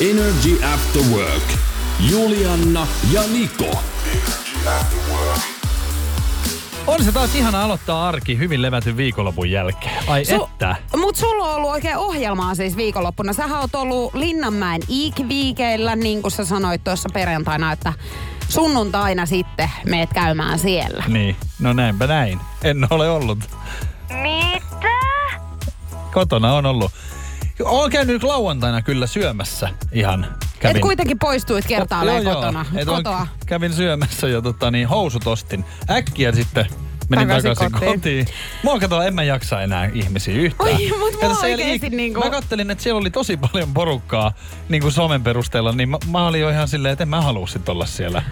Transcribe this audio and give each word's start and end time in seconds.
Energy 0.00 0.64
After 0.74 1.02
Work. 1.12 1.42
Julianna 2.10 2.86
ja 3.12 3.22
Niko. 3.32 3.82
On 6.86 7.04
se 7.04 7.12
taas 7.12 7.34
ihana 7.34 7.64
aloittaa 7.64 8.08
arki 8.08 8.38
hyvin 8.38 8.62
levätyn 8.62 8.96
viikonlopun 8.96 9.50
jälkeen. 9.50 10.02
Ai 10.08 10.22
Su- 10.22 10.44
että. 10.44 10.76
Mut 10.96 11.16
sulla 11.16 11.44
on 11.44 11.54
ollut 11.54 11.70
oikein 11.70 11.96
ohjelmaa 11.96 12.54
siis 12.54 12.76
viikonloppuna. 12.76 13.32
Sähän 13.32 13.60
oot 13.60 13.74
ollut 13.74 14.14
Linnanmäen 14.14 14.82
iikviikeillä, 14.88 15.96
niin 15.96 16.22
kuin 16.22 16.32
sä 16.32 16.44
sanoit 16.44 16.84
tuossa 16.84 17.08
perjantaina, 17.12 17.72
että 17.72 17.92
sunnuntaina 18.48 19.26
sitten 19.26 19.70
meet 19.86 20.10
käymään 20.12 20.58
siellä. 20.58 21.04
Niin, 21.08 21.36
no 21.60 21.72
näinpä 21.72 22.06
näin. 22.06 22.40
En 22.62 22.86
ole 22.90 23.10
ollut. 23.10 23.38
Mitä? 24.22 24.94
Kotona 26.14 26.54
on 26.54 26.66
ollut. 26.66 26.92
Olen 27.62 27.90
käynyt 27.90 28.22
lauantaina 28.22 28.82
kyllä 28.82 29.06
syömässä 29.06 29.68
ihan. 29.92 30.26
Et 30.64 30.78
kuitenkin 30.80 31.18
poistuit 31.18 31.66
kertaalleen 31.66 32.22
Joo, 32.24 32.34
kotona. 32.34 32.66
joo. 32.72 32.96
Kotoa. 32.96 33.26
Kävin 33.46 33.72
syömässä 33.72 34.28
ja 34.28 34.42
tota, 34.42 34.70
niin, 34.70 34.88
housut 34.88 35.26
ostin. 35.26 35.64
Äkkiä 35.90 36.32
sitten 36.32 36.66
menin 37.08 37.28
Takaisin 37.28 37.50
takaisin, 37.50 37.72
kotiin. 37.72 37.94
kotiin. 37.94 38.26
Mua 38.62 38.78
kato, 38.80 39.02
en 39.02 39.14
mä 39.14 39.22
jaksa 39.22 39.62
enää 39.62 39.90
ihmisiä 39.92 40.34
yhtään. 40.34 40.70
Oi, 40.70 40.88
mut 40.98 41.22
mua 41.22 41.38
oikeesti 41.42 41.86
ik- 41.86 41.94
niinku- 41.96 42.20
Mä 42.20 42.30
kattelin, 42.30 42.70
että 42.70 42.84
siellä 42.84 43.00
oli 43.00 43.10
tosi 43.10 43.36
paljon 43.36 43.74
porukkaa 43.74 44.32
niin 44.68 44.82
kuin 44.82 44.92
somen 44.92 45.22
perusteella, 45.22 45.72
niin 45.72 45.88
mä, 45.88 45.98
mä 46.10 46.26
olin 46.26 46.40
jo 46.40 46.50
ihan 46.50 46.68
silleen, 46.68 46.92
että 46.92 47.02
en 47.04 47.08
mä 47.08 47.20
halua 47.20 47.46
sit 47.46 47.68
olla 47.68 47.86
siellä. 47.86 48.22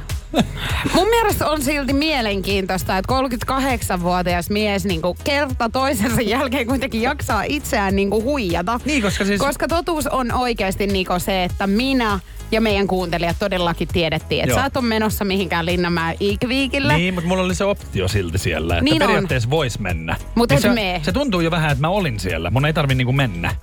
Mun 0.94 1.08
mielestä 1.08 1.48
on 1.48 1.62
silti 1.62 1.92
mielenkiintoista, 1.92 2.98
että 2.98 3.12
38-vuotias 3.12 4.50
mies 4.50 4.84
niin 4.84 5.02
kuin 5.02 5.18
kerta 5.24 5.68
toisensa 5.68 6.20
jälkeen 6.20 6.66
kuitenkin 6.66 7.02
jaksaa 7.02 7.42
itseään 7.42 7.96
niin 7.96 8.10
kuin 8.10 8.24
huijata. 8.24 8.80
Niin, 8.84 9.02
koska 9.02 9.24
siis... 9.24 9.40
Koska 9.40 9.68
totuus 9.68 10.06
on 10.06 10.32
oikeasti 10.32 10.86
Niko 10.86 11.18
se, 11.18 11.44
että 11.44 11.66
minä 11.66 12.20
ja 12.52 12.60
meidän 12.60 12.86
kuuntelijat 12.86 13.36
todellakin 13.38 13.88
tiedettiin, 13.88 14.40
että 14.40 14.52
Joo. 14.52 14.60
sä 14.60 14.66
et 14.66 14.76
ole 14.76 14.84
menossa 14.84 15.24
mihinkään 15.24 15.66
Linnanmäen 15.66 16.16
Iikviikille. 16.20 16.96
Niin, 16.96 17.14
mutta 17.14 17.28
mulla 17.28 17.42
oli 17.42 17.54
se 17.54 17.64
optio 17.64 18.08
silti 18.08 18.38
siellä, 18.38 18.74
että 18.74 18.84
Niin 18.84 18.98
periaatteessa 18.98 19.50
vois 19.50 19.78
mennä. 19.78 20.16
Mut 20.34 20.50
Niin 20.50 20.56
et 20.56 20.62
se, 20.62 21.00
se 21.02 21.12
tuntuu 21.12 21.40
jo 21.40 21.50
vähän, 21.50 21.70
että 21.70 21.80
mä 21.80 21.88
olin 21.88 22.20
siellä. 22.20 22.50
Mun 22.50 22.66
ei 22.66 22.72
tarvi 22.72 22.94
niinku 22.94 23.12
mennä. 23.12 23.54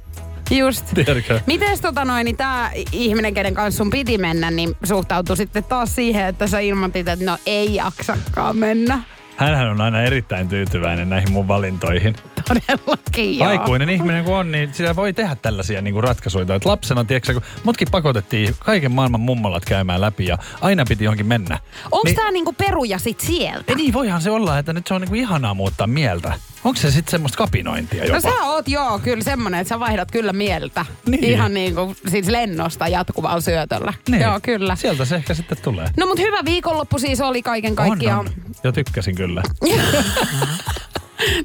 Just. 0.52 0.86
Tiedätkö? 0.94 1.40
Mites 1.46 1.82
tota 1.82 2.06
noin, 2.06 2.26
niin 2.26 2.38
tää 2.38 2.72
ihminen, 2.92 3.34
kenen 3.34 3.54
kanssa 3.54 3.78
sun 3.78 3.90
piti 3.90 4.18
mennä, 4.18 4.52
niin 4.52 4.76
suhtautui 4.84 5.38
sitten 5.38 5.64
taas 5.64 5.96
siihen, 5.96 6.26
että 6.26 6.48
sä 6.48 6.60
ilmoitit, 6.60 7.08
että 7.08 7.26
no 7.26 7.38
ei 7.46 7.76
jaksakaan 7.76 8.58
mennä. 8.58 9.02
Hänhän 9.38 9.70
on 9.70 9.82
aina 9.82 10.02
erittäin 10.02 10.48
tyytyväinen 10.48 11.10
näihin 11.10 11.32
mun 11.32 11.48
valintoihin. 11.48 12.16
Todellakin 12.50 13.40
joo. 13.40 13.50
Aikuinen 13.50 13.90
ihminen 13.90 14.24
kun 14.26 14.36
on, 14.36 14.52
niin 14.52 14.74
sitä 14.74 14.96
voi 14.96 15.14
tehdä 15.14 15.36
tällaisia 15.36 15.82
niin 15.82 16.04
ratkaisuja. 16.04 16.56
Et 16.56 16.66
lapsena, 16.66 17.04
tiedätkö, 17.04 17.34
kun 17.34 17.44
mutkin 17.64 17.88
pakotettiin 17.92 18.56
kaiken 18.60 18.92
maailman 18.92 19.22
mummolat 19.22 19.66
käymään 19.66 20.02
läpi 20.02 20.26
ja 20.26 20.38
aina 20.62 20.86
piti 20.90 21.04
johonkin 21.04 21.28
mennä. 21.28 21.60
Onko 21.92 22.02
niin, 22.06 22.16
tää 22.16 22.32
niinku 22.32 22.54
peruja 22.54 23.00
sit 23.00 23.20
sieltä? 23.20 23.64
Ei 23.68 23.76
niin, 23.76 23.94
voihan 23.94 24.22
se 24.22 24.32
olla, 24.32 24.60
että 24.60 24.74
nyt 24.74 24.88
se 24.88 24.94
on 24.94 25.02
niinku 25.02 25.16
ihanaa 25.16 25.54
muuttaa 25.54 25.88
mieltä. 25.88 26.34
Onko 26.64 26.80
se 26.80 26.92
sitten 26.92 27.12
semmoista 27.12 27.38
kapinointia 27.38 28.06
jopa? 28.06 28.16
No 28.16 28.22
sä 28.22 28.44
oot 28.44 28.68
joo, 28.68 29.00
kyllä 29.00 29.24
semmonen, 29.24 29.60
että 29.60 29.70
sä 29.70 29.80
vaihdat 29.80 30.12
kyllä 30.12 30.34
mieltä. 30.34 30.86
Niin. 31.06 31.24
Ihan 31.24 31.54
niinku 31.54 31.96
siis 32.08 32.28
lennosta 32.28 32.88
jatkuvalla 32.88 33.42
syötöllä. 33.42 33.94
Niin. 34.10 34.22
Joo, 34.22 34.40
kyllä. 34.44 34.76
Sieltä 34.76 35.06
se 35.06 35.16
ehkä 35.16 35.34
sitten 35.34 35.58
tulee. 35.62 35.90
No 35.98 36.06
mut 36.06 36.20
hyvä 36.20 36.40
viikonloppu 36.46 37.00
siis 37.00 37.22
oli 37.22 37.42
kaiken 37.42 37.76
kaikkiaan. 37.76 38.20
On, 38.20 38.26
on. 38.26 38.34
Jo 38.64 38.72
tykkäsin 38.72 39.16
kyllä. 39.16 39.44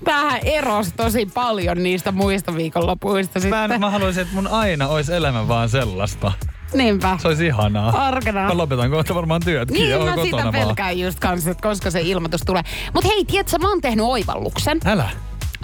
Tämähän 0.04 0.40
erosi 0.44 0.90
tosi 0.96 1.26
paljon 1.34 1.82
niistä 1.82 2.12
muista 2.12 2.56
viikonlopuista 2.56 3.38
Mä, 3.38 3.42
sitten. 3.42 3.72
en, 3.72 3.80
mä 3.80 3.90
haluaisin, 3.90 4.22
että 4.22 4.34
mun 4.34 4.46
aina 4.46 4.88
olisi 4.88 5.14
elämä 5.14 5.48
vaan 5.48 5.68
sellaista. 5.68 6.32
Niinpä. 6.74 7.18
Se 7.22 7.28
olisi 7.28 7.46
ihanaa. 7.46 8.06
Arkena. 8.06 8.48
Mä 8.48 8.56
lopetan 8.56 8.90
kohta 8.90 9.14
varmaan 9.14 9.40
työtkin 9.44 9.74
Niin 9.74 9.90
ja 9.90 9.98
mä 9.98 10.04
kotona 10.04 10.24
sitä 10.24 10.36
vaan. 10.36 10.52
pelkään 10.52 10.98
just 10.98 11.20
kanssa, 11.20 11.50
että 11.50 11.68
koska 11.68 11.90
se 11.90 12.00
ilmoitus 12.00 12.40
tulee. 12.46 12.62
Mut 12.94 13.04
hei, 13.04 13.24
tiedätkö, 13.24 13.58
mä 13.58 13.68
oon 13.68 13.80
tehnyt 13.80 14.06
oivalluksen. 14.06 14.80
Älä. 14.84 15.10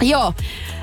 Joo. 0.01 0.33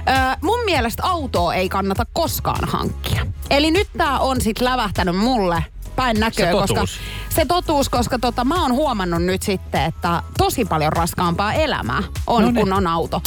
Ö, 0.08 0.12
mun 0.42 0.58
mielestä 0.64 1.02
autoa 1.06 1.54
ei 1.54 1.68
kannata 1.68 2.04
koskaan 2.12 2.68
hankkia. 2.68 3.26
Eli 3.50 3.70
nyt 3.70 3.88
tää 3.98 4.18
on 4.18 4.40
sit 4.40 4.60
lävähtänyt 4.60 5.16
mulle 5.16 5.64
päin 5.98 6.20
näköä, 6.20 6.46
Se 6.46 6.52
koska 6.52 6.74
totuus. 6.74 7.00
se 7.34 7.44
totuus, 7.44 7.88
koska 7.88 8.18
tota, 8.18 8.44
mä 8.44 8.62
oon 8.62 8.72
huomannut 8.72 9.22
nyt 9.22 9.42
sitten, 9.42 9.84
että 9.84 10.22
tosi 10.38 10.64
paljon 10.64 10.92
raskaampaa 10.92 11.52
elämää 11.52 12.02
on, 12.26 12.42
No 12.42 12.50
niin. 12.50 12.54
kun 12.64 12.72
on 12.72 12.86
auto. 12.86 13.22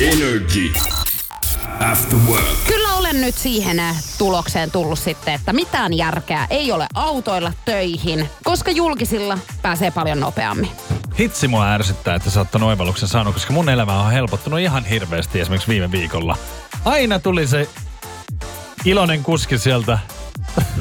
Energy. 0.00 0.72
After 1.92 2.18
Work. 2.28 2.44
Kyllä 2.66 2.94
olen 2.94 3.20
nyt 3.20 3.34
siihen 3.34 3.80
äh, 3.80 3.96
tulokseen 4.18 4.70
tullut 4.70 4.98
sitten, 4.98 5.34
että 5.34 5.52
mitään 5.52 5.92
järkeä 5.96 6.46
ei 6.50 6.72
ole 6.72 6.86
autoilla 6.94 7.52
töihin, 7.64 8.28
koska 8.44 8.70
julkisilla 8.70 9.38
pääsee 9.62 9.90
paljon 9.90 10.20
nopeammin. 10.20 10.70
Hitsi 11.18 11.48
mua 11.48 11.72
ärsyttää, 11.72 12.14
että 12.14 12.30
sä 12.30 12.40
oot 12.40 12.50
ton 12.50 12.62
oivalluksen 12.62 13.08
saanut, 13.08 13.34
koska 13.34 13.52
mun 13.52 13.68
elämä 13.68 14.00
on 14.02 14.12
helpottunut 14.12 14.60
ihan 14.60 14.84
hirveästi 14.84 15.40
esimerkiksi 15.40 15.68
viime 15.68 15.90
viikolla. 15.92 16.36
Aina 16.84 17.18
tuli 17.18 17.46
se 17.46 17.68
iloinen 18.84 19.22
kuski 19.22 19.58
sieltä 19.58 19.98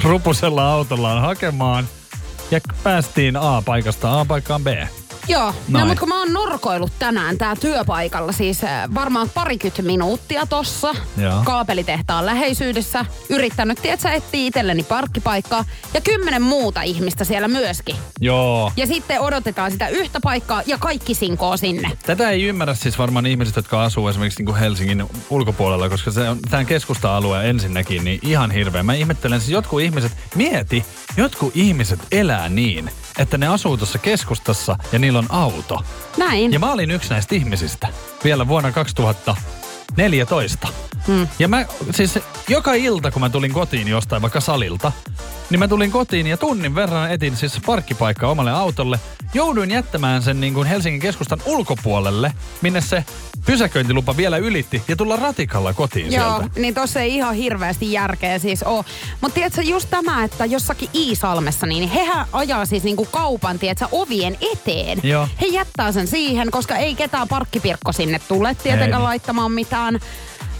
rupusella 0.04 0.72
autollaan 0.72 1.22
hakemaan 1.22 1.88
ja 2.52 2.60
päästiin 2.84 3.38
A-paikasta 3.38 4.20
A-paikkaan 4.20 4.64
B. 4.64 4.68
Joo, 5.30 5.46
no, 5.46 5.54
Noin. 5.68 5.88
mutta 5.88 6.00
kun 6.00 6.10
mä 6.10 6.20
oon 6.20 6.34
norkoillut 6.34 6.92
tänään 7.00 7.38
tää 7.38 7.56
työpaikalla, 7.56 8.32
siis 8.32 8.64
äh, 8.64 8.90
varmaan 8.96 9.30
parikymmentä 9.30 9.82
minuuttia 9.82 10.46
tossa 10.46 10.96
Joo. 11.18 11.42
kaapelitehtaan 11.46 12.26
läheisyydessä, 12.26 13.06
yrittänyt, 13.30 13.82
tiedätkö, 13.82 14.10
etsiä 14.10 14.46
itselleni 14.46 14.84
parkkipaikkaa 14.84 15.66
ja 15.94 16.02
kymmenen 16.02 16.42
muuta 16.42 16.82
ihmistä 16.82 17.24
siellä 17.24 17.48
myöskin. 17.48 17.96
Joo. 18.22 18.72
Ja 18.78 18.88
sitten 18.88 19.22
odotetaan 19.22 19.72
sitä 19.72 19.88
yhtä 19.88 20.20
paikkaa 20.24 20.62
ja 20.66 20.78
kaikki 20.78 21.14
sinkoo 21.14 21.58
sinne. 21.58 21.92
Tätä 22.06 22.30
ei 22.30 22.44
ymmärrä 22.44 22.76
siis 22.76 22.98
varmaan 22.98 23.26
ihmiset, 23.26 23.56
jotka 23.56 23.84
asuu 23.84 24.08
esimerkiksi 24.08 24.40
niin 24.40 24.46
kuin 24.46 24.58
Helsingin 24.58 25.06
ulkopuolella, 25.30 25.90
koska 25.90 26.12
se 26.12 26.30
on 26.30 26.40
tämän 26.50 26.66
keskusta-alue 26.66 27.50
ensinnäkin 27.50 28.04
niin 28.04 28.20
ihan 28.24 28.52
hirveä. 28.52 28.84
Mä 28.84 28.94
ihmettelen 28.94 29.40
siis 29.40 29.52
jotkut 29.52 29.82
ihmiset, 29.82 30.12
mieti, 30.36 30.86
jotkut 31.18 31.52
ihmiset 31.56 32.00
elää 32.12 32.50
niin, 32.50 32.92
että 33.18 33.38
ne 33.38 33.48
asuu 33.48 33.78
tuossa 33.78 33.98
keskustassa 34.00 34.76
ja 34.92 35.00
niillä 35.00 35.19
on 35.20 35.26
auto. 35.30 35.84
Näin. 36.18 36.54
Ja 36.54 36.60
mä 36.60 36.72
olin 36.72 36.92
yksi 36.92 37.10
näistä 37.10 37.36
ihmisistä 37.36 37.88
vielä 38.24 38.48
vuonna 38.48 38.72
2014. 38.72 40.68
Hmm. 41.10 41.28
Ja 41.40 41.48
mä 41.48 41.66
siis 41.92 42.20
joka 42.48 42.74
ilta, 42.74 43.12
kun 43.12 43.22
mä 43.22 43.30
tulin 43.30 43.54
kotiin 43.54 43.88
jostain 43.88 44.22
vaikka 44.22 44.40
salilta, 44.42 44.92
niin 45.50 45.60
mä 45.60 45.68
tulin 45.68 45.92
kotiin 45.92 46.28
ja 46.28 46.38
tunnin 46.38 46.76
verran 46.76 47.12
etin 47.12 47.36
siis 47.38 47.60
parkkipaikkaa 47.66 48.30
omalle 48.32 48.52
autolle. 48.52 49.00
Jouduin 49.34 49.72
jättämään 49.72 50.24
sen 50.24 50.42
niin 50.42 50.54
kuin 50.54 50.68
Helsingin 50.68 51.02
keskustan 51.02 51.40
ulkopuolelle, 51.46 52.34
minne 52.62 52.82
se 52.82 53.04
pysäköintilupa 53.46 54.18
vielä 54.18 54.38
ylitti 54.38 54.82
ja 54.88 54.96
tulla 54.96 55.16
ratikalla 55.16 55.74
kotiin 55.74 56.14
Joo, 56.14 56.38
sieltä. 56.38 56.60
niin 56.60 56.74
tossa 56.74 57.00
ei 57.00 57.16
ihan 57.16 57.36
hirveästi 57.36 57.92
järkeä 57.92 58.40
siis 58.40 58.64
oo. 58.64 58.86
Mutta 59.22 59.36
tiedätkö, 59.36 59.62
just 59.62 59.90
tämä, 59.90 60.24
että 60.24 60.46
jossakin 60.46 60.90
Iisalmessa, 60.96 61.66
niin 61.68 61.90
hehän 61.90 62.26
ajaa 62.34 62.66
siis 62.66 62.84
niinku 62.84 63.06
kaupan, 63.06 63.60
tiedätkö, 63.60 63.88
ovien 63.92 64.38
eteen. 64.54 65.00
Joo. 65.04 65.28
He 65.42 65.46
jättää 65.46 65.92
sen 65.92 66.08
siihen, 66.08 66.52
koska 66.52 66.76
ei 66.76 66.96
ketään 66.96 67.28
parkkipirkko 67.28 67.92
sinne 67.92 68.20
tule 68.28 68.56
tietenkään 68.64 69.02
Ei. 69.02 69.08
laittamaan 69.08 69.52
mitään 69.52 70.00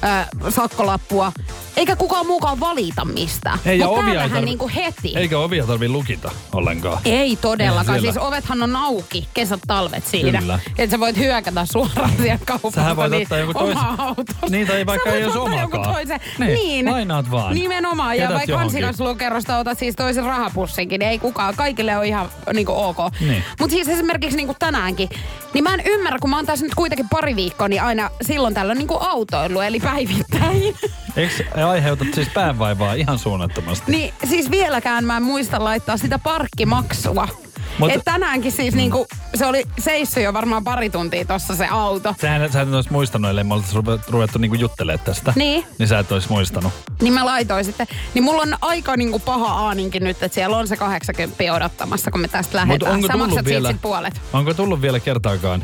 ö, 0.04 0.52
sakkolappua. 0.52 1.32
Eikä 1.78 1.96
kukaan 1.96 2.26
muukaan 2.28 2.60
valita 2.60 3.06
mistään. 3.06 3.60
Ei, 3.66 3.80
ja 3.80 3.88
ovia 3.88 4.24
ei 4.24 4.30
tarvi- 4.30 4.46
niinku 4.46 4.72
heti. 4.76 5.14
Eikä 5.18 5.40
ovia 5.40 5.66
tarvi 5.66 5.90
lukita 5.90 6.32
ollenkaan. 6.54 7.00
Ei 7.06 7.36
todellakaan. 7.36 8.02
Siis 8.02 8.18
ovethan 8.18 8.64
on 8.64 8.76
auki 8.76 9.28
kesät 9.34 9.60
talvet 9.68 10.06
siinä. 10.06 10.40
Kyllä. 10.40 10.60
Että 10.78 10.92
sä 10.96 11.00
voit 11.00 11.18
hyökätä 11.18 11.66
suoraan 11.66 12.12
siihen 12.18 12.40
kauppaan. 12.46 12.74
Sähän 12.74 12.96
voit 12.96 13.14
ottaa 13.14 13.38
jonkun 13.38 13.56
toisen- 13.56 13.84
Niin, 14.00 14.52
Niin, 14.52 14.68
tai 14.68 14.86
vaikka 14.86 15.10
ei 15.10 15.24
olisi 15.26 15.38
omakaan. 15.38 15.96
Niin, 16.40 16.54
Niin, 16.54 16.92
lainaat 16.92 17.32
vaan. 17.32 17.56
Nimenomaan. 17.56 18.18
Ja 18.18 18.24
Jätät 18.24 18.36
vaikka 18.38 18.52
johonkin. 18.52 18.82
kansikaslokerosta 18.82 19.58
otat 19.58 19.80
siis 19.80 19.96
toisen 19.96 20.24
rahapussinkin, 20.24 21.00
niin 21.00 21.10
ei 21.10 21.20
kukaan. 21.20 21.56
Kaikille 21.56 21.98
on 21.98 22.06
ihan 22.06 22.30
niinku 22.54 22.72
ok. 22.76 22.98
Niin. 23.20 23.44
Mutta 23.60 23.74
siis 23.76 23.88
esimerkiksi 23.88 24.38
niinku 24.38 24.56
tänäänkin, 24.60 25.10
niin 25.54 25.64
mä 25.64 25.74
en 25.74 25.82
ymmärrä, 25.86 26.20
kun 26.22 26.30
mä 26.30 26.36
oon 26.36 26.46
tässä 26.46 26.66
nyt 26.66 26.76
kuitenkin 26.76 27.10
pari 27.10 27.36
viikkoa, 27.36 27.68
niin 27.68 27.82
aina 27.84 28.10
silloin 28.22 28.54
tällöin 28.54 28.78
niinku 28.78 28.98
autoilu, 29.02 29.62
eli 29.62 29.80
päivittäin. 29.94 30.76
Eikö 31.16 31.66
aiheutat 31.68 32.08
siis 32.16 32.28
päänvaivaa 32.34 32.94
ihan 32.94 33.20
suunnattomasti? 33.20 33.92
Niin 33.92 34.14
siis 34.30 34.52
vieläkään 34.52 35.06
mä 35.06 35.18
en 35.18 35.24
muista 35.24 35.64
laittaa 35.64 35.98
sitä 35.98 36.20
parkkimaksua. 36.20 37.28
Mut- 37.32 37.50
Mut, 37.80 37.92
Et 37.92 38.02
tänäänkin 38.06 38.52
siis 38.52 38.76
niinku, 38.76 39.08
se 39.36 39.46
oli 39.46 39.64
seissyt 39.80 40.24
jo 40.24 40.34
varmaan 40.34 40.64
pari 40.64 40.90
tuntia 40.90 41.26
tossa 41.26 41.56
se 41.56 41.68
auto. 41.68 42.16
Sähän, 42.22 42.52
sä 42.52 42.62
et 42.62 42.74
olisi 42.74 42.92
muistanut, 42.92 43.30
ellei 43.32 43.44
me 43.44 43.54
oltaisi 43.54 43.76
ruve- 43.76 44.04
ruvettu 44.10 44.40
niinku 44.40 44.56
juttelemaan 44.56 45.06
tästä. 45.06 45.34
Niin. 45.36 45.66
Niin 45.80 45.88
sä 45.88 46.00
et 46.00 46.12
olisi 46.12 46.30
muistanut. 46.30 46.74
Niin 47.02 47.14
mä 47.14 47.26
laitoin 47.26 47.66
sitten. 47.66 47.88
Niin 48.14 48.24
mulla 48.24 48.42
on 48.42 48.56
aika 48.62 48.98
niinku 48.98 49.20
paha 49.20 49.54
aaninkin 49.54 50.04
nyt, 50.04 50.24
että 50.24 50.36
siellä 50.36 50.58
on 50.58 50.68
se 50.68 50.78
80 50.78 51.54
odottamassa, 51.54 52.12
kun 52.12 52.22
me 52.22 52.28
tästä 52.28 52.58
Mut 52.58 52.68
lähdetään. 52.68 52.94
onko 52.96 53.08
Sä 53.08 53.14
tullut 53.14 53.28
maksat 53.30 53.46
vielä, 53.46 53.68
siitä 53.70 53.82
puolet. 53.82 54.22
onko 54.34 54.54
tullut 54.54 54.82
vielä 54.82 55.00
kertaakaan? 55.00 55.64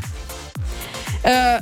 Öö, 1.26 1.60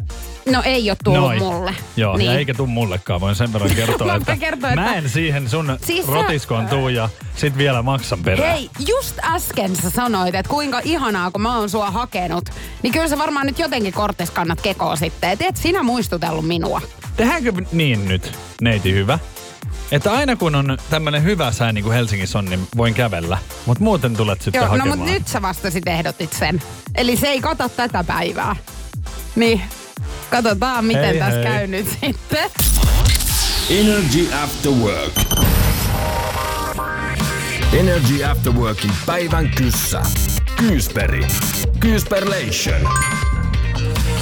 no 0.50 0.62
ei 0.64 0.90
ole 0.90 0.96
tullut 1.04 1.20
Noin. 1.20 1.38
mulle. 1.42 1.74
Joo, 1.96 2.16
niin. 2.16 2.30
ja 2.32 2.38
eikä 2.38 2.54
tuu 2.54 2.66
mullekaan. 2.66 3.20
Voin 3.20 3.34
sen 3.36 3.52
verran 3.52 3.74
kertoa, 3.76 4.06
Mä 4.06 4.14
että, 4.14 4.36
kertoa, 4.36 4.70
että- 4.70 4.80
mä 4.80 4.94
en 4.94 5.08
siihen 5.08 5.50
sun 5.50 5.66
Siis 5.66 5.86
siis 5.86 6.06
sä- 6.06 6.12
rotiskoon 6.12 6.66
tuu 6.68 6.88
ja 6.88 7.08
sit 7.36 7.58
vielä 7.58 7.82
maksan 7.82 8.22
perään. 8.22 8.52
Hei, 8.52 8.70
just 8.88 9.18
äsken 9.24 9.76
sä 9.76 9.90
sanoit, 9.90 10.34
että 10.34 10.50
kuinka 10.50 10.80
ihanaa, 10.84 11.30
kun 11.30 11.40
mä 11.42 11.58
oon 11.58 11.70
sua 11.70 11.90
hakenut. 11.90 12.44
Niin 12.82 12.92
kyllä 12.92 13.08
sä 13.08 13.18
varmaan 13.18 13.46
nyt 13.46 13.58
jotenkin 13.58 13.92
korttis 13.92 14.30
kannat 14.30 14.60
kekoa 14.60 14.96
sitten. 14.96 15.30
Et 15.30 15.42
et 15.42 15.56
sinä 15.56 15.82
muistutellut 15.82 16.46
minua. 16.46 16.80
Tehdäänkö 17.16 17.52
niin 17.72 18.08
nyt, 18.08 18.32
neiti 18.60 18.92
hyvä? 18.92 19.18
Että 19.92 20.12
aina 20.12 20.36
kun 20.36 20.54
on 20.54 20.78
tämmönen 20.90 21.22
hyvä 21.22 21.52
sää 21.52 21.72
niin 21.72 21.84
kuin 21.84 21.94
Helsingissä 21.94 22.38
on, 22.38 22.44
niin 22.44 22.68
voin 22.76 22.94
kävellä. 22.94 23.38
Mutta 23.66 23.84
muuten 23.84 24.16
tulet 24.16 24.42
sitten 24.42 24.58
Joo, 24.58 24.66
no 24.66 24.70
hakemaan. 24.78 24.98
mut 24.98 25.08
nyt 25.08 25.28
sä 25.28 25.42
vasta 25.42 25.70
sit 25.70 25.88
ehdotit 25.88 26.32
sen. 26.32 26.62
Eli 26.94 27.16
se 27.16 27.28
ei 27.28 27.40
kata 27.40 27.68
tätä 27.68 28.04
päivää. 28.04 28.56
Niin, 29.36 29.60
katsotaan 30.34 30.84
miten 30.84 31.04
Hei, 31.04 31.18
tässä 31.18 31.34
hei. 31.34 31.44
käy 31.44 31.66
nyt 31.66 31.86
sitten. 32.00 32.50
Energy 33.70 34.34
After 34.42 34.72
Work. 34.72 35.12
Energy 37.72 38.24
After 38.24 38.52
Workin 38.52 38.90
päivän 39.06 39.50
kyssä. 39.50 40.02
Kyysperi. 40.56 41.26
Kyysperlation. 41.80 42.80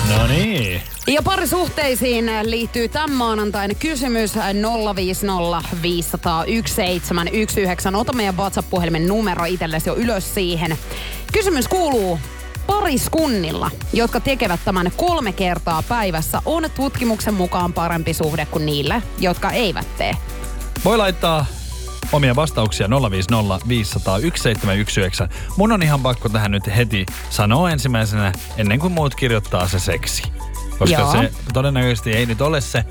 No 0.09 0.27
niin. 0.27 0.83
Ja 1.07 1.23
parisuhteisiin 1.23 2.31
liittyy 2.43 2.89
tämän 2.89 3.13
maanantaina 3.13 3.75
kysymys 3.75 4.33
050 4.97 5.69
500 5.83 6.45
1719. 6.45 7.99
Ota 7.99 8.13
meidän 8.13 8.37
WhatsApp-puhelimen 8.37 9.09
numero 9.09 9.45
itsellesi 9.45 9.89
jo 9.89 9.97
ylös 9.97 10.35
siihen. 10.35 10.79
Kysymys 11.33 11.69
kuuluu, 11.69 12.19
pariskunnilla, 12.67 13.71
jotka 13.93 14.21
tekevät 14.21 14.61
tämän 14.65 14.93
kolme 14.97 15.33
kertaa 15.33 15.83
päivässä, 15.83 16.43
on 16.45 16.65
tutkimuksen 16.75 17.35
mukaan 17.35 17.73
parempi 17.73 18.15
suhde 18.15 18.47
kuin 18.47 18.67
niille, 18.67 19.03
jotka 19.19 19.51
eivät 19.51 19.97
tee. 19.99 20.17
Voi 20.85 20.97
laittaa 20.97 21.47
omia 22.13 22.37
vastauksia 22.37 22.89
050 23.11 23.69
500 23.69 24.15
1719. 24.21 25.29
Mun 25.57 25.73
on 25.73 25.83
ihan 25.83 26.01
pakko 26.01 26.29
tähän 26.29 26.51
nyt 26.51 26.77
heti 26.77 27.07
sanoa 27.31 27.71
ensimmäisenä, 27.71 28.33
ennen 28.57 28.79
kuin 28.79 28.93
muut 28.93 29.15
kirjoittaa 29.15 29.69
se 29.69 29.79
seksi. 29.79 30.23
Koska 30.79 31.01
Joo. 31.01 31.13
se 31.13 31.33
todennäköisesti 31.53 32.13
ei 32.13 32.27
nyt 32.27 32.41
ole 32.41 32.61
se. 32.61 32.85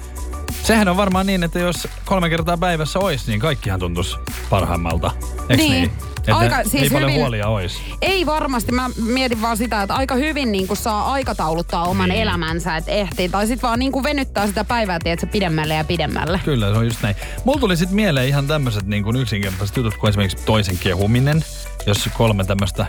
Sehän 0.64 0.88
on 0.88 0.98
varmaan 0.98 1.26
niin, 1.26 1.44
että 1.44 1.60
jos 1.60 1.88
kolme 2.06 2.30
kertaa 2.30 2.58
päivässä 2.58 3.00
olisi, 3.00 3.28
niin 3.28 3.40
kaikkihan 3.40 3.80
tuntuisi 3.80 4.18
parhaimmalta. 4.50 5.12
Eiks 5.50 5.64
Niin. 5.64 5.72
niin? 5.72 6.11
Että 6.22 6.36
Aika- 6.36 6.64
siis 6.70 6.84
ei 6.84 6.90
paljon 6.90 7.10
hyvin- 7.10 7.22
huolia 7.22 7.48
olisi. 7.48 7.78
Ei 8.02 8.26
varmasti. 8.26 8.72
Mä 8.72 8.90
mietin 9.06 9.42
vaan 9.42 9.58
sitä, 9.58 9.82
että 9.82 9.94
aika 9.96 10.16
hyvin 10.16 10.52
niin 10.52 10.68
saa 10.74 11.12
aikatauluttaa 11.12 11.84
oman 11.86 12.10
Niin. 12.10 12.22
elämänsä, 12.22 12.78
että 12.78 12.92
ehtii. 12.92 13.30
Tai 13.30 13.48
sitten 13.48 13.68
vaan 13.68 13.80
niin 13.80 13.92
venyttää 14.04 14.48
sitä 14.48 14.64
päivää, 14.64 15.00
tiedätkö, 15.04 15.28
pidemmälle 15.28 15.74
ja 15.74 15.84
pidemmälle. 15.84 16.40
Kyllä, 16.46 16.72
se 16.72 16.78
on 16.78 16.86
just 16.86 17.02
näin. 17.02 17.16
Mulla 17.46 17.60
tuli 17.60 17.78
sitten 17.78 17.96
mieleen 17.96 18.28
ihan 18.28 18.48
tämmöiset 18.48 18.86
niin 18.86 19.04
kuin 19.04 19.16
yksinkertaiset 19.16 19.78
jutut, 19.78 19.98
kuin 19.98 20.10
esimerkiksi 20.10 20.46
toisen 20.46 20.78
kehuminen. 20.78 21.46
Jos 21.86 22.10
kolme 22.18 22.44
tämmöistä 22.44 22.86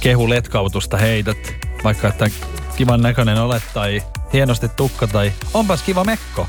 kehuletkautusta 0.00 0.96
heität, 0.96 1.54
vaikka 1.84 2.08
että 2.08 2.26
kivan 2.76 3.02
näköinen 3.02 3.38
olet 3.42 3.62
tai 3.74 4.02
hienosti 4.32 4.68
tukka 4.68 5.06
tai 5.06 5.32
onpas 5.54 5.82
kiva 5.82 6.04
mekko, 6.04 6.46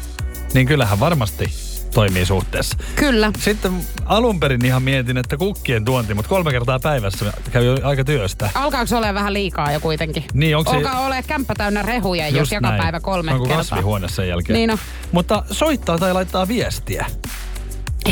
niin 0.54 0.68
kyllähän 0.68 1.00
varmasti 1.00 1.54
toimii 1.94 2.26
suhteessa. 2.26 2.78
Kyllä. 2.96 3.32
Sitten 3.40 3.74
alun 4.06 4.40
perin 4.40 4.66
ihan 4.66 4.84
mietin, 4.84 5.18
että 5.18 5.38
kukkien 5.38 5.86
tuonti, 5.86 6.14
mutta 6.14 6.30
kolme 6.30 6.52
kertaa 6.52 6.80
päivässä 6.80 7.34
käy 7.52 7.78
aika 7.84 8.04
työstä. 8.04 8.50
Alkaako 8.56 8.86
se 8.88 8.96
olla 8.96 9.14
vähän 9.14 9.34
liikaa 9.34 9.72
jo 9.72 9.80
kuitenkin? 9.80 10.24
Niin, 10.34 10.58
onko 10.58 10.72
se- 10.72 10.78
Alkaa 10.78 11.00
ole 11.06 11.24
kämppä 11.28 11.54
täynnä 11.58 11.82
rehuja, 11.82 12.28
jos 12.30 12.38
Just 12.40 12.52
joka 12.52 12.68
näin. 12.68 12.82
päivä 12.82 13.00
kolme 13.00 13.32
Onko 13.34 13.44
kertaa. 13.46 13.58
kasvihuone 13.58 14.10
sen 14.10 14.28
jälkeen? 14.28 14.58
Niin 14.58 14.72
on. 14.72 14.78
Mutta 15.12 15.44
soittaa 15.52 15.98
tai 15.98 16.14
laittaa 16.14 16.48
viestiä. 16.48 17.06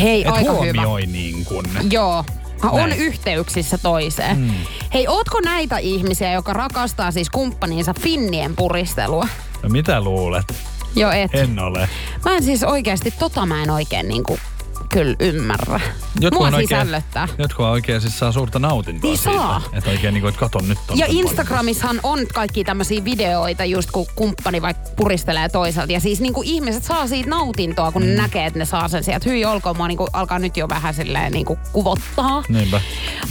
Hei, 0.01 0.21
Et 0.21 0.27
aika 0.27 0.39
hyvä. 0.39 0.81
huomioi 0.81 1.05
niin 1.05 1.45
kuin. 1.45 1.65
Joo. 1.91 2.25
On 2.63 2.89
Näin. 2.89 3.01
yhteyksissä 3.01 3.77
toiseen. 3.77 4.35
Hmm. 4.37 4.53
Hei, 4.93 5.07
ootko 5.07 5.39
näitä 5.39 5.77
ihmisiä, 5.77 6.31
joka 6.33 6.53
rakastaa 6.53 7.11
siis 7.11 7.29
kumppaniinsa 7.29 7.93
finnien 8.01 8.55
puristelua? 8.55 9.27
No 9.63 9.69
mitä 9.69 10.01
luulet? 10.01 10.53
Joo, 10.95 11.11
et. 11.11 11.35
En 11.35 11.59
ole. 11.59 11.89
Mä 12.25 12.35
en 12.35 12.43
siis 12.43 12.63
oikeasti, 12.63 13.11
tota 13.19 13.45
mä 13.45 13.63
en 13.63 13.69
oikein 13.69 14.07
niinku 14.07 14.39
kyllä 14.91 15.15
ymmärrä. 15.19 15.79
Mua 16.33 16.47
on 16.47 16.53
siis 16.53 16.71
ällöttää. 16.71 17.27
Jotkut 17.37 17.65
oikein 17.65 18.01
siis 18.01 18.19
saa 18.19 18.31
suurta 18.31 18.59
nautintoa 18.59 19.09
Niin 19.09 19.17
siitä. 19.17 19.37
saa. 19.37 19.61
Että 19.73 19.89
oikein 19.89 20.13
niin 20.13 20.21
kuin, 20.21 20.29
että 20.29 20.39
katon 20.39 20.69
nyt 20.69 20.77
on. 20.89 20.97
Ja 20.97 21.05
Instagramissahan 21.09 21.99
on 22.03 22.19
kaikki 22.33 22.63
tämmöisiä 22.63 23.03
videoita, 23.05 23.65
just 23.65 23.91
kun 23.91 24.05
kumppani 24.15 24.61
vaikka 24.61 24.89
puristelee 24.95 25.49
toiselta. 25.49 25.91
Ja 25.91 25.99
siis 25.99 26.21
niinku 26.21 26.41
ihmiset 26.45 26.83
saa 26.83 27.07
siitä 27.07 27.29
nautintoa, 27.29 27.91
kun 27.91 28.01
mm. 28.01 28.07
ne 28.07 28.15
näkee, 28.15 28.45
että 28.45 28.59
ne 28.59 28.65
saa 28.65 28.87
sen 28.87 29.03
sieltä. 29.03 29.29
Hyi 29.29 29.45
olkoon, 29.45 29.77
mua 29.77 29.87
niinku 29.87 30.07
alkaa 30.13 30.39
nyt 30.39 30.57
jo 30.57 30.69
vähän 30.69 30.93
silleen 30.93 31.31
niinku 31.31 31.59
kuvottaa. 31.71 32.43
Niinpä. 32.49 32.81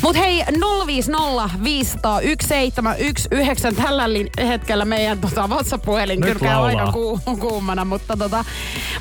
Mut 0.03 0.17
hei, 0.17 0.45
050 0.87 1.51
500 1.65 2.21
1719 2.21 3.83
tällä 3.83 4.05
hetkellä 4.47 4.85
meidän 4.85 5.19
tota, 5.19 5.47
WhatsApp-puhelin 5.47 6.21
kyrkää 6.21 6.62
aika 6.62 6.93
ku- 6.93 7.21
kuumana. 7.41 7.85
Mutta 7.85 8.17
tota, 8.17 8.45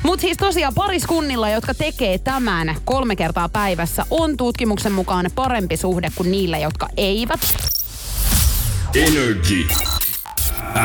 mut 0.02 0.20
siis 0.20 0.36
tosiaan 0.36 0.74
pariskunnilla, 0.74 1.50
jotka 1.50 1.74
tekee 1.74 2.18
tämän 2.50 2.76
kolme 2.84 3.16
kertaa 3.16 3.48
päivässä, 3.48 4.06
on 4.10 4.36
tutkimuksen 4.36 4.92
mukaan 4.92 5.30
parempi 5.34 5.76
suhde 5.76 6.08
kuin 6.14 6.30
niillä, 6.30 6.58
jotka 6.58 6.88
eivät. 6.96 7.40
Energy 8.94 9.68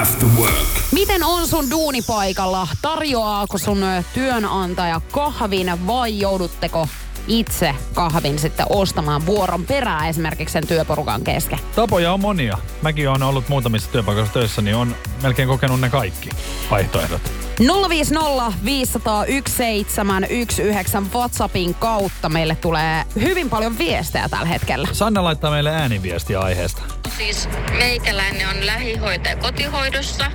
After 0.02 0.30
Work. 0.38 0.68
Miten 0.92 1.24
on 1.24 1.48
sun 1.48 1.70
duunipaikalla? 1.70 2.68
Tarjoaako 2.82 3.58
sun 3.58 3.82
työnantaja 4.14 5.02
kahvin 5.12 5.88
vai 5.88 6.20
joudutteko 6.20 6.88
itse 7.28 7.76
kahvin 7.94 8.40
sitten 8.40 8.66
ostamaan 8.70 9.26
vuoron 9.26 9.66
perää 9.66 10.08
esimerkiksi 10.08 10.54
sen 10.54 10.68
työporukan 10.68 11.22
kesken? 11.22 11.60
Tapoja 11.76 12.14
on 12.14 12.20
monia. 12.20 12.58
Mäkin 12.82 13.10
olen 13.10 13.24
ollut 13.24 13.50
muutamissa 13.50 13.92
työpaikoissa 13.92 14.34
töissä, 14.34 14.62
niin 14.62 14.76
on 14.76 14.96
melkein 15.24 15.48
kokenut 15.48 15.82
ne 15.82 15.90
kaikki 15.90 16.30
vaihtoehdot. 16.72 17.22
050 17.90 18.54
500 18.66 19.26
1719 19.26 21.18
WhatsAppin 21.18 21.76
kautta 21.76 22.30
meille 22.30 22.56
tulee 22.56 23.04
hyvin 23.22 23.50
paljon 23.50 23.78
viestejä 23.78 24.30
tällä 24.30 24.46
hetkellä. 24.46 24.88
Sanna 24.92 25.24
laittaa 25.24 25.52
meille 25.52 25.72
ääniviestiä 25.72 26.40
aiheesta. 26.40 26.82
Siis 27.18 27.50
meikäläinen 27.78 28.50
on 28.50 28.66
lähihoitaja 28.66 29.36
kotihoidossa 29.36 30.32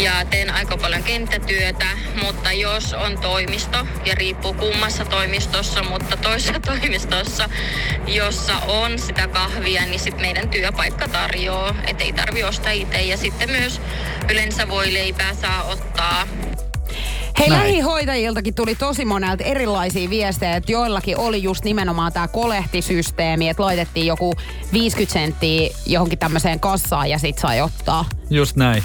ja 0.00 0.24
teen 0.30 0.50
aika 0.50 0.76
paljon 0.76 1.02
kenttätyötä, 1.02 1.86
mutta 2.22 2.52
jos 2.52 2.94
on 2.94 3.18
toimisto, 3.18 3.86
ja 4.04 4.14
riippuu 4.14 4.54
kummassa 4.54 5.04
toimistossa, 5.04 5.82
mutta 5.82 6.16
toisessa 6.16 6.60
toimistossa, 6.70 7.48
jossa 8.06 8.58
on 8.58 8.98
sitä 8.98 9.28
kahvia, 9.28 9.86
niin 9.86 10.00
sitten 10.00 10.20
meidän 10.20 10.48
työpaikka 10.48 11.08
tarjoaa, 11.08 11.74
että 11.86 12.04
ei 12.04 12.12
tarvi 12.12 12.44
ostaa 12.44 12.72
itse. 12.72 13.00
Ja 13.00 13.16
sitten 13.16 13.50
myös 13.50 13.80
yleensä 14.30 14.68
voi 14.68 14.92
leipää 14.92 15.34
saa 15.34 15.62
ottaa 15.62 16.26
Hei, 17.38 17.48
Näin. 17.48 17.62
lähihoitajiltakin 17.62 18.54
tuli 18.54 18.74
tosi 18.74 19.04
monelta 19.04 19.44
erilaisia 19.44 20.10
viestejä, 20.10 20.56
että 20.56 20.72
joillakin 20.72 21.18
oli 21.18 21.42
just 21.42 21.64
nimenomaan 21.64 22.12
tämä 22.12 22.28
kolehtisysteemi, 22.28 23.48
että 23.48 23.62
laitettiin 23.62 24.06
joku 24.06 24.34
50 24.72 25.12
senttiä 25.12 25.70
johonkin 25.86 26.18
tämmöiseen 26.18 26.60
kassaan 26.60 27.10
ja 27.10 27.18
sit 27.18 27.38
sai 27.38 27.60
ottaa. 27.60 28.04
Just 28.30 28.56
näin. 28.56 28.84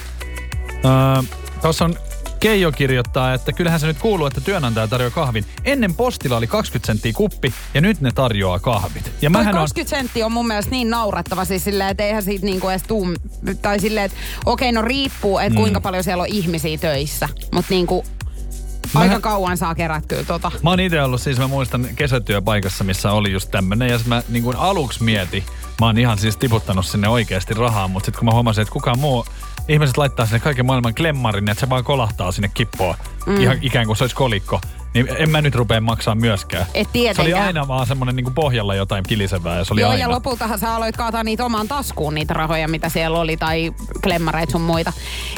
Öö, 0.85 1.23
Tuossa 1.61 1.85
on 1.85 1.95
Keijo 2.39 2.71
kirjoittaa, 2.71 3.33
että 3.33 3.53
kyllähän 3.53 3.79
se 3.79 3.87
nyt 3.87 3.97
kuuluu, 3.99 4.25
että 4.27 4.41
työnantaja 4.41 4.87
tarjoaa 4.87 5.11
kahvin. 5.11 5.45
Ennen 5.63 5.93
postilla 5.95 6.37
oli 6.37 6.47
20 6.47 6.87
senttiä 6.87 7.13
kuppi 7.13 7.53
ja 7.73 7.81
nyt 7.81 8.01
ne 8.01 8.11
tarjoaa 8.11 8.59
kahvit. 8.59 9.05
Ja 9.05 9.11
Toi 9.21 9.29
mähän 9.29 9.55
on, 9.55 9.61
20 9.61 9.97
senttiä 9.97 10.25
on 10.25 10.31
mun 10.31 10.47
mielestä 10.47 10.71
niin 10.71 10.89
naurettava 10.89 11.45
siis 11.45 11.63
silleen, 11.63 11.89
että 11.89 12.03
eihän 12.03 12.23
siitä 12.23 12.45
niinku 12.45 12.69
edes 12.69 12.83
tuu, 12.83 13.07
tai 13.61 13.79
silleen, 13.79 14.05
että 14.05 14.17
okei 14.45 14.71
no 14.71 14.81
riippuu, 14.81 15.39
että 15.39 15.55
kuinka 15.57 15.81
paljon 15.81 16.03
siellä 16.03 16.21
on 16.21 16.27
ihmisiä 16.27 16.77
töissä. 16.77 17.29
Mutta 17.53 17.69
niinku 17.73 18.05
aika 18.95 19.07
Mähän- 19.07 19.21
kauan 19.21 19.57
saa 19.57 19.75
kerättyä 19.75 20.23
tota. 20.23 20.51
Mä 20.63 20.69
oon 20.69 20.79
itse 20.79 21.01
ollut 21.01 21.21
siis, 21.21 21.39
mä 21.39 21.47
muistan 21.47 21.87
kesätyöpaikassa, 21.95 22.83
missä 22.83 23.11
oli 23.11 23.31
just 23.31 23.51
tämmönen. 23.51 23.89
Ja 23.89 23.97
sit 23.97 24.07
mä 24.07 24.23
niin 24.29 24.43
kuin 24.43 24.57
aluksi 24.57 25.03
mietin, 25.03 25.43
mä 25.79 25.85
oon 25.85 25.97
ihan 25.97 26.17
siis 26.17 26.37
tiputtanut 26.37 26.85
sinne 26.85 27.07
oikeasti 27.07 27.53
rahaa, 27.53 27.87
mutta 27.87 28.05
sitten 28.05 28.19
kun 28.19 28.25
mä 28.25 28.31
huomasin, 28.31 28.61
että 28.61 28.71
kukaan 28.73 28.99
muu, 28.99 29.25
ihmiset 29.67 29.97
laittaa 29.97 30.25
sinne 30.25 30.39
kaiken 30.39 30.65
maailman 30.65 30.95
klemmarin, 30.95 31.49
että 31.49 31.59
se 31.59 31.69
vaan 31.69 31.83
kolahtaa 31.83 32.31
sinne 32.31 32.51
kippoa, 32.53 32.97
mm. 33.25 33.41
ihan 33.41 33.57
ikään 33.61 33.85
kuin 33.85 33.97
se 33.97 34.03
olisi 34.03 34.15
kolikko. 34.15 34.61
Niin 34.95 35.07
en 35.17 35.29
mä 35.29 35.41
nyt 35.41 35.55
rupea 35.55 35.81
maksaa 35.81 36.15
myöskään. 36.15 36.65
Et 36.73 36.87
Se 36.87 36.91
tietenkään. 36.93 37.25
oli 37.25 37.33
aina 37.47 37.67
vaan 37.67 37.87
semmonen 37.87 38.15
niin 38.15 38.33
pohjalla 38.33 38.75
jotain 38.75 39.03
kilisevää 39.07 39.57
ja 39.57 39.63
se 39.63 39.73
oli 39.73 39.81
Joo, 39.81 39.89
aina. 39.89 40.01
ja 40.01 40.09
lopultahan 40.11 40.59
sä 40.59 40.75
aloit 40.75 40.97
kaataa 40.97 41.23
niitä 41.23 41.45
omaan 41.45 41.67
taskuun, 41.67 42.15
niitä 42.15 42.33
rahoja, 42.33 42.67
mitä 42.67 42.89
siellä 42.89 43.19
oli, 43.19 43.37
tai 43.37 43.71
klemmareita 44.03 44.51
sun 44.51 44.61
muita. 44.61 44.93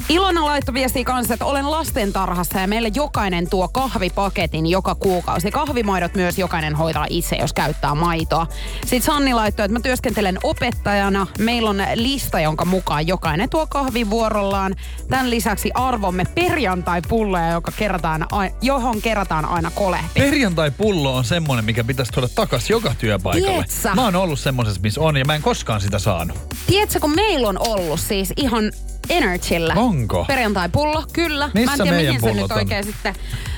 Ilona 0.09 0.45
laittoi 0.45 0.73
viestiä 0.73 1.03
kanssa, 1.03 1.33
että 1.33 1.45
olen 1.45 1.71
lastentarhassa 1.71 2.59
ja 2.59 2.67
meille 2.67 2.91
jokainen 2.95 3.49
tuo 3.49 3.67
kahvipaketin 3.67 4.65
joka 4.67 4.95
kuukausi. 4.95 5.51
Kahvimaidot 5.51 6.15
myös 6.15 6.39
jokainen 6.39 6.75
hoitaa 6.75 7.05
itse, 7.09 7.35
jos 7.35 7.53
käyttää 7.53 7.95
maitoa. 7.95 8.47
Sitten 8.81 9.01
Sanni 9.01 9.33
laittoi, 9.33 9.65
että 9.65 9.73
mä 9.73 9.79
työskentelen 9.83 10.37
opettajana. 10.43 11.27
Meillä 11.39 11.69
on 11.69 11.77
lista, 11.95 12.39
jonka 12.39 12.65
mukaan 12.65 13.07
jokainen 13.07 13.49
tuo 13.49 13.67
kahvi 13.67 14.09
vuorollaan. 14.09 14.75
Tämän 15.09 15.29
lisäksi 15.29 15.71
arvomme 15.73 16.23
perjantai-pulloja, 16.35 17.51
joka 17.51 17.71
kerätään, 17.77 18.25
johon 18.61 19.01
kerätään 19.01 19.46
aina 19.47 19.71
kolehti. 19.71 20.19
Perjantai-pullo 20.19 21.15
on 21.15 21.25
semmonen, 21.25 21.65
mikä 21.65 21.83
pitäisi 21.83 22.11
tuoda 22.11 22.27
takas 22.35 22.69
joka 22.69 22.95
työpaikalle. 22.97 23.47
Tiedätkö? 23.47 23.95
Mä 23.95 24.03
oon 24.03 24.15
ollut 24.15 24.39
semmosessa, 24.39 24.81
missä 24.81 25.01
on, 25.01 25.17
ja 25.17 25.25
mä 25.25 25.35
en 25.35 25.41
koskaan 25.41 25.81
sitä 25.81 25.99
saanut. 25.99 26.37
Tiedätkö, 26.67 26.99
kun 26.99 27.15
meillä 27.15 27.47
on 27.47 27.57
ollut 27.67 27.99
siis 27.99 28.33
ihan 28.37 28.71
Energyllä. 29.09 29.73
Onko? 29.73 30.25
Perjantai-pullo, 30.25 31.03
kyllä. 31.13 31.51
Missä 31.53 31.77
Mä 31.77 31.83
en 31.83 31.95
tiedä, 31.95 31.97
mihin 31.97 32.21
se 32.21 32.33
nyt 32.33 32.51
oikein 32.51 32.83
sitten 32.83 33.15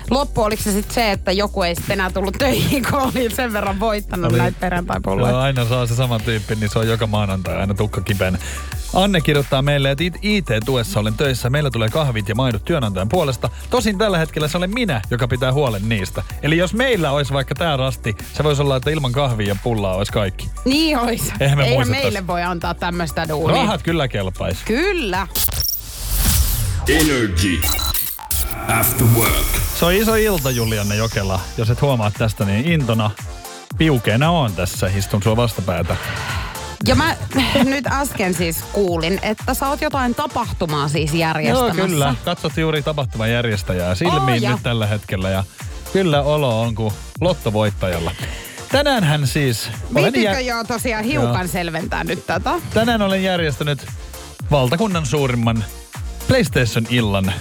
loppu. 0.10 0.42
Oliko 0.44 0.64
se 0.64 0.72
sitten 0.72 0.94
se, 0.96 1.12
että 1.12 1.32
joku 1.32 1.64
ei 1.64 1.76
sitten 1.76 1.94
enää 1.94 2.10
tullut 2.12 2.36
töihin, 2.38 2.86
kun 2.92 3.00
oli 3.02 3.30
sen 3.36 3.54
verran 3.54 3.80
voittanut 3.80 4.32
Oli- 4.32 4.38
näitä 4.38 4.56
Joo, 4.56 4.60
perjantai-pulloja. 4.60 5.40
aina 5.40 5.66
saa 5.66 5.86
se 5.88 5.96
sama 5.96 6.20
tyyppi, 6.20 6.56
niin 6.56 6.70
se 6.70 6.80
on 6.80 6.88
joka 6.88 7.08
maanantai 7.08 7.58
aina 7.58 7.74
tukka 7.74 8.02
kipeänä. 8.02 8.38
Anne 8.94 9.22
kirjoittaa 9.22 9.62
meille, 9.62 9.92
että 9.92 10.04
IT-tuessa 10.22 11.00
olen 11.00 11.14
töissä. 11.14 11.50
Meillä 11.50 11.70
tulee 11.72 11.90
kahvit 11.90 12.30
ja 12.30 12.36
maidot 12.36 12.66
työnantajan 12.66 13.10
puolesta. 13.10 13.50
Tosin 13.70 13.98
tällä 13.98 14.18
hetkellä 14.18 14.48
se 14.48 14.58
olen 14.58 14.74
minä, 14.74 15.02
joka 15.12 15.28
pitää 15.28 15.54
huolen 15.54 15.90
niistä. 15.90 16.24
Eli 16.42 16.58
jos 16.58 16.74
meillä 16.74 17.12
olisi 17.12 17.34
vaikka 17.34 17.56
tämä 17.56 17.78
rasti, 17.78 18.16
se 18.34 18.44
voisi 18.44 18.62
olla, 18.62 18.76
että 18.76 18.90
ilman 18.90 19.12
kahvia 19.12 19.48
ja 19.48 19.56
pullaa 19.64 19.96
olisi 19.96 20.12
kaikki. 20.12 20.50
Niin 20.66 20.98
ois. 21.00 21.34
Eihän 21.40 21.58
me 21.58 21.66
Eihän 21.68 21.90
meille 21.90 22.28
voi 22.28 22.44
antaa 22.44 22.74
tämmöistä 22.74 23.30
duunia. 23.30 23.56
Rahat 23.62 23.82
kyllä 23.82 24.08
kelpaisi. 24.08 24.60
Kyllä. 24.66 25.28
Energy. 26.88 27.62
After 28.68 29.08
work. 29.16 29.69
Se 29.80 29.86
on 29.86 29.94
iso 29.94 30.16
ilta, 30.16 30.52
Julianne 30.52 30.96
Jokela. 30.96 31.40
Jos 31.58 31.70
et 31.70 31.82
huomaa 31.82 32.12
tästä, 32.12 32.46
niin 32.46 32.72
intona 32.72 33.12
piukeena 33.78 34.32
on 34.32 34.54
tässä. 34.54 34.88
Istun 34.88 35.24
sua 35.24 35.36
vastapäätä. 35.36 35.96
Ja 36.88 36.96
mä 36.96 37.16
nyt 37.64 37.88
äsken 37.88 38.34
siis 38.34 38.58
kuulin, 38.72 39.20
että 39.22 39.54
sä 39.54 39.68
oot 39.68 39.82
jotain 39.82 40.16
tapahtumaa 40.16 40.88
siis 40.88 41.14
järjestämässä. 41.14 41.78
Joo, 41.78 41.88
kyllä. 41.88 42.16
Katsot 42.26 42.58
juuri 42.58 42.82
tapahtuman 42.82 43.32
järjestäjää 43.32 43.96
silmiin 43.96 44.46
Oh, 44.46 44.52
nyt 44.52 44.64
tällä 44.64 44.88
hetkellä. 44.88 45.30
Ja 45.30 45.44
kyllä 45.94 46.22
olo 46.22 46.62
on 46.62 46.76
kuin 46.76 46.94
lottovoittajalla. 47.22 48.12
Tänään 48.72 49.04
hän 49.04 49.28
siis... 49.28 49.70
olen 49.96 50.14
Viititkö 50.14 50.40
jä- 50.40 50.56
jo 50.56 50.64
tosiaan 50.64 51.04
hiukan 51.04 51.42
Joo. 51.42 51.48
selventää 51.48 52.04
nyt 52.04 52.28
tätä? 52.28 52.54
Tänään 52.74 53.02
olen 53.02 53.24
järjestänyt 53.24 53.86
valtakunnan 54.52 55.06
suurimman 55.06 55.64
PlayStation-illan 56.28 57.34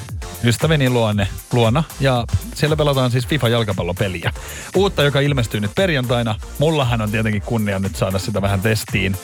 ystäväni 0.44 0.90
luonne, 0.90 1.28
luona. 1.52 1.84
Ja 2.00 2.24
siellä 2.54 2.76
pelataan 2.76 3.10
siis 3.10 3.26
FIFA-jalkapallopeliä. 3.26 4.32
Uutta, 4.76 5.02
joka 5.02 5.20
ilmestyy 5.20 5.60
nyt 5.60 5.74
perjantaina. 5.74 6.34
Mullahan 6.58 7.00
on 7.00 7.10
tietenkin 7.10 7.42
kunnia 7.42 7.78
nyt 7.78 7.96
saada 7.96 8.18
sitä 8.18 8.42
vähän 8.42 8.60
testiin. 8.60 9.16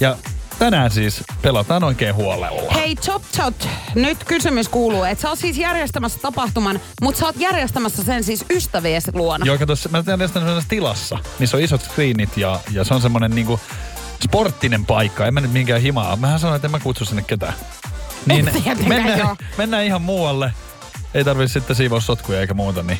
Ja 0.00 0.16
tänään 0.58 0.90
siis 0.90 1.24
pelataan 1.42 1.84
oikein 1.84 2.14
huolella. 2.14 2.72
Hei 2.74 2.96
Chop 2.96 3.22
Chot, 3.36 3.68
nyt 3.94 4.24
kysymys 4.24 4.68
kuuluu, 4.68 5.04
että 5.04 5.22
sä 5.22 5.28
oot 5.28 5.38
siis 5.38 5.58
järjestämässä 5.58 6.18
tapahtuman, 6.22 6.80
mutta 7.02 7.18
sä 7.18 7.26
oot 7.26 7.36
järjestämässä 7.38 8.04
sen 8.04 8.24
siis 8.24 8.44
ystäviesi 8.50 9.10
luona. 9.14 9.46
Joo, 9.46 9.58
kato, 9.58 9.72
mä 9.90 10.04
järjestän 10.06 10.42
sellaisessa 10.42 10.68
tilassa, 10.68 11.18
missä 11.38 11.56
on 11.56 11.62
isot 11.62 11.82
screenit 11.82 12.36
ja, 12.36 12.60
ja 12.70 12.84
se 12.84 12.94
on 12.94 13.00
semmoinen 13.00 13.30
niinku 13.30 13.60
sporttinen 14.24 14.86
paikka. 14.86 15.26
En 15.26 15.34
mä 15.34 15.40
nyt 15.40 15.52
minkään 15.52 15.80
himaa. 15.80 16.16
Mähän 16.16 16.40
sanoin, 16.40 16.56
että 16.56 16.66
en 16.66 16.72
mä 16.72 16.80
kutsu 16.80 17.04
sinne 17.04 17.22
ketään. 17.22 17.54
Niin 18.26 18.48
mennään, 18.88 19.18
joo. 19.18 19.36
mennään 19.58 19.84
ihan 19.84 20.02
muualle. 20.02 20.52
Ei 21.14 21.24
tarvi 21.24 21.48
sitten 21.48 21.76
siivoa 21.76 22.00
sotkuja 22.00 22.40
eikä 22.40 22.54
muuta. 22.54 22.82
Niin. 22.82 22.98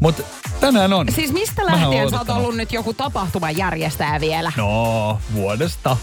Mutta 0.00 0.22
tänään 0.60 0.92
on. 0.92 1.06
Siis 1.12 1.32
mistä 1.32 1.66
lähtien 1.66 2.10
sä 2.10 2.18
oot 2.18 2.30
ollut 2.30 2.56
nyt 2.56 2.72
joku 2.72 2.94
tapahtuman 2.94 3.56
järjestäjä 3.56 4.20
vielä? 4.20 4.52
No, 4.56 5.20
vuodesta 5.34 5.96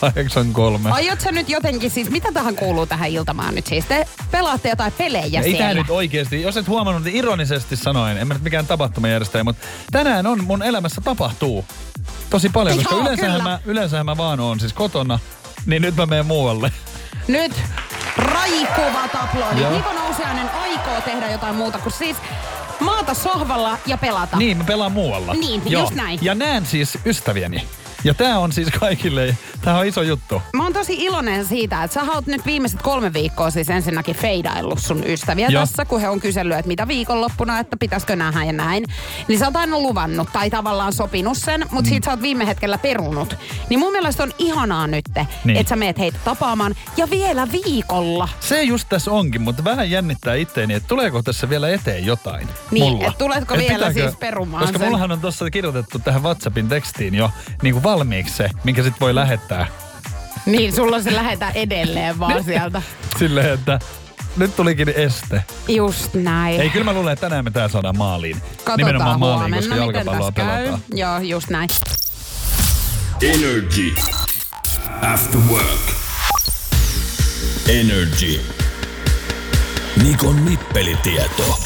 83. 0.00 0.90
Aiot 0.90 1.20
sä 1.20 1.32
nyt 1.32 1.48
jotenkin 1.48 1.90
siis, 1.90 2.10
mitä 2.10 2.32
tähän 2.32 2.56
kuuluu 2.56 2.86
tähän 2.86 3.10
iltamaan 3.10 3.54
nyt 3.54 3.66
siis? 3.66 3.84
Te 3.86 4.06
pelaatte 4.30 4.68
jotain 4.68 4.92
pelejä 4.92 5.40
Ei 5.40 5.44
siellä. 5.50 5.58
tää 5.58 5.74
nyt 5.74 5.90
oikeesti, 5.90 6.42
jos 6.42 6.56
et 6.56 6.68
huomannut, 6.68 7.04
niin 7.04 7.16
ironisesti 7.16 7.76
sanoen, 7.76 8.18
en 8.18 8.28
mä 8.28 8.34
nyt 8.34 8.42
mikään 8.42 8.66
tapahtumajärjestäjä, 8.66 9.44
mutta 9.44 9.66
tänään 9.92 10.26
on 10.26 10.44
mun 10.44 10.62
elämässä 10.62 11.00
tapahtuu 11.00 11.64
tosi 12.30 12.48
paljon, 12.48 12.76
koska 12.76 12.94
Joo, 12.94 13.02
yleensähän 13.02 13.32
kyllä. 13.40 13.50
mä, 13.50 13.58
yleensähän 13.64 14.06
mä 14.06 14.16
vaan 14.16 14.40
oon 14.40 14.60
siis 14.60 14.72
kotona, 14.72 15.18
niin 15.66 15.82
nyt 15.82 15.96
mä 15.96 16.06
menen 16.06 16.26
muualle. 16.26 16.72
Nyt 17.28 17.52
raikuvat 18.16 19.14
aplodit. 19.14 19.60
Joo. 19.60 19.72
Niko 19.72 19.92
Nousiainen 19.92 20.50
aikoo 20.50 21.00
tehdä 21.00 21.30
jotain 21.30 21.54
muuta 21.54 21.78
kuin 21.78 21.92
siis 21.92 22.16
maata 22.80 23.14
sohvalla 23.14 23.78
ja 23.86 23.98
pelata. 23.98 24.36
Niin, 24.36 24.56
mä 24.56 24.64
pelaan 24.64 24.92
muualla. 24.92 25.34
Niin, 25.34 25.62
just 25.66 25.94
näin. 25.94 26.18
Ja 26.22 26.34
näen 26.34 26.66
siis 26.66 26.98
ystäviäni. 27.06 27.68
Ja 28.04 28.14
tää 28.14 28.38
on 28.38 28.52
siis 28.52 28.68
kaikille, 28.80 29.36
tää 29.60 29.78
on 29.78 29.86
iso 29.86 30.02
juttu. 30.02 30.42
Mä 30.56 30.62
oon 30.62 30.72
tosi 30.72 30.94
iloinen 31.04 31.44
siitä, 31.46 31.84
että 31.84 31.94
sä 31.94 32.12
oot 32.12 32.26
nyt 32.26 32.46
viimeiset 32.46 32.82
kolme 32.82 33.12
viikkoa 33.12 33.50
siis 33.50 33.70
ensinnäkin 33.70 34.16
feidaillut 34.16 34.78
sun 34.78 35.04
ystäviä 35.06 35.48
Joo. 35.48 35.62
tässä, 35.62 35.84
kun 35.84 36.00
he 36.00 36.08
on 36.08 36.20
kysellyt, 36.20 36.56
että 36.58 36.68
mitä 36.68 36.88
viikonloppuna, 36.88 37.58
että 37.58 37.76
pitäisikö 37.76 38.16
nähdä 38.16 38.44
ja 38.44 38.52
näin. 38.52 38.84
Niin 39.28 39.38
sä 39.38 39.44
oot 39.46 39.56
aina 39.56 39.78
luvannut 39.78 40.28
tai 40.32 40.50
tavallaan 40.50 40.92
sopinut 40.92 41.38
sen, 41.38 41.60
mutta 41.60 41.82
mm. 41.82 41.88
siitä 41.88 42.04
sä 42.04 42.10
oot 42.10 42.22
viime 42.22 42.46
hetkellä 42.46 42.78
perunut. 42.78 43.36
Niin 43.68 43.78
mun 43.80 43.92
mielestä 43.92 44.22
on 44.22 44.32
ihanaa 44.38 44.86
nyt, 44.86 45.04
Niin. 45.44 45.56
että 45.56 45.68
sä 45.70 45.76
meet 45.76 45.98
heitä 45.98 46.18
tapaamaan 46.24 46.74
ja 46.96 47.10
vielä 47.10 47.48
viikolla. 47.52 48.28
Se 48.40 48.62
just 48.62 48.88
tässä 48.88 49.10
onkin, 49.10 49.40
mutta 49.40 49.64
vähän 49.64 49.90
jännittää 49.90 50.34
itteeni, 50.34 50.74
että 50.74 50.88
tuleeko 50.88 51.22
tässä 51.22 51.48
vielä 51.48 51.68
eteen 51.68 52.06
jotain 52.06 52.48
Niin, 52.70 52.92
mulla. 52.92 53.06
et 53.08 53.18
tuletko 53.18 53.54
vielä 53.58 53.92
siis 53.92 54.16
perumaan 54.16 54.62
Koska 54.62 54.78
sen? 54.78 54.86
mullahan 54.86 55.12
on 55.12 55.20
tuossa 55.20 55.50
kirjoitettu 55.50 55.98
tähän 55.98 56.22
WhatsAppin 56.22 56.68
tekstiin 56.68 57.14
jo 57.14 57.30
niin 57.62 57.74
kuin 57.74 57.82
valmiiksi 57.92 58.34
se, 58.36 58.50
minkä 58.64 58.82
sit 58.82 58.94
voi 59.00 59.14
lähettää. 59.14 59.66
Niin, 60.46 60.72
sulla 60.72 61.02
se 61.02 61.14
lähetään 61.14 61.52
edelleen 61.54 62.18
vaan 62.18 62.44
sieltä. 62.44 62.82
Silleen, 63.18 63.54
että 63.54 63.78
nyt 64.36 64.56
tulikin 64.56 64.88
este. 64.88 65.44
Just 65.68 66.14
näin. 66.14 66.60
Ei, 66.60 66.70
kyllä 66.70 66.84
mä 66.84 66.92
luulen, 66.92 67.12
että 67.12 67.26
tänään 67.26 67.44
me 67.44 67.50
tää 67.50 67.68
saadaan 67.68 67.98
maaliin. 67.98 68.36
Katsotaan 68.36 68.76
Nimenomaan 68.76 69.20
maaliin, 69.20 69.38
huomenna, 69.38 69.56
koska 69.56 69.74
miten 69.74 69.94
jalkapalloa 69.94 70.32
pelataan. 70.32 70.80
Joo, 70.94 71.18
just 71.18 71.48
näin. 71.48 71.68
Energy. 73.22 73.94
After 75.02 75.40
work. 75.50 75.92
Energy. 77.68 78.40
Nikon 80.02 80.44
nippelitieto. 80.44 81.58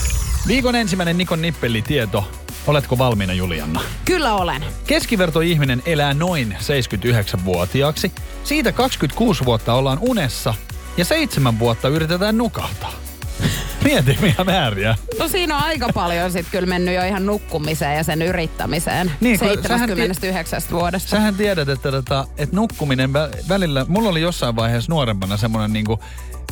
Viikon 0.47 0.75
ensimmäinen 0.75 1.18
Nikon 1.18 1.42
nippelitieto. 1.42 2.30
Oletko 2.66 2.99
valmiina, 2.99 3.32
Julianna? 3.32 3.80
Kyllä 4.04 4.35
olen. 4.35 4.64
Keskivertoihminen 4.87 5.82
elää 5.87 6.14
noin 6.14 6.56
79-vuotiaaksi. 6.61 8.12
Siitä 8.44 8.73
26 8.73 9.44
vuotta 9.44 9.75
ollaan 9.75 9.99
unessa 10.00 10.54
ja 10.96 11.04
seitsemän 11.04 11.58
vuotta 11.58 11.88
yritetään 11.88 12.38
nukahtaa. 12.38 12.92
Mieti, 13.85 14.18
mitä 14.23 14.44
määriä. 14.44 14.96
No 15.18 15.28
siinä 15.28 15.56
on 15.56 15.62
aika 15.62 15.88
paljon 15.94 16.32
sitten 16.32 16.50
kyllä 16.50 16.66
mennyt 16.66 16.94
jo 16.94 17.04
ihan 17.04 17.26
nukkumiseen 17.26 17.96
ja 17.96 18.02
sen 18.04 18.23
yrittämiseen. 18.23 19.12
Niin, 19.20 19.38
kun 19.38 19.49
79 19.49 20.62
vuodesta. 20.70 21.08
Sähän 21.11 21.35
tiedät, 21.35 21.68
että, 21.68 21.90
tota, 21.90 22.26
että 22.38 22.56
nukkuminen 22.56 23.11
vä- 23.11 23.49
välillä, 23.49 23.87
mulla 23.88 24.08
oli 24.08 24.20
jossain 24.20 24.56
vaiheessa 24.56 24.92
nuorempana 24.92 25.37
semmoinen 25.37 25.73
niinku, 25.73 26.00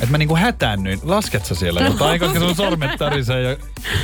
että 0.01 0.11
mä 0.11 0.17
niinku 0.17 0.35
hätäännyin. 0.35 0.99
Lasket 1.03 1.45
sä 1.45 1.55
siellä 1.55 1.81
jotain, 1.91 2.19
koska 2.19 2.39
sun 2.39 2.55
sormet 2.55 2.91
tärisee 2.97 3.41
ja 3.41 3.57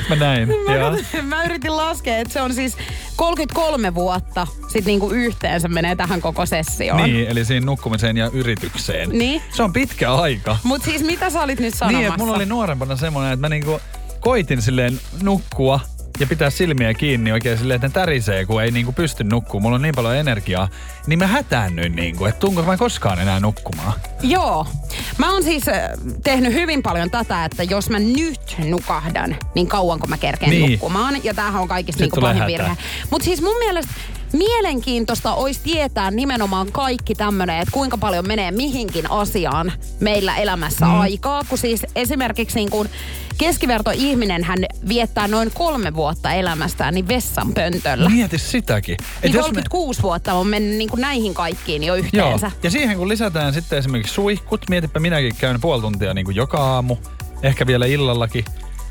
mä 0.10 0.16
näin. 0.16 0.50
Ja. 0.50 0.92
Mä, 1.22 1.36
mä 1.36 1.44
yritin 1.44 1.78
laskea, 1.78 2.18
että 2.18 2.34
se 2.34 2.42
on 2.42 2.54
siis 2.54 2.78
33 3.16 3.96
vuotta 3.96 4.48
sit 4.68 4.86
niinku 4.86 5.10
yhteensä 5.10 5.68
menee 5.68 5.96
tähän 5.96 6.22
koko 6.22 6.46
sessioon. 6.46 7.04
Niin, 7.04 7.28
eli 7.28 7.46
siinä 7.46 7.66
nukkumiseen 7.66 8.18
ja 8.18 8.30
yritykseen. 8.34 9.10
Niin. 9.10 9.42
Se 9.52 9.64
on 9.64 9.74
pitkä 9.74 10.14
aika. 10.14 10.58
Mut 10.64 10.84
siis 10.84 11.04
mitä 11.04 11.30
sä 11.30 11.42
olit 11.42 11.60
nyt 11.60 11.74
sanomassa? 11.74 11.98
Niin, 11.98 12.08
että 12.08 12.20
mulla 12.20 12.36
oli 12.36 12.46
nuorempana 12.46 12.96
semmoinen, 12.96 13.34
että 13.34 13.42
mä 13.42 13.50
niinku 13.50 13.80
koitin 14.20 14.62
silleen 14.62 15.00
nukkua 15.22 15.80
ja 16.20 16.28
pitää 16.28 16.50
silmiä 16.50 16.94
kiinni 16.94 17.32
oikein 17.32 17.58
silleen, 17.58 17.76
että 17.76 17.88
ne 17.88 17.92
tärisee, 17.94 18.46
kun 18.46 18.64
ei 18.64 18.72
niinku 18.72 18.92
pysty 18.92 19.24
nukkumaan. 19.24 19.62
Mulla 19.62 19.76
on 19.76 19.82
niin 19.82 19.96
paljon 19.96 20.16
energiaa. 20.16 20.70
Niin 21.08 21.20
mä 21.20 21.28
hätäännyin 21.28 21.96
niinku, 21.96 22.26
että 22.26 22.40
tuunko 22.40 22.64
mä 22.64 22.78
koskaan 22.78 23.20
enää 23.20 23.40
nukkumaan. 23.40 23.94
Joo. 24.22 24.68
Mä 25.18 25.34
oon 25.34 25.44
siis 25.44 25.68
äh, 25.68 25.82
tehnyt 26.24 26.54
hyvin 26.54 26.84
paljon 26.84 27.12
tätä, 27.12 27.46
että 27.46 27.64
jos 27.64 27.90
mä 27.90 28.00
nyt 28.00 28.58
nukahdan, 28.70 29.36
niin 29.56 29.68
kauanko 29.68 30.08
mä 30.08 30.18
kerkeen 30.18 30.52
Niin. 30.52 30.72
nukkumaan. 30.72 31.24
Ja 31.24 31.34
tämähän 31.34 31.62
on 31.62 31.68
kaikista 31.68 32.04
niinku 32.04 32.22
pahin 32.22 32.48
virhe. 32.48 32.78
Mutta 33.10 33.26
siis 33.26 33.42
mun 33.42 33.58
mielestä 33.58 33.92
mielenkiintoista 34.34 35.34
olisi 35.34 35.60
tietää 35.64 36.12
nimenomaan 36.12 36.72
kaikki 36.72 37.16
tämmöinen, 37.16 37.60
että 37.60 37.72
kuinka 37.72 37.98
paljon 37.98 38.28
menee 38.28 38.52
mihinkin 38.52 39.12
asiaan 39.12 39.72
meillä 40.00 40.36
elämässä 40.36 40.86
mm. 40.86 41.00
aikaa. 41.00 41.44
Kun 41.50 41.58
siis 41.58 41.86
esimerkiksi 41.96 42.56
niin 42.56 42.70
kuin 42.70 42.90
keskiverto 43.42 43.92
ihminen 43.94 44.44
hän 44.44 44.60
viettää 44.88 45.28
noin 45.28 45.52
kolme 45.54 45.94
vuotta 45.94 46.32
elämästään 46.32 46.94
niin 46.94 47.08
vessan 47.08 47.54
pöntöllä. 47.54 48.10
Mieti 48.10 48.38
sitäkin. 48.38 48.98
Niin 49.24 49.34
jos 49.34 49.46
36 49.46 50.02
vuotta 50.02 50.34
on 50.34 50.48
mennyt 50.48 50.78
niin 50.78 50.90
kuin 50.90 51.02
näihin 51.02 51.34
kaikkiin 51.34 51.84
jo 51.84 51.96
Joo. 51.96 52.06
yhteensä. 52.06 52.52
Ja 52.64 52.72
siihen 52.72 52.98
kun 52.98 53.10
lisätään 53.10 53.54
sitten 53.54 53.80
esimerkiksi 53.80 54.14
suihkut, 54.14 54.70
mietipä 54.70 55.00
minäkin 55.00 55.36
käyn 55.36 55.62
puoli 55.62 55.82
tuntia 55.82 56.14
niin 56.14 56.26
kuin 56.26 56.36
joka 56.36 56.58
aamu, 56.58 56.98
ehkä 57.44 57.68
vielä 57.68 57.86
illallakin, 57.86 58.46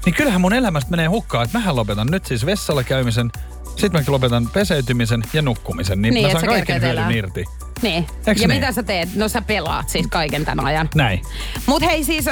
niin 0.04 0.14
kyllähän 0.14 0.40
mun 0.40 0.52
elämästä 0.52 0.90
menee 0.90 1.06
hukkaan, 1.06 1.44
että 1.44 1.58
mähän 1.58 1.76
lopetan 1.76 2.08
nyt 2.10 2.26
siis 2.26 2.46
vessalla 2.46 2.82
käymisen, 2.82 3.30
sitten 3.76 3.92
mä 3.92 4.12
lopetan 4.12 4.48
peseytymisen 4.52 5.22
ja 5.32 5.42
nukkumisen, 5.42 6.02
niin, 6.02 6.14
Niin, 6.14 6.26
mä 6.26 6.28
et 6.28 6.32
saan 6.32 6.46
kaiken 6.46 6.82
hyödyn 6.82 7.10
irti. 7.10 7.44
Niin. 7.82 8.06
Eiks 8.26 8.40
ja 8.40 8.48
niin? 8.48 8.60
mitä 8.60 8.72
sä 8.72 8.82
teet? 8.82 9.14
No 9.14 9.28
sä 9.28 9.42
pelaat 9.42 9.88
siis 9.88 10.06
kaiken 10.10 10.44
tämän 10.44 10.64
ajan. 10.64 10.88
Näin. 10.94 11.22
Mut 11.66 11.82
hei 11.82 12.04
siis, 12.04 12.24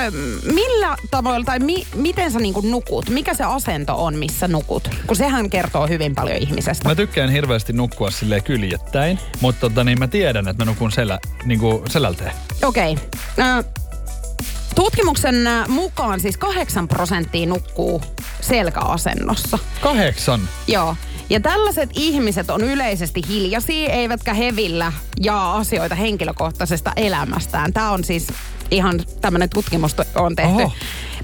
millä 0.54 0.96
tavoilla 1.10 1.44
tai 1.44 1.58
mi, 1.58 1.86
miten 1.94 2.30
sä 2.30 2.38
niinku 2.38 2.60
nukut? 2.60 3.10
Mikä 3.10 3.34
se 3.34 3.44
asento 3.44 4.04
on, 4.04 4.16
missä 4.16 4.48
nukut? 4.48 4.90
Kun 5.06 5.16
sehän 5.16 5.50
kertoo 5.50 5.86
hyvin 5.86 6.14
paljon 6.14 6.36
ihmisestä. 6.36 6.88
Mä 6.88 6.94
tykkään 6.94 7.30
hirveästi 7.30 7.72
nukkua 7.72 8.10
silleen 8.10 8.42
kyljettäin, 8.42 9.18
mutta 9.40 9.60
tota, 9.60 9.84
niin 9.84 9.98
mä 9.98 10.08
tiedän, 10.08 10.48
että 10.48 10.64
mä 10.64 10.70
nukun 10.70 10.92
selä, 10.92 11.18
niin 11.44 11.60
kuin 11.60 11.90
selälteen. 11.90 12.32
Okei. 12.64 12.96
Okay. 13.36 13.62
Tutkimuksen 14.74 15.46
ö, 15.46 15.64
mukaan 15.68 16.20
siis 16.20 16.36
8 16.36 16.88
prosenttia 16.88 17.46
nukkuu 17.46 18.02
selkäasennossa. 18.40 19.58
Kahdeksan. 19.80 20.40
Joo. 20.66 20.96
Ja 21.30 21.40
tällaiset 21.40 21.90
ihmiset 21.94 22.50
on 22.50 22.64
yleisesti 22.64 23.22
hiljaisia, 23.28 23.88
eivätkä 23.92 24.34
hevillä 24.34 24.92
jaa 25.20 25.56
asioita 25.56 25.94
henkilökohtaisesta 25.94 26.92
elämästään. 26.96 27.72
Tämä 27.72 27.90
on 27.90 28.04
siis 28.04 28.26
ihan 28.70 29.00
tämmöinen 29.20 29.50
tutkimus 29.50 29.96
on 30.14 30.36
tehty. 30.36 30.62
Oho. 30.62 30.72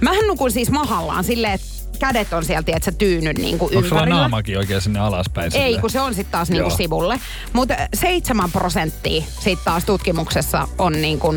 Mähän 0.00 0.26
nukun 0.26 0.50
siis 0.50 0.70
mahallaan 0.70 1.24
silleen, 1.24 1.52
että 1.52 1.66
kädet 1.98 2.32
on 2.32 2.44
sieltä, 2.44 2.72
että 2.76 2.84
sä 2.84 2.92
tyynyt 2.92 3.38
niinku 3.38 3.70
Onko 3.74 3.88
sulla 3.88 4.06
naamakin 4.06 4.58
oikein 4.58 4.80
sinne 4.80 5.00
alaspäin? 5.00 5.44
Ei, 5.44 5.50
silleen? 5.50 5.80
kun 5.80 5.90
se 5.90 6.00
on 6.00 6.14
sitten 6.14 6.32
taas 6.32 6.50
niinku 6.50 6.68
Joo. 6.68 6.76
sivulle. 6.76 7.20
Mutta 7.52 7.74
7 7.94 8.52
prosenttia 8.52 9.22
sitten 9.40 9.64
taas 9.64 9.84
tutkimuksessa 9.84 10.68
on 10.78 10.92
niinku 10.92 11.34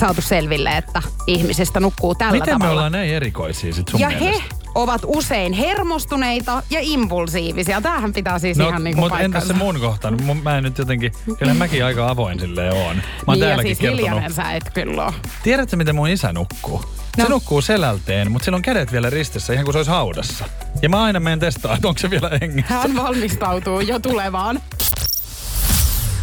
saatu 0.00 0.22
selville, 0.22 0.70
että 0.70 1.02
ihmisistä 1.26 1.80
nukkuu 1.80 2.14
tällä 2.14 2.32
Miten 2.32 2.48
me 2.54 2.58
tavalla. 2.58 2.72
ollaan 2.72 2.92
näin 2.92 3.10
erikoisia 3.10 3.72
sit 3.74 3.88
sun 3.88 4.00
ja 4.00 4.08
mielestä? 4.08 4.30
he 4.40 4.42
ovat 4.74 5.00
usein 5.06 5.52
hermostuneita 5.52 6.62
ja 6.70 6.78
impulsiivisia. 6.82 7.80
Tämähän 7.80 8.12
pitää 8.12 8.38
siis 8.38 8.58
No, 8.58 8.68
ihan 8.68 8.84
niinku 8.84 9.00
mutta 9.00 9.20
entäs 9.20 9.46
se 9.46 9.52
mun 9.52 9.80
kohta? 9.80 10.10
Mun, 10.10 10.36
mä 10.42 10.58
en 10.58 10.64
nyt 10.64 10.78
jotenkin, 10.78 11.12
kyllä 11.38 11.54
mäkin 11.54 11.84
aika 11.84 12.08
avoin 12.10 12.40
silleen 12.40 12.72
oon. 12.74 12.96
Mä 12.96 13.02
oon 13.26 13.38
niin 13.38 13.40
täälläkin 13.40 13.68
siis 13.68 13.78
kertonut. 13.78 14.06
hiljainen 14.06 14.32
sä 14.32 14.52
et 14.52 14.70
kyllä 14.74 15.04
ole. 15.04 15.12
Tiedätkö, 15.42 15.76
miten 15.76 15.94
mun 15.94 16.08
isä 16.08 16.32
nukkuu? 16.32 16.84
Se 17.16 17.22
No. 17.22 17.28
nukkuu 17.28 17.60
selälteen, 17.62 18.32
mutta 18.32 18.44
sillä 18.44 18.56
on 18.56 18.62
kädet 18.62 18.92
vielä 18.92 19.10
ristissä, 19.10 19.52
ihan 19.52 19.64
kuin 19.64 19.72
se 19.72 19.78
olisi 19.78 19.90
haudassa. 19.90 20.44
Ja 20.82 20.88
mä 20.88 21.02
aina 21.02 21.20
menen 21.20 21.40
testaa, 21.40 21.74
että 21.74 21.88
onko 21.88 21.98
se 21.98 22.10
vielä 22.10 22.30
hengissä. 22.40 22.74
Hän 22.74 22.96
valmistautuu 22.96 23.80
jo 23.80 23.98
tulevaan. 23.98 24.60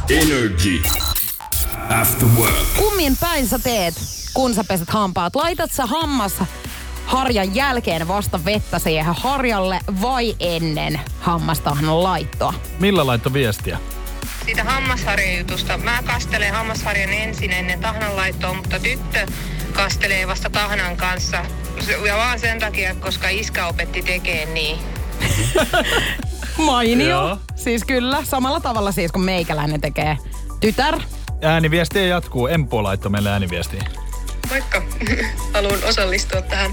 Energy. 0.10 0.82
After 1.90 2.28
work. 2.38 2.56
Kummin 2.78 3.18
päin 3.18 3.48
sä 3.48 3.60
teet, 3.60 3.94
kun 4.34 4.54
sä 4.54 4.64
peset 4.64 4.90
hampaat? 4.90 5.36
Laitat 5.36 5.72
sä 5.72 5.86
hammas 5.86 6.34
harjan 7.06 7.56
jälkeen 7.56 8.08
vasta 8.08 8.46
vettä 8.46 8.80
siihen 8.80 9.16
harjalle 9.16 9.80
vai 10.02 10.36
ennen 10.40 11.02
hammastahnan 11.20 12.04
laittoa? 12.04 12.54
Millä 12.80 13.08
laitto 13.08 13.34
viestiä? 13.34 13.78
Siitä 14.46 14.64
hammasharjajutusta. 14.64 15.78
Mä 15.78 16.04
kastelen 16.04 16.54
hammasharjan 16.54 17.14
ensin 17.14 17.52
ennen 17.52 17.80
tahnanlaittoa, 17.80 18.54
mutta 18.54 18.80
tyttö 18.80 19.26
kastelee 19.74 20.28
vasta 20.28 20.50
tahnan 20.50 20.98
kanssa. 20.98 21.46
Ja 22.06 22.18
vaan 22.18 22.40
sen 22.40 22.60
takia, 22.60 22.96
koska 22.96 23.30
iskä 23.30 23.68
opetti 23.68 24.02
tekemään 24.02 24.54
niin. 24.54 24.78
Mainio. 26.58 27.10
Joo. 27.10 27.38
Siis 27.56 27.84
kyllä, 27.84 28.24
samalla 28.24 28.60
tavalla 28.60 28.92
siis 28.92 29.12
kun 29.12 29.24
meikäläinen 29.24 29.82
tekee 29.82 30.18
tytär. 30.60 31.00
Ääniviestiä 31.42 32.06
jatkuu. 32.06 32.48
Empo 32.48 32.84
laittoi 32.84 33.12
meille 33.12 33.30
ääniviestiä. 33.30 33.84
Vaikka 34.50 34.82
haluan 35.54 35.84
osallistua 35.84 36.42
tähän 36.42 36.72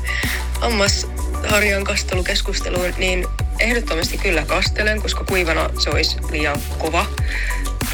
hammasharjan 0.61 1.85
kastelukeskusteluun, 1.85 2.93
niin 2.99 3.27
ehdottomasti 3.59 4.19
kyllä 4.19 4.45
kastelen, 4.45 5.03
koska 5.03 5.25
kuivana 5.25 5.71
se 5.79 5.91
olisi 5.91 6.17
liian 6.31 6.61
kova. 6.79 7.07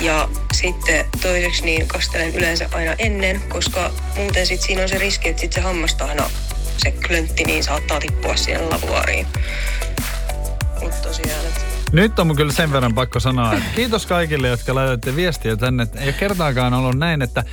Ja 0.01 0.29
sitten 0.53 1.05
toiseksi 1.23 1.65
niin 1.65 1.89
kastelen 1.89 2.35
yleensä 2.35 2.69
aina 2.73 2.95
ennen, 2.99 3.43
koska 3.49 3.91
muuten 4.17 4.47
sit 4.47 4.61
siinä 4.61 4.83
on 4.83 4.89
se 4.89 4.99
riski, 4.99 5.29
että 5.29 5.41
sit 5.41 5.53
se 5.53 5.61
hammastahna, 5.61 6.31
se 6.77 6.93
klöntti, 7.07 7.45
niin 7.45 7.65
saattaa 7.65 8.01
tippua 8.01 8.37
siihen 8.37 8.71
lavuaariin. 8.71 9.27
Mutta 10.81 10.97
tosiaan, 11.09 11.47
että 11.47 11.72
Nyt 11.93 12.19
on 12.19 12.37
kyllä 12.37 12.53
sen 12.53 12.73
verran 12.73 12.95
pakko 12.95 13.21
sanoa, 13.21 13.53
että 13.53 13.65
kiitos 13.77 14.07
kaikille, 14.07 14.49
jotka 14.49 14.75
laitatte 14.75 15.17
viestiä 15.17 15.57
tänne. 15.57 15.87
Ei 15.97 16.13
kertaakaan 16.13 16.75
ollut 16.75 16.99
näin, 16.99 17.23
että 17.23 17.45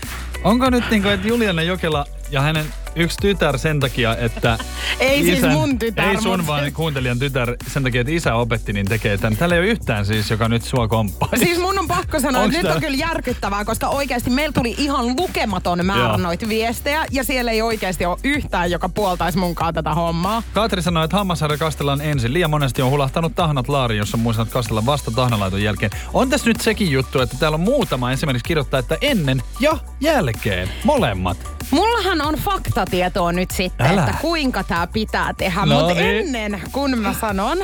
onko 0.44 0.70
nyt 0.70 0.90
niin 0.90 1.02
kuin, 1.02 1.14
että 1.14 1.28
Juliana 1.28 1.62
Jokela 1.62 2.06
ja 2.32 2.42
hänen 2.42 2.66
yksi 3.00 3.18
tytär 3.22 3.58
sen 3.58 3.80
takia, 3.80 4.16
että... 4.16 4.58
Ei 5.00 5.24
siis 5.24 5.42
mun 5.42 5.80
tytär, 5.80 6.10
Ei 6.10 6.22
sun, 6.22 6.48
vaan 6.48 6.74
kuuntelijan 6.74 7.20
tytär 7.20 7.56
sen 7.68 7.84
takia, 7.84 8.02
että 8.02 8.14
isä 8.14 8.36
opetti, 8.36 8.74
niin 8.74 8.88
tekee 8.88 9.18
tämän. 9.18 9.38
Täällä 9.38 9.56
ei 9.56 9.62
ole 9.62 9.68
yhtään 9.68 10.06
siis, 10.06 10.30
joka 10.30 10.48
nyt 10.48 10.64
sua 10.64 10.88
komppaa. 10.88 11.30
Siis 11.36 11.60
mun 11.60 11.80
on 11.80 11.88
pakko 11.88 12.20
sanoa, 12.20 12.44
että 12.44 12.58
nyt 12.58 12.72
on 12.72 12.82
kyllä 12.82 12.98
järkyttävää, 12.98 13.66
koska 13.66 13.88
oikeasti 13.88 14.30
meillä 14.30 14.54
tuli 14.54 14.76
ihan 14.78 15.08
lukematon 15.08 15.86
määrä 15.86 16.18
noita 16.18 16.50
viestejä 16.50 17.06
ja 17.12 17.24
siellä 17.24 17.52
ei 17.52 17.62
oikeasti 17.62 18.06
ole 18.06 18.18
yhtään, 18.24 18.72
joka 18.72 18.90
puoltaisi 18.90 19.38
munkaan 19.38 19.74
tätä 19.74 19.94
hommaa. 19.94 20.44
Katri 20.54 20.82
sanoi, 20.82 21.06
että 21.06 21.18
hammasharja 21.18 21.58
kastellaan 21.58 22.02
ensin. 22.02 22.34
Liian 22.34 22.50
monesti 22.50 22.82
on 22.82 22.92
hulahtanut 22.92 23.36
tahnat 23.36 23.70
laariin, 23.70 24.00
jossa 24.00 24.18
on 24.18 24.22
muistanut 24.22 24.54
kastella 24.54 24.86
vasta 24.86 25.12
tahnalaiton 25.12 25.64
jälkeen. 25.64 25.92
On 26.14 26.30
tässä 26.30 26.50
nyt 26.50 26.62
sekin 26.62 26.92
juttu, 26.92 27.22
että 27.22 27.38
täällä 27.40 27.56
on 27.56 27.62
muutama 27.62 28.12
esimerkiksi 28.12 28.48
kirjoittaa, 28.48 28.80
että 28.80 28.98
ennen 29.02 29.42
ja 29.60 29.78
jälkeen. 30.02 30.70
Molemmat. 30.84 31.59
Mullahan 31.72 32.22
on 32.22 32.36
faktatietoa 32.36 33.32
nyt 33.32 33.52
sitten, 33.52 33.88
Älä. 33.88 34.04
että 34.06 34.18
kuinka 34.22 34.64
tämä 34.64 34.88
pitää 34.88 35.34
tehdä, 35.34 35.66
No 35.66 35.80
mutta 35.80 35.94
niin. 35.94 36.06
ennen 36.18 36.62
kun 36.72 36.98
mä 37.00 37.14
sanon, 37.14 37.58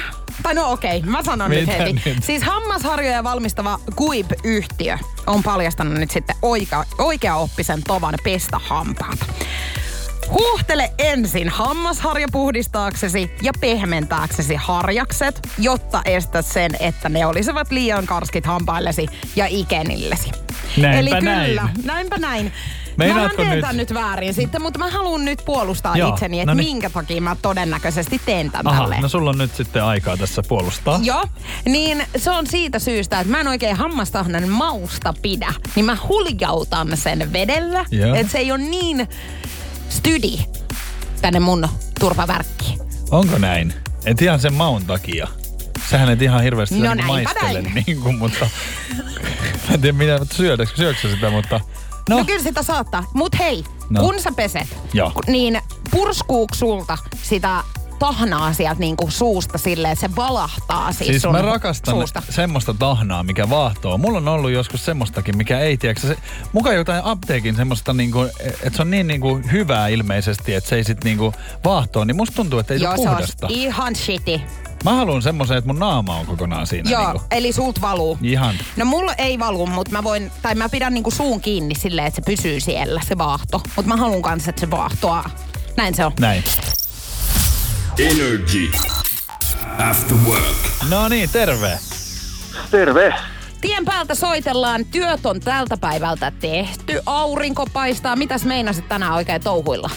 tai 0.43 0.53
no 0.53 0.71
okei, 0.71 1.01
mä 1.01 1.23
sanon 1.23 1.49
nyt 1.49 1.59
Mitä 1.59 1.71
heti. 1.71 2.01
nyt? 2.05 2.23
Siis 2.23 2.43
hammasharjoja 2.43 3.23
valmistava 3.23 3.79
Guib-yhtiö 3.97 4.97
on 5.27 5.43
paljastanut 5.43 5.93
nyt 5.93 6.11
sitten 6.11 6.35
oika, 6.41 6.85
oikeaoppisen 6.97 7.83
tavan 7.83 8.15
pestä 8.23 8.59
hampaata. 8.63 9.25
Huuhtele 10.29 10.91
ensin 10.97 11.49
hammasharja 11.49 12.27
puhdistaaksesi 12.31 13.31
ja 13.41 13.51
pehmentääksesi 13.61 14.55
harjakset, 14.55 15.47
jotta 15.59 16.01
estät 16.05 16.45
sen, 16.45 16.71
että 16.79 17.09
ne 17.09 17.25
olisivat 17.25 17.71
liian 17.71 18.05
karskit 18.05 18.45
hampaillesi 18.45 19.07
ja 19.35 19.45
ikenillesi. 19.49 20.31
Näinpä 20.77 20.99
Eli 20.99 21.09
kyllä, 21.09 21.31
näin. 21.35 21.59
näinpä 21.83 22.17
näin. 22.17 22.51
Meinaatko 22.97 23.43
mä 23.43 23.49
teen 23.49 23.61
nyt- 23.61 23.75
nyt 23.77 23.93
väärin 23.93 24.33
sitten, 24.33 24.61
mutta 24.61 24.79
mä 24.79 24.89
haluan 24.89 25.25
nyt 25.25 25.41
puolustaa 25.45 25.97
Joo, 25.97 26.09
itseni, 26.09 26.39
että 26.39 26.51
no 26.51 26.57
niin. 26.57 26.67
minkä 26.67 26.89
takia 26.89 27.21
mä 27.21 27.35
todennäköisesti 27.41 28.21
teen 28.25 28.51
tän 28.51 28.67
Aha, 28.67 28.81
tälleen. 28.81 29.01
no 29.01 29.09
sulla 29.09 29.29
on 29.29 29.37
nyt 29.37 29.55
sitten 29.55 29.83
aikaa 29.83 30.17
tässä 30.17 30.41
puolustaa. 30.47 30.99
Joo, 31.03 31.25
niin 31.65 32.03
se 32.17 32.31
on 32.31 32.47
siitä 32.47 32.79
syystä, 32.79 33.19
että 33.19 33.31
mä 33.31 33.39
en 33.39 33.47
oikein 33.47 33.75
hammastahnan 33.75 34.49
mausta 34.49 35.13
pidä. 35.21 35.53
Niin 35.75 35.85
mä 35.85 35.97
huljautan 36.09 36.97
sen 36.97 37.33
vedellä, 37.33 37.85
että 38.15 38.31
se 38.31 38.37
ei 38.37 38.51
ole 38.51 38.59
niin 38.59 39.07
stydi 39.89 40.37
tänne 41.21 41.39
mun 41.39 41.67
turvavärkkiin. 41.99 42.79
Onko 43.11 43.37
näin? 43.37 43.73
Et 44.05 44.21
ihan 44.21 44.39
sen 44.39 44.53
maun 44.53 44.85
takia. 44.85 45.27
Sähän 45.89 46.09
et 46.09 46.21
ihan 46.21 46.43
hirveästi 46.43 46.75
No 46.75 46.83
näinpä 46.83 47.05
maistele, 47.05 47.61
näin. 47.61 47.73
niin 47.87 48.01
kuin, 48.01 48.17
mutta... 48.17 48.49
mä 49.67 49.73
en 49.73 49.81
tiedä, 49.81 49.97
mitä 49.97 50.19
syödätkö, 50.33 50.75
syöksä 50.75 51.01
sä 51.09 51.15
sitä, 51.15 51.29
mutta... 51.29 51.59
No, 52.09 52.17
No, 52.17 52.25
kyllä 52.25 52.43
sitä 52.43 52.63
saattaa. 52.63 53.03
Mut 53.13 53.39
hei, 53.39 53.63
No. 53.89 54.01
kun 54.01 54.19
sä 54.21 54.31
peset, 54.31 54.77
Joo. 54.93 55.11
niin 55.27 55.61
purskuuko 55.91 56.55
sulta 56.55 56.97
sitä 57.23 57.63
tahnaa 57.99 58.53
sieltä 58.53 58.79
niinku 58.79 59.11
suusta 59.11 59.57
silleen, 59.57 59.91
että 59.93 60.07
se 60.07 60.15
valahtaa 60.15 60.91
siis, 60.91 61.07
Siis 61.07 61.21
sun 61.21 61.31
mä 61.31 61.41
rakastan 61.41 61.95
suusta. 61.95 62.21
semmoista 62.29 62.73
tahnaa, 62.73 63.23
mikä 63.23 63.49
vahtoo. 63.49 63.97
Mulla 63.97 64.17
on 64.17 64.27
ollut 64.27 64.51
joskus 64.51 64.85
semmoistakin, 64.85 65.37
mikä 65.37 65.59
ei 65.59 65.77
tiedä. 65.77 65.99
Se, 65.99 66.17
mukaan 66.53 66.75
jotain 66.75 67.01
apteekin 67.05 67.55
semmoista, 67.55 67.93
niinku, 67.93 68.21
että 68.63 68.75
se 68.75 68.81
on 68.81 68.91
niin 68.91 69.07
niinku 69.07 69.39
hyvää 69.51 69.87
ilmeisesti, 69.87 70.53
että 70.53 70.69
se 70.69 70.75
ei 70.75 70.83
sit 70.83 71.03
niinku 71.03 71.33
vahtoo. 71.65 72.03
Niin 72.05 72.15
musta 72.15 72.35
tuntuu, 72.35 72.59
että 72.59 72.73
ei 72.73 72.81
Joo, 72.81 72.91
se 72.91 72.97
puhdasta. 72.97 73.47
ihan 73.49 73.95
shitty. 73.95 74.41
Mä 74.83 74.93
haluan 74.93 75.21
semmoisen, 75.21 75.57
että 75.57 75.67
mun 75.67 75.79
naama 75.79 76.15
on 76.15 76.25
kokonaan 76.25 76.67
siinä. 76.67 76.89
Joo, 76.91 77.03
Niinku. 77.11 77.21
eli 77.31 77.53
sulta 77.53 77.81
valuu. 77.81 78.17
Ihan. 78.21 78.55
No 78.77 78.85
mulla 78.85 79.13
ei 79.13 79.39
valu, 79.39 79.67
mutta 79.67 79.91
mä 79.91 80.03
voin, 80.03 80.31
tai 80.41 80.55
mä 80.55 80.69
pidän 80.69 80.93
niinku 80.93 81.11
suun 81.11 81.41
kiinni 81.41 81.75
silleen, 81.75 82.07
että 82.07 82.15
se 82.15 82.25
pysyy 82.25 82.59
siellä, 82.59 83.01
se 83.07 83.17
vaahto. 83.17 83.61
Mutta 83.75 83.89
mä 83.89 83.95
haluan 83.97 84.21
kanssa, 84.21 84.49
että 84.49 84.59
se 84.59 84.71
vaahtoa. 84.71 85.23
Näin 85.77 85.95
se 85.95 86.05
on. 86.05 86.11
Näin. 86.19 86.43
Energy. 87.99 88.71
After 89.89 90.17
work. 90.27 90.55
No 90.89 91.07
niin, 91.09 91.29
terve. 91.29 91.79
Terve. 92.71 93.13
Tien 93.61 93.85
päältä 93.85 94.15
soitellaan, 94.15 94.85
työt 94.85 95.25
on 95.25 95.39
tältä 95.39 95.77
päivältä 95.77 96.31
tehty, 96.31 97.01
aurinko 97.05 97.65
paistaa. 97.73 98.15
Mitäs 98.15 98.45
meinasit 98.45 98.87
tänään 98.87 99.13
oikein 99.13 99.43
touhuilla? 99.43 99.89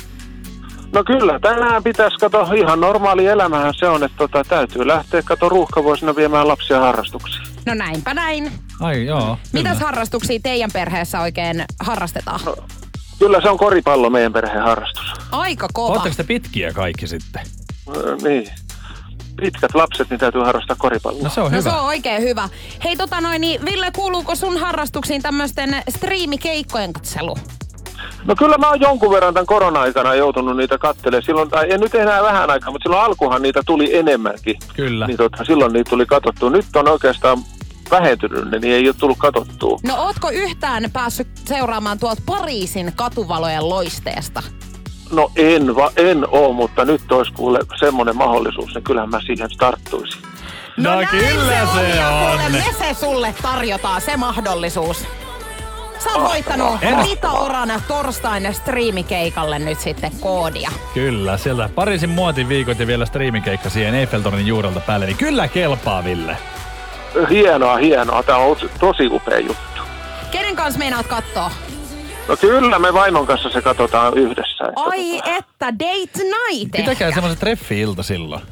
No 0.92 1.04
kyllä, 1.04 1.38
tänään 1.40 1.82
pitäisi 1.82 2.16
kato 2.16 2.52
ihan 2.56 2.80
normaali 2.80 3.26
elämähän 3.26 3.74
se 3.78 3.88
on, 3.88 4.04
että 4.04 4.18
tota, 4.18 4.44
täytyy 4.44 4.86
lähteä 4.86 5.22
kato 5.22 5.48
ruuhkavuosina 5.48 6.16
viemään 6.16 6.48
lapsia 6.48 6.80
harrastuksiin. 6.80 7.46
No 7.66 7.74
näinpä 7.74 8.14
näin. 8.14 8.52
Ai 8.80 9.06
joo. 9.06 9.38
Mitäs 9.52 9.72
kyllä. 9.72 9.86
harrastuksia 9.86 10.40
teidän 10.42 10.70
perheessä 10.72 11.20
oikein 11.20 11.64
harrastetaan? 11.80 12.40
Kyllä 13.18 13.40
se 13.40 13.48
on 13.48 13.58
koripallo 13.58 14.10
meidän 14.10 14.32
perheen 14.32 14.62
harrastus. 14.62 15.12
Aika 15.32 15.68
kova. 15.72 15.94
Ootteko 15.94 16.14
te 16.16 16.24
pitkiä 16.24 16.72
kaikki 16.72 17.06
sitten? 17.06 17.42
Öö, 17.96 18.16
niin. 18.16 18.48
Pitkät 19.40 19.74
lapset, 19.74 20.10
niin 20.10 20.20
täytyy 20.20 20.40
harrastaa 20.42 20.76
koripalloa. 20.78 21.22
No 21.22 21.30
se 21.30 21.40
on 21.40 21.52
No 21.52 21.58
hyvä. 21.58 21.70
se 21.70 21.76
on 21.76 21.84
oikein 21.84 22.22
hyvä. 22.22 22.48
Hei 22.84 22.96
tota 22.96 23.20
noin, 23.20 23.40
niin 23.40 23.64
Ville, 23.64 23.90
kuuluuko 23.96 24.34
sun 24.34 24.56
harrastuksiin 24.56 25.22
tämmöisten 25.22 25.82
striimikeikkojen 25.90 26.92
katselu? 26.92 27.36
No 28.24 28.36
kyllä 28.36 28.58
mä 28.58 28.68
oon 28.68 28.80
jonkun 28.80 29.10
verran 29.10 29.34
tämän 29.34 29.46
korona-aikana 29.46 30.14
joutunut 30.14 30.56
niitä 30.56 30.78
kattelemaan. 30.78 31.22
Silloin, 31.22 31.50
tai 31.50 31.72
en 31.72 31.80
nyt 31.80 31.94
enää 31.94 32.22
vähän 32.22 32.50
aikaa, 32.50 32.70
mutta 32.72 32.84
silloin 32.88 33.02
alkuhan 33.04 33.42
niitä 33.42 33.62
tuli 33.66 33.96
enemmänkin. 33.96 34.56
Kyllä. 34.76 35.06
Niin 35.06 35.16
tota, 35.16 35.44
silloin 35.44 35.72
niitä 35.72 35.90
tuli 35.90 36.06
katsottua. 36.06 36.50
Nyt 36.50 36.76
on 36.76 36.88
oikeastaan 36.88 37.38
vähentynyt, 37.90 38.50
niin 38.50 38.74
ei 38.74 38.88
ole 38.88 38.94
tullut 38.98 39.18
katsottua. 39.18 39.78
No 39.82 39.94
ootko 39.96 40.30
yhtään 40.30 40.90
päässyt 40.92 41.28
seuraamaan 41.44 41.98
tuolta 41.98 42.22
Pariisin 42.26 42.92
katuvalojen 42.96 43.68
loisteesta? 43.68 44.42
No 45.12 45.30
en, 45.36 45.76
va, 45.76 45.90
en 45.96 46.26
oo, 46.30 46.52
mutta 46.52 46.84
nyt 46.84 47.12
olisi 47.12 47.32
kuule 47.32 47.58
semmoinen 47.78 48.16
mahdollisuus, 48.16 48.74
niin 48.74 48.84
kyllähän 48.84 49.10
mä 49.10 49.20
siihen 49.20 49.50
starttuisin. 49.50 50.22
No, 50.76 50.94
näin 50.94 51.08
kyllä 51.08 51.52
se 51.54 51.62
on. 51.62 51.68
se 51.74 51.88
ja 51.96 52.08
on. 52.08 52.28
kuule, 52.28 52.48
me 52.48 52.64
se 52.78 52.94
sulle 53.00 53.34
tarjotaan, 53.42 54.00
se 54.00 54.16
mahdollisuus. 54.16 55.06
Sä 56.04 56.10
oot 56.14 56.28
voittanut 56.28 56.82
En- 56.82 57.04
Rita 57.04 57.32
Orana 57.32 57.80
torstain 57.88 58.54
striimikeikalle 58.54 59.58
nyt 59.58 59.80
sitten 59.80 60.10
koodia. 60.20 60.70
Kyllä, 60.94 61.36
sieltä 61.36 61.68
Pariisin 61.74 62.10
muotiviikot 62.10 62.78
ja 62.78 62.86
vielä 62.86 63.06
striimikeikka 63.06 63.70
siihen 63.70 63.94
Eiffeltornin 63.94 64.46
juurelta 64.46 64.80
päälle, 64.80 65.06
niin 65.06 65.16
kyllä 65.16 65.48
kelpaa, 65.48 66.04
Ville. 66.04 66.36
Hienoa, 67.30 67.76
hienoa. 67.76 68.22
Tämä 68.22 68.38
on 68.38 68.56
tosi 68.80 69.06
upea 69.06 69.38
juttu. 69.38 69.82
Kenen 70.30 70.56
kanssa 70.56 70.78
meinaat 70.78 71.06
kattoo? 71.06 71.50
No 72.28 72.36
kyllä, 72.36 72.78
me 72.78 72.92
vaimon 72.94 73.26
kanssa 73.26 73.50
se 73.50 73.62
katsotaan 73.62 74.18
yhdessä. 74.18 74.64
että 74.68 74.80
Ai 74.80 75.16
tota, 75.16 75.36
että 75.36 75.66
date 75.78 76.24
night 76.24 76.72
Pitäkää 76.76 77.12
semmoisen 77.12 77.38
treffi-ilta 77.38 78.02
silloin. 78.02 78.42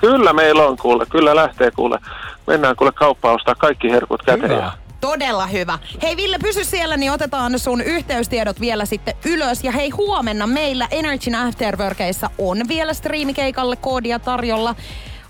Kyllä 0.00 0.32
meillä 0.32 0.66
on 0.66 0.76
kuule, 0.76 1.06
kyllä 1.06 1.36
lähtee 1.36 1.70
kuule. 1.70 1.98
Mennään 2.46 2.76
kuule 2.76 2.92
kauppaan 2.92 3.34
ostaa 3.34 3.54
kaikki 3.54 3.90
herkut 3.90 4.22
käteen. 4.22 4.50
Hyvä. 4.50 4.72
Todella 5.00 5.46
hyvä. 5.46 5.78
Hei 6.02 6.16
Ville, 6.16 6.38
pysy 6.38 6.64
siellä, 6.64 6.96
niin 6.96 7.12
otetaan 7.12 7.58
sun 7.58 7.80
yhteystiedot 7.80 8.60
vielä 8.60 8.84
sitten 8.84 9.14
ylös. 9.24 9.64
Ja 9.64 9.72
hei, 9.72 9.90
huomenna 9.90 10.46
meillä 10.46 10.88
Energyn 10.90 11.34
Afterworkeissa 11.34 12.30
on 12.38 12.58
vielä 12.68 12.94
striimikeikalle 12.94 13.76
koodia 13.76 14.18
tarjolla. 14.18 14.74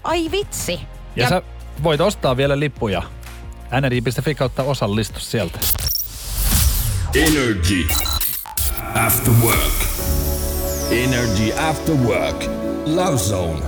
Ai 0.05 0.31
vitsi. 0.31 0.81
Ja, 1.17 1.23
ja 1.23 1.29
sä 1.29 1.43
voit 1.83 2.01
ostaa 2.01 2.37
vielä 2.37 2.61
lippuja. 2.61 3.03
nri.fi 3.81 4.35
kautta 4.35 4.63
osallistus 4.63 5.31
sieltä. 5.31 5.59
Energy. 7.15 7.89
After 8.95 9.33
work. 9.43 9.73
Energy 10.91 11.53
after 11.53 11.95
work. 11.95 12.45
Love 12.87 13.17
Zone. 13.19 13.61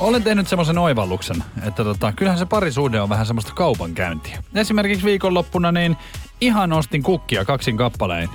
Olen 0.00 0.22
tehnyt 0.22 0.48
semmoisen 0.48 0.78
oivalluksen, 0.78 1.44
että 1.62 1.84
tota, 1.84 2.12
kyllähän 2.12 2.38
se 2.38 2.46
parisuhde 2.46 3.00
on 3.00 3.08
vähän 3.08 3.26
semmoista 3.26 3.52
kaupankäyntiä. 3.54 4.42
Esimerkiksi 4.54 5.04
viikonloppuna 5.06 5.72
niin 5.72 5.96
ihan 6.40 6.72
ostin 6.72 7.02
kukkia 7.02 7.44
kaksin 7.44 7.76
kappaleen, 7.76 8.28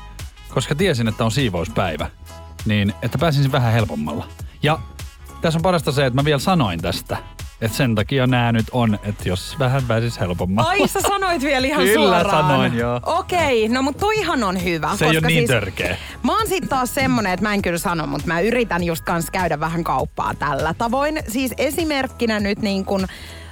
koska 0.50 0.76
tiesin, 0.76 1.08
että 1.08 1.26
on 1.26 1.32
siivouspäivä. 1.32 2.10
Niin, 2.66 2.94
että 3.02 3.18
pääsisin 3.18 3.52
vähän 3.52 3.74
helpommalla. 3.74 4.28
Ja 4.64 4.80
tässä 5.42 5.58
on 5.58 5.64
parasta 5.64 5.92
se, 5.92 6.06
että 6.06 6.22
mä 6.22 6.26
vielä 6.26 6.40
sanoin 6.40 6.82
tästä. 6.82 7.18
Että 7.64 7.78
sen 7.78 7.96
takia 7.96 8.28
nämä 8.28 8.52
nyt 8.52 8.66
on, 8.72 9.00
että 9.04 9.30
jos 9.30 9.56
vähän 9.60 9.84
pääsis 9.88 10.20
helpommalla. 10.20 10.70
Ai 10.70 10.88
sä 10.88 11.00
sanoit 11.02 11.42
vielä 11.42 11.68
ihan 11.68 11.84
Kyllä 11.84 12.20
suoraan. 12.20 12.48
sanoin, 12.48 12.78
joo. 12.78 13.00
Okei, 13.06 13.70
no 13.70 13.82
mutta 13.82 14.00
toihan 14.00 14.44
on 14.44 14.64
hyvä. 14.64 14.96
Se 14.96 15.06
ei 15.06 15.12
ole 15.12 15.28
niin 15.28 15.40
siis, 15.40 15.50
törkeä. 15.50 15.98
Mä 16.24 16.38
oon 16.38 16.48
sit 16.48 16.70
taas 16.70 16.96
semmonen, 16.96 17.34
että 17.34 17.46
mä 17.46 17.54
en 17.54 17.62
kyllä 17.62 17.78
sano, 17.78 18.08
mutta 18.08 18.28
mä 18.28 18.40
yritän 18.40 18.84
just 18.84 19.04
kans 19.04 19.32
käydä 19.32 19.60
vähän 19.60 19.84
kauppaa 19.84 20.34
tällä 20.40 20.74
tavoin. 20.78 21.20
Siis 21.28 21.54
esimerkkinä 21.58 22.40
nyt 22.40 22.60
niin 22.60 22.86
kun 22.86 23.08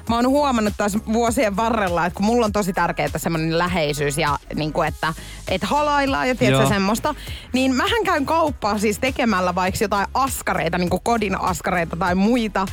Mä 0.09 0.15
oon 0.15 0.27
huomannut 0.29 0.73
taas 0.77 0.97
vuosien 1.13 1.55
varrella, 1.55 2.05
että 2.05 2.17
kun 2.17 2.25
mulla 2.25 2.45
on 2.45 2.51
tosi 2.51 2.73
tärkeää 2.73 3.09
semmoinen 3.17 3.57
läheisyys 3.57 4.17
ja 4.17 4.37
niin 4.55 4.73
kuin, 4.73 4.87
että, 4.87 5.13
että 5.47 5.67
halaillaan 5.67 6.27
ja 6.27 6.35
tiedätkö 6.35 6.67
semmoista, 6.67 7.15
niin 7.53 7.75
mähän 7.75 8.03
käyn 8.03 8.25
kauppaa 8.25 8.77
siis 8.77 8.99
tekemällä 8.99 9.55
vaikka 9.55 9.83
jotain 9.83 10.07
askareita, 10.13 10.77
niin 10.77 10.89
kuin 10.89 11.01
kodin 11.03 11.41
askareita 11.41 11.95
tai 11.95 12.15
muita. 12.15 12.65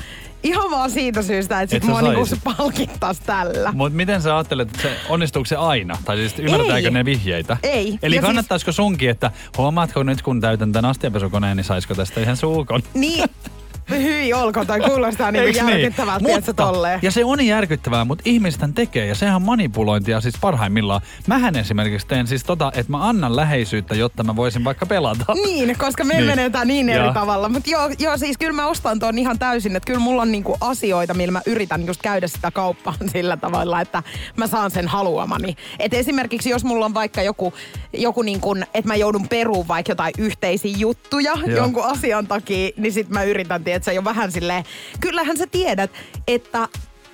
Ihan 0.43 0.71
vaan 0.71 0.91
siitä 0.91 1.23
syystä, 1.23 1.61
että 1.61 1.71
sit 1.77 1.83
Et 1.85 1.89
mua 1.89 2.03
niinku 2.03 2.27
palkittaisi 2.45 3.23
tällä. 3.27 3.73
Mutta 3.73 3.97
miten 3.97 4.23
sä 4.23 4.37
ajattelet, 4.37 4.69
että 4.69 4.83
se, 4.83 4.97
onnistuuko 5.09 5.47
se 5.47 5.57
aina? 5.57 5.99
Tai 6.05 6.17
siis 6.17 6.39
ymmärtääkö 6.39 6.87
Ei. 6.89 6.91
ne 6.91 7.05
vihjeitä? 7.05 7.57
Ei. 7.63 7.99
Eli 8.03 8.15
Ja 8.17 8.21
siis- 8.21 8.27
kannattaisiko 8.27 8.73
sunkin, 8.73 9.11
että 9.11 9.31
huomaatko 9.57 10.03
nyt 10.03 10.23
kun 10.23 10.41
täytän 10.41 10.73
tämän 10.73 10.91
astiapesukoneen, 10.91 11.57
niin 11.57 11.65
saisiko 11.65 11.95
tästä 11.95 12.21
ihan 12.21 12.37
suukon? 12.37 12.83
Niin, 12.95 13.25
hyi 13.91 14.33
olko, 14.33 14.65
tai 14.65 14.81
kuulostaa 14.81 15.33
niin 15.33 15.45
Eiks 15.45 15.59
järkyttävältä, 15.59 16.25
niin? 16.27 16.39
että 16.39 16.53
tolleen. 16.53 16.99
ja 17.03 17.11
se 17.11 17.25
on 17.25 17.47
järkyttävää, 17.47 18.05
mutta 18.05 18.23
ihmisten 18.27 18.75
tekee 18.75 19.07
ja 19.07 19.15
sehän 19.15 19.37
on 19.37 19.43
manipulointia 19.43 20.21
siis 20.21 20.35
parhaimmillaan. 20.41 21.01
Mähän 21.27 21.57
esimerkiksi 21.57 22.07
teen 22.07 22.27
siis 22.27 22.45
tota, 22.45 22.73
että 22.75 22.93
mä 22.93 23.09
annan 23.09 23.37
läheisyyttä, 23.37 23.95
jotta 23.95 24.23
mä 24.25 24.37
voisin 24.37 24.65
vaikka 24.65 24.87
pelata. 24.87 25.35
Niin, 25.35 25.77
koska 25.79 26.05
me 26.05 26.15
Niin. 26.15 26.19
niin. 26.19 26.37
menee 26.37 26.51
tää 26.51 26.65
niin 26.65 26.89
eri 26.89 27.05
Joo. 27.05 27.15
tavalla. 27.15 27.49
Mutta 27.49 27.71
joo, 27.71 27.91
joo, 27.99 28.17
siis 28.17 28.39
kyllä 28.39 28.53
mä 28.53 28.67
ostan 28.67 28.99
ton 28.99 29.19
ihan 29.19 29.39
täysin, 29.39 29.77
että 29.77 29.87
kyllä 29.87 30.01
mulla 30.01 30.23
on 30.23 30.33
niinku 30.33 30.57
asioita, 30.61 31.15
millä 31.15 31.33
mä 31.33 31.43
yritän 31.47 31.87
just 31.87 32.03
käydä 32.03 32.27
sitä 32.29 32.51
kauppaa 32.51 32.95
sillä 33.13 33.37
tavalla, 33.37 33.81
että 33.81 34.03
mä 34.37 34.47
saan 34.47 34.71
sen 34.71 34.89
haluamani. 34.89 35.57
Et 35.79 35.95
esimerkiksi 35.95 36.51
jos 36.51 36.65
mulla 36.65 36.85
on 36.85 36.95
vaikka 36.95 37.23
joku, 37.23 37.53
joku 37.93 38.23
niin 38.23 38.41
kuin, 38.41 38.63
että 38.75 38.89
mä 38.89 38.97
joudun 38.97 39.29
peruun 39.29 39.69
vaikka 39.69 39.91
jotain 39.93 40.15
yhteisiä 40.19 40.75
juttuja 40.79 41.33
Joo. 41.47 41.57
jonkun 41.57 41.85
asian 41.85 42.27
takia, 42.27 42.71
niin 42.77 42.93
sit 42.93 43.09
mä 43.09 43.23
yritän, 43.25 43.63
että 43.67 43.78
se 43.85 43.95
jo 43.95 44.05
vähän 44.05 44.33
silleen, 44.33 44.65
kyllähän 45.01 45.37
sä 45.37 45.47
tiedät, 45.47 45.91
että 46.29 46.69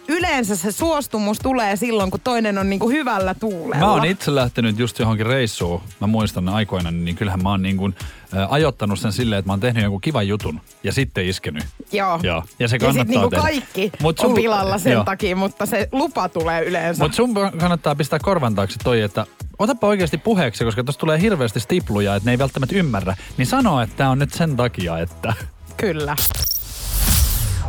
yleensä 0.08 0.56
se 0.56 0.72
suostumus 0.72 1.38
tulee 1.38 1.76
silloin, 1.76 2.10
kun 2.10 2.20
toinen 2.20 2.58
on 2.58 2.70
niinku 2.70 2.88
hyvällä 2.90 3.34
tuulella. 3.34 3.86
Mä 3.86 3.92
oon 3.92 4.04
itse 4.04 4.34
lähtenyt 4.34 4.78
just 4.78 4.98
johonkin 4.98 5.26
reissuun. 5.26 5.82
Mä 6.00 6.06
muistan 6.06 6.48
aikoina, 6.48 6.90
niin 6.90 7.16
kyllähän 7.16 7.42
mä 7.42 7.50
oon 7.50 7.62
niin 7.62 7.76
kuin, 7.76 7.94
ä, 8.36 8.46
ajoittanut 8.50 8.98
sen 8.98 9.12
silleen, 9.12 9.38
että 9.38 9.48
mä 9.48 9.52
oon 9.52 9.60
tehnyt 9.60 9.82
jonkun 9.82 10.00
kivan 10.00 10.28
jutun 10.28 10.60
ja 10.84 10.92
sitten 10.92 11.26
iskenyt. 11.26 11.64
Joo. 11.92 12.20
Joo. 12.22 12.36
Ja 12.36 12.42
se 12.44 12.54
ja 12.58 12.68
sit 12.68 12.80
kannattaa 12.80 13.04
niinku 13.04 13.30
tehdä. 13.30 13.42
kaikki 13.42 13.92
Mut 14.02 14.20
on 14.20 14.30
sul- 14.30 14.34
pilalla 14.34 14.78
sen 14.78 14.92
joo. 14.92 15.04
takia, 15.04 15.36
mutta 15.36 15.66
se 15.66 15.88
lupa 15.92 16.28
tulee 16.28 16.64
yleensä. 16.64 17.02
Mutta 17.04 17.16
sun 17.16 17.34
kannattaa 17.34 17.94
pistää 17.94 18.18
korvan 18.18 18.54
taakse 18.54 18.76
toi, 18.84 19.00
että 19.00 19.26
otapa 19.58 19.86
oikeasti 19.86 20.18
puheeksi, 20.18 20.64
koska 20.64 20.84
tuossa 20.84 21.00
tulee 21.00 21.20
hirveästi 21.20 21.60
stipluja, 21.60 22.14
että 22.16 22.26
ne 22.26 22.30
ei 22.32 22.38
välttämättä 22.38 22.76
ymmärrä. 22.76 23.16
Niin 23.36 23.46
sano, 23.46 23.80
että 23.82 23.96
tää 23.96 24.10
on 24.10 24.18
nyt 24.18 24.32
sen 24.32 24.56
takia, 24.56 24.98
että... 24.98 25.32
Kyllä. 25.76 26.16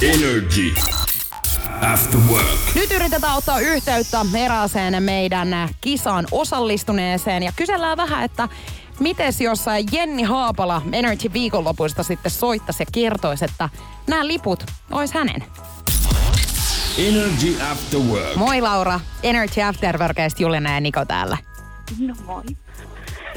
Energy. 0.02 0.74
After 1.82 2.20
work. 2.30 2.76
Nyt 2.76 2.92
yritetään 2.92 3.38
ottaa 3.38 3.60
yhteyttä 3.60 4.26
erääseen 4.38 5.04
meidän 5.04 5.70
kisaan 5.82 6.26
osallistuneeseen 6.32 7.44
ja 7.44 7.52
kysellään 7.56 7.98
vähän, 7.98 8.24
että 8.24 8.50
mites 9.00 9.42
jos 9.42 9.66
Jenni 9.92 10.24
Haapala 10.24 10.82
Energy 10.92 11.34
viikonlopuista 11.34 12.04
sitten 12.04 12.32
soittaisi 12.32 12.84
ja 12.84 12.86
kertoisi, 12.92 13.46
että 13.46 13.70
nämä 14.08 14.28
liput 14.28 14.64
ois 14.92 15.14
hänen. 15.14 15.44
Energy 16.98 17.62
after 17.72 18.00
work. 18.00 18.36
Moi 18.36 18.62
Laura, 18.62 19.00
Energy 19.24 19.62
Afterworkista 19.62 20.44
Juliana 20.44 20.74
ja 20.74 20.80
Niko 20.80 21.06
täällä. 21.06 21.38
No 22.00 22.14
moi. 22.26 22.44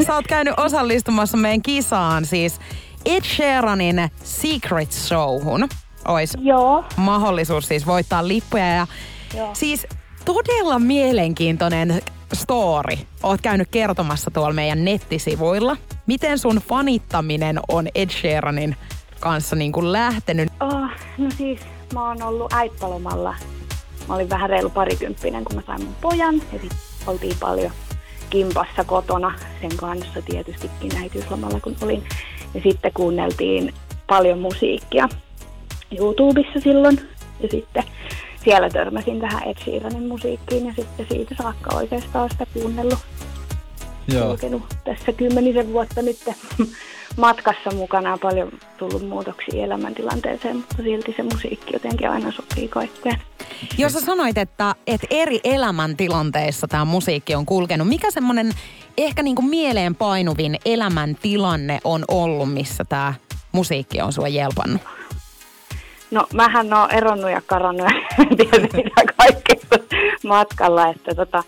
Sä 0.06 0.14
oot 0.14 0.26
käynyt 0.26 0.54
osallistumassa 0.56 1.36
meidän 1.36 1.62
kisaan 1.62 2.24
siis 2.24 2.60
Ed 3.04 3.24
Sheeranin 3.24 4.10
Secret 4.24 4.92
Showhun 4.92 5.68
olisi 6.08 6.38
Joo, 6.40 6.84
mahdollisuus 6.96 7.68
siis 7.68 7.86
voittaa 7.86 8.28
lippuja. 8.28 8.66
Ja 8.74 8.86
Joo. 9.36 9.50
siis 9.52 9.86
todella 10.24 10.78
mielenkiintoinen 10.78 12.00
story. 12.34 12.96
Oot 13.22 13.40
käynyt 13.40 13.68
kertomassa 13.70 14.30
tuolla 14.30 14.52
meidän 14.54 14.84
nettisivuilla. 14.84 15.76
Miten 16.06 16.38
sun 16.38 16.56
fanittaminen 16.68 17.60
on 17.68 17.88
Ed 17.94 18.10
Sheeranin 18.10 18.76
kanssa 19.20 19.56
niin 19.56 19.72
kuin 19.72 19.92
lähtenyt? 19.92 20.48
oh, 20.60 20.90
no 21.18 21.30
siis 21.36 21.60
mä 21.94 22.08
oon 22.08 22.22
ollut 22.22 22.52
äippälomalla. 22.52 23.34
Mä 24.08 24.14
olin 24.14 24.30
vähän 24.30 24.50
reilu 24.50 24.70
parikymppinen, 24.70 25.44
kun 25.44 25.56
mä 25.56 25.62
sain 25.66 25.84
mun 25.84 25.94
pojan. 26.00 26.34
Ja 26.34 26.58
sitten 26.60 26.78
oltiin 27.06 27.36
paljon 27.40 27.72
kimpassa 28.30 28.84
kotona 28.84 29.34
sen 29.60 29.76
kanssa 29.76 30.22
tietystikin 30.22 30.96
äitiyslomalla, 31.02 31.60
kun 31.60 31.76
olin. 31.82 32.04
Ja 32.54 32.60
sitten 32.62 32.92
kuunneltiin 32.94 33.74
paljon 34.06 34.38
musiikkia 34.38 35.08
YouTubessa 35.98 36.60
silloin. 36.60 37.00
Ja 37.40 37.48
sitten 37.50 37.84
siellä 38.44 38.70
törmäsin 38.70 39.20
tähän 39.20 39.42
Ed 39.48 39.56
Sheeranin 39.64 40.08
musiikkiin 40.08 40.66
ja 40.66 40.72
sitten 40.76 41.06
siitä 41.10 41.34
saakka 41.42 41.76
oikeastaan 41.76 42.30
sitä 42.30 42.46
kuunnellut. 42.52 42.98
kulkenut 44.26 44.62
tässä 44.84 45.12
kymmenisen 45.12 45.72
vuotta 45.72 46.02
nyt 46.02 46.18
matkassa 47.16 47.70
mukana 47.74 48.12
on 48.12 48.18
paljon 48.18 48.52
tullut 48.78 49.08
muutoksia 49.08 49.64
elämäntilanteeseen, 49.64 50.56
mutta 50.56 50.76
silti 50.76 51.14
se 51.16 51.22
musiikki 51.22 51.72
jotenkin 51.72 52.10
aina 52.10 52.32
sopii 52.32 52.68
kaikkeen. 52.68 53.20
Jos 53.78 53.92
sä 53.92 54.00
sanoit, 54.00 54.38
että, 54.38 54.74
että 54.86 55.06
eri 55.10 55.40
elämäntilanteissa 55.44 56.68
tämä 56.68 56.84
musiikki 56.84 57.34
on 57.34 57.46
kulkenut, 57.46 57.88
mikä 57.88 58.10
semmoinen 58.10 58.52
ehkä 58.98 59.22
niin 59.22 59.36
kuin 59.36 59.48
mieleen 59.48 59.94
painuvin 59.94 60.56
elämäntilanne 60.64 61.78
on 61.84 62.04
ollut, 62.08 62.52
missä 62.52 62.84
tämä 62.84 63.14
musiikki 63.52 64.00
on 64.00 64.12
sua 64.12 64.28
jelpannut? 64.28 64.97
No 66.10 66.26
mähän 66.34 66.72
oon 66.74 66.90
eronnut 66.90 67.30
ja 67.30 67.40
karannut 67.46 67.86
ja 67.90 68.24
en 68.30 68.36
tiedä 68.36 68.68
mitä 68.72 69.02
kaikkea 69.16 69.78
matkalla, 70.24 70.88
että 70.88 71.14
tota, 71.14 71.42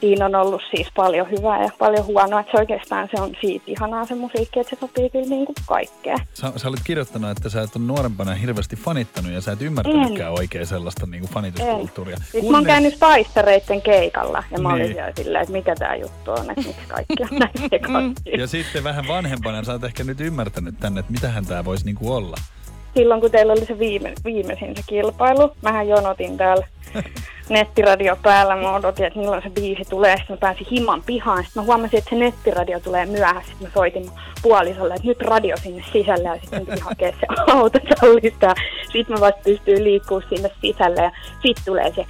siinä 0.00 0.26
on 0.26 0.34
ollut 0.34 0.62
siis 0.74 0.88
paljon 0.96 1.30
hyvää 1.30 1.62
ja 1.62 1.70
paljon 1.78 2.06
huonoa, 2.06 2.40
että 2.40 2.52
se 2.52 2.58
oikeastaan 2.58 3.08
se 3.14 3.22
on 3.22 3.30
siitä 3.40 3.64
ihanaa 3.66 4.04
se 4.06 4.14
musiikki, 4.14 4.60
että 4.60 4.70
se 4.70 4.80
sopii 4.80 5.10
kyllä 5.10 5.26
niin 5.26 5.46
kuin 5.46 5.56
kaikkeen. 5.66 6.18
Sä, 6.34 6.52
sä 6.56 6.68
olit 6.68 6.80
kirjoittanut, 6.84 7.30
että 7.30 7.48
sä 7.48 7.62
et 7.62 7.76
ole 7.76 7.84
nuorempana 7.84 8.34
hirveästi 8.34 8.76
fanittanut 8.76 9.32
ja 9.32 9.40
sä 9.40 9.52
et 9.52 9.62
ymmärtänytkään 9.62 10.32
oikein 10.32 10.66
sellaista 10.66 11.06
niin 11.06 11.20
kuin 11.20 11.30
fanituskulttuuria. 11.32 12.16
Siis 12.32 12.48
mä 12.50 12.56
oon 12.56 12.64
käynyt 12.66 12.98
taistareitten 12.98 13.82
keikalla 13.82 14.44
ja 14.50 14.58
mä 14.58 14.68
olin 14.68 14.82
Niin. 14.82 14.94
siellä 14.94 15.12
silleen, 15.16 15.42
että 15.42 15.52
mikä 15.52 15.74
tää 15.74 15.96
juttu 15.96 16.30
on, 16.30 16.38
että 16.50 16.62
miksi 16.66 16.86
kaikki 16.88 17.22
on 17.22 17.38
näin. 17.94 18.14
Ja 18.38 18.46
sitten 18.46 18.84
vähän 18.84 19.08
vanhempana 19.08 19.64
sä 19.64 19.72
oot 19.72 19.84
ehkä 19.84 20.04
nyt 20.04 20.20
ymmärtänyt 20.20 20.74
tänne, 20.80 21.00
että 21.00 21.12
mitähän 21.12 21.46
tää 21.46 21.64
voisi 21.64 21.84
niinku 21.84 22.12
olla. 22.12 22.36
Silloin, 22.94 23.20
kun 23.20 23.30
teillä 23.30 23.52
oli 23.52 23.66
se 23.66 23.78
viime, 23.78 24.12
viimeisin 24.24 24.76
se 24.76 24.82
kilpailu, 24.86 25.50
mähän 25.62 25.88
jonotin 25.88 26.36
täällä 26.36 26.66
nettiradio 27.48 28.16
päällä. 28.22 28.56
Mä 28.56 28.74
odotin, 28.74 29.06
että 29.06 29.18
milloin 29.18 29.42
se 29.42 29.50
biisi 29.50 29.84
tulee. 29.90 30.16
Sitten 30.16 30.36
mä 30.36 30.40
pääsin 30.40 30.66
himan 30.70 31.02
pihaan. 31.06 31.44
Sitten 31.44 31.62
mä 31.62 31.66
huomasin, 31.66 31.98
että 31.98 32.10
se 32.10 32.16
nettiradio 32.16 32.80
tulee 32.80 33.06
myöhässä. 33.06 33.50
Sitten 33.50 33.68
mä 33.68 33.74
soitin 33.74 34.10
puolisolle, 34.42 34.94
että 34.94 35.08
nyt 35.08 35.22
radio 35.22 35.56
sinne 35.56 35.84
sisälle. 35.92 36.28
Ja 36.28 36.38
sitten 36.40 36.66
piti 36.66 36.80
hakea 36.80 37.12
se 37.12 37.26
autotallista. 37.52 38.54
Sitten 38.92 39.16
mä 39.16 39.20
vasta 39.20 39.40
pystyin 39.44 39.84
liikkuu 39.84 40.22
sinne 40.28 40.50
sisälle. 40.60 41.02
Ja 41.02 41.10
sitten 41.42 41.64
tulee 41.64 41.92
se 41.94 42.06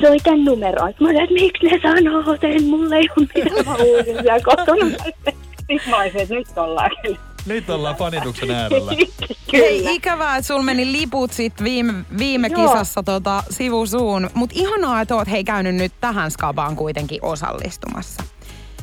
soitan 0.00 0.44
numeroon. 0.44 0.94
Mä 1.00 1.08
olin, 1.08 1.22
että 1.22 1.34
miksi 1.34 1.66
ne 1.66 1.80
sanoo 1.82 2.36
sen? 2.40 2.64
Mulle 2.64 2.96
ei 2.96 3.08
ole 3.16 3.26
mitään. 3.34 3.66
Mä 3.66 3.84
huusin 3.84 4.22
siellä 4.22 4.40
kotona. 4.44 4.86
Sitten 5.68 5.90
mä 5.90 5.96
olisin, 5.96 6.20
että 6.20 6.34
nyt 6.34 6.46
ollaan 6.56 6.90
kyllä. 7.02 7.18
Nyt 7.46 7.70
ollaan 7.70 7.96
fanituksen 7.96 8.50
äärellä. 8.50 8.92
Hei, 9.52 9.94
ikävää, 9.94 10.36
että 10.36 10.46
sulla 10.48 10.62
meni 10.62 10.92
liput 10.92 11.32
sit 11.32 11.62
viime, 11.62 11.94
viime 12.18 12.48
Joo. 12.48 12.68
kisassa 12.68 13.02
tota, 13.02 13.42
sivusuun. 13.50 14.30
Mutta 14.34 14.54
ihanaa, 14.58 15.00
että 15.00 15.14
oot 15.14 15.30
hei 15.30 15.44
käynyt 15.44 15.74
nyt 15.74 15.92
tähän 16.00 16.30
skabaan 16.30 16.76
kuitenkin 16.76 17.24
osallistumassa. 17.24 18.22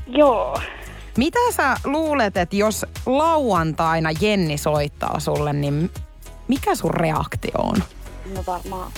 Joo. 0.07 0.59
Mitä 1.17 1.39
sä 1.51 1.75
luulet, 1.85 2.37
että 2.37 2.55
jos 2.55 2.85
lauantaina 3.05 4.09
Jenni 4.21 4.57
soittaa 4.57 5.19
sulle, 5.19 5.53
niin 5.53 5.91
mikä 6.47 6.75
sun 6.75 6.93
reaktio 6.93 7.51
on? 7.57 7.83
No 8.35 8.43
varmaan 8.47 8.91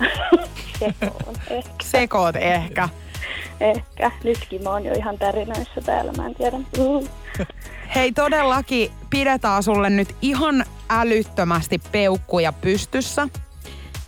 sekoon. 0.78 1.34
Ehkä. 1.50 1.70
Sekoot 1.82 2.36
ehkä. 2.36 2.88
Ehkä. 3.60 4.10
Nytkin 4.24 4.62
mä 4.62 4.70
oon 4.70 4.84
jo 4.84 4.94
ihan 4.94 5.18
tärinöissä 5.18 5.80
täällä, 5.84 6.12
mä 6.12 6.26
en 6.26 6.34
tiedä. 6.34 6.56
Hei, 7.94 8.12
todellakin 8.12 8.90
pidetään 9.10 9.62
sulle 9.62 9.90
nyt 9.90 10.16
ihan 10.22 10.64
älyttömästi 10.90 11.80
peukkuja 11.92 12.52
pystyssä, 12.52 13.28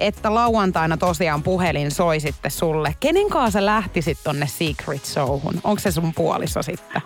että 0.00 0.34
lauantaina 0.34 0.96
tosiaan 0.96 1.42
puhelin 1.42 1.90
soi 1.90 2.20
sitten 2.20 2.50
sulle. 2.50 2.94
Kenen 3.00 3.28
kanssa 3.28 3.60
sä 3.60 3.66
lähtisit 3.66 4.18
tonne 4.24 4.46
Secret 4.46 5.04
Showhun? 5.04 5.60
Onko 5.64 5.80
se 5.80 5.90
sun 5.90 6.14
puoliso 6.14 6.62
sitten? 6.62 7.02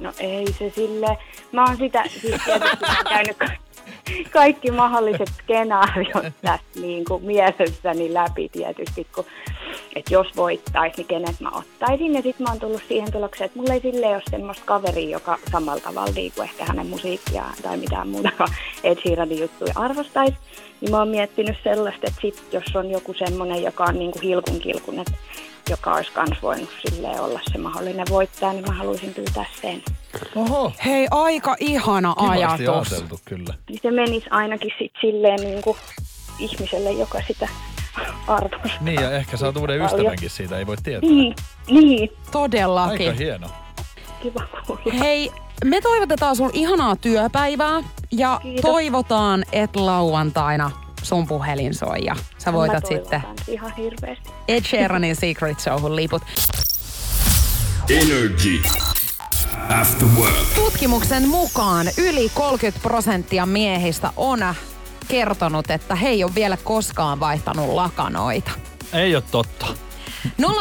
No 0.00 0.12
ei 0.18 0.52
se 0.58 0.72
sille. 0.74 1.18
Mä 1.52 1.64
oon 1.64 1.76
sitä, 1.76 2.04
siis 2.08 2.40
käynyt 3.08 3.36
ka- 3.36 3.64
kaikki 4.30 4.70
mahdolliset 4.70 5.28
skenaariot 5.42 6.32
tästä 6.42 6.80
niin 6.80 7.04
kuin 7.04 7.24
mielessäni 7.24 8.14
läpi 8.14 8.48
tietysti, 8.48 9.06
kun, 9.14 9.24
että 9.94 10.14
jos 10.14 10.26
voittaisi, 10.36 10.96
niin 10.96 11.06
kenet 11.06 11.40
mä 11.40 11.50
ottaisin. 11.50 12.14
Ja 12.14 12.22
sitten 12.22 12.44
mä 12.44 12.50
oon 12.50 12.60
tullut 12.60 12.82
siihen 12.88 13.12
tulokseen, 13.12 13.46
että 13.46 13.58
mulla 13.58 13.74
ei 13.74 13.80
sille 13.80 14.06
ole 14.06 14.22
semmoista 14.30 14.64
kaveria, 14.64 15.08
joka 15.10 15.38
samalla 15.52 15.80
tavalla 15.80 16.12
kuin 16.34 16.48
ehkä 16.48 16.64
hänen 16.64 16.86
musiikkiaan 16.86 17.54
tai 17.62 17.76
mitään 17.76 18.08
muuta 18.08 18.30
Ed 18.84 18.98
Sheeranin 19.02 19.40
juttuja 19.40 19.72
arvostaisi. 19.76 20.36
Niin 20.80 20.90
mä 20.90 20.98
oon 20.98 21.08
miettinyt 21.08 21.56
sellaista, 21.64 22.06
että 22.06 22.20
sit, 22.20 22.42
jos 22.52 22.76
on 22.76 22.90
joku 22.90 23.14
semmoinen, 23.14 23.62
joka 23.62 23.84
on 23.84 23.98
niin 23.98 24.10
kuin 24.10 24.22
hilkun 24.22 24.60
kilkun, 24.60 24.98
että 24.98 25.12
joka 25.70 25.94
olisi 25.94 26.12
kans 26.12 26.42
voinut 26.42 26.70
silleen 26.88 27.20
olla 27.20 27.40
se 27.52 27.58
mahdollinen 27.58 28.06
voittaja, 28.10 28.52
niin 28.52 28.64
mä 28.68 28.74
haluaisin 28.74 29.14
pyytää 29.14 29.44
sen. 29.62 29.82
Oho, 30.36 30.72
Hei, 30.84 31.06
aika 31.10 31.56
ihana 31.60 32.14
kivasti 32.14 32.66
ajatus. 32.66 32.92
ajateltu 32.92 33.20
kyllä. 33.24 33.54
Niin 33.68 33.80
se 33.82 33.90
menisi 33.90 34.26
ainakin 34.30 34.70
sit 34.78 34.92
silleen 35.00 35.40
niin 35.40 35.62
kuin 35.62 35.76
ihmiselle, 36.38 36.92
joka 36.92 37.20
sitä 37.28 37.48
arvostaa. 38.26 38.70
Niin 38.80 39.00
ja 39.02 39.10
ehkä 39.10 39.36
saat 39.36 39.56
uuden 39.56 39.80
Paljon. 39.80 40.00
ystävänkin 40.00 40.30
siitä, 40.30 40.58
ei 40.58 40.66
voi 40.66 40.76
tietää. 40.76 41.10
Niin, 41.10 41.34
niin. 41.70 42.10
Todellakin. 42.30 43.08
Aika 43.08 43.18
hieno. 43.18 43.48
Kiva 44.22 44.46
kuulla. 44.66 44.98
Hei, 44.98 45.30
me 45.64 45.80
toivotetaan 45.80 46.36
sun 46.36 46.50
ihanaa 46.52 46.96
työpäivää 46.96 47.82
ja 48.12 48.40
Kiitos. 48.42 48.62
toivotaan, 48.62 49.44
että 49.52 49.86
lauantaina 49.86 50.70
sun 51.02 51.26
puhelin 51.26 51.74
soi 51.74 52.04
ja 52.04 52.16
sä 52.38 52.52
voitat 52.52 52.86
sitten 52.86 53.22
Ihan 53.48 53.72
hirveästi. 53.76 54.30
Ed 54.48 54.62
Sheeranin 54.64 55.16
Secret 55.16 55.60
Showhun 55.60 55.96
liput. 55.96 56.22
Energy. 57.90 58.62
After 59.80 60.08
work. 60.18 60.34
Tutkimuksen 60.54 61.28
mukaan 61.28 61.86
yli 61.98 62.30
30 62.34 62.82
prosenttia 62.82 63.46
miehistä 63.46 64.10
on 64.16 64.38
kertonut, 65.04 65.70
että 65.70 65.94
he 65.94 66.08
ei 66.08 66.24
ole 66.24 66.34
vielä 66.34 66.56
koskaan 66.56 67.20
vaihtanut 67.20 67.68
lakanoita. 67.68 68.50
Ei 68.92 69.16
ole 69.16 69.24
totta. 69.30 69.66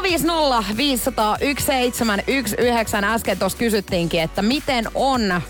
050 0.02 0.64
500 0.78 1.38
1719 1.38 3.14
äsken 3.14 3.40
tuossa 3.40 3.58
kysyttiinkin, 3.58 4.22
että 4.22 4.42
miten 4.42 4.86
on, 4.96 5.42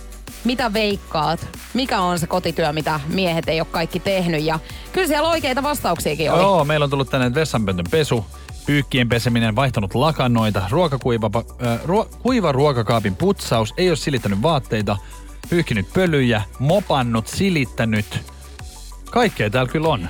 mitä 0.44 0.74
veikkaat, 0.74 1.48
mikä 1.74 2.02
on 2.02 2.20
se 2.20 2.28
kotityö, 2.28 2.74
mitä 2.74 3.00
miehet 3.08 3.50
ei 3.50 3.62
ole 3.62 3.68
kaikki 3.72 4.00
tehnyt. 4.00 4.44
Ja 4.44 4.60
kyllä 4.92 5.08
siellä 5.08 5.30
oikeita 5.30 5.64
vastauksiakin 5.64 6.32
oli. 6.32 6.42
Joo, 6.42 6.66
meillä 6.66 6.84
on 6.84 6.90
tullut 6.90 7.10
tänne 7.10 7.34
vessanpöntön 7.34 7.86
pesu, 7.92 8.26
pyykkien 8.66 9.10
peseminen, 9.10 9.56
vaihtanut 9.56 9.96
lakanoita, 9.96 10.62
ruokakuiva, 10.70 11.32
äh, 11.66 11.80
ruo, 11.86 12.10
kuiva 12.22 12.52
ruokakaapin 12.52 13.16
putsaus, 13.16 13.74
ei 13.78 13.90
ole 13.90 13.96
silittänyt 13.96 14.42
vaatteita, 14.42 14.98
pyyhkinyt 15.50 15.94
pölyjä, 15.94 16.42
mopannut, 16.60 17.28
silittänyt. 17.28 18.33
Kaikkea 19.14 19.50
täällä 19.50 19.72
kyllä 19.72 19.88
on. 19.88 20.10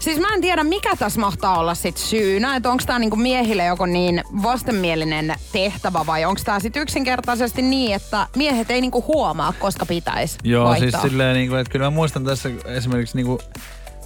Siis 0.00 0.18
mä 0.18 0.34
en 0.34 0.40
tiedä, 0.40 0.64
mikä 0.64 0.96
tässä 0.96 1.20
mahtaa 1.20 1.58
olla 1.58 1.74
sit 1.74 1.96
syynä, 1.96 2.56
että 2.56 2.70
onko 2.70 2.82
tämä 2.86 2.98
niinku 2.98 3.16
miehille 3.16 3.64
joko 3.64 3.86
niin 3.86 4.22
vastenmielinen 4.42 5.34
tehtävä 5.52 6.06
vai 6.06 6.24
onko 6.24 6.40
tämä 6.44 6.60
sitten 6.60 6.82
yksinkertaisesti 6.82 7.62
niin, 7.62 7.94
että 7.94 8.26
miehet 8.36 8.70
ei 8.70 8.80
niinku 8.80 9.04
huomaa, 9.08 9.52
koska 9.58 9.86
pitäisi 9.86 10.38
Joo, 10.44 10.64
vaihtaa. 10.68 11.00
siis 11.00 11.10
silleen, 11.10 11.36
niin 11.36 11.48
kuin, 11.48 11.60
että 11.60 11.72
kyllä 11.72 11.86
mä 11.86 11.90
muistan 11.90 12.24
tässä 12.24 12.50
esimerkiksi 12.64 13.16
niin 13.16 13.26
kuin, 13.26 13.38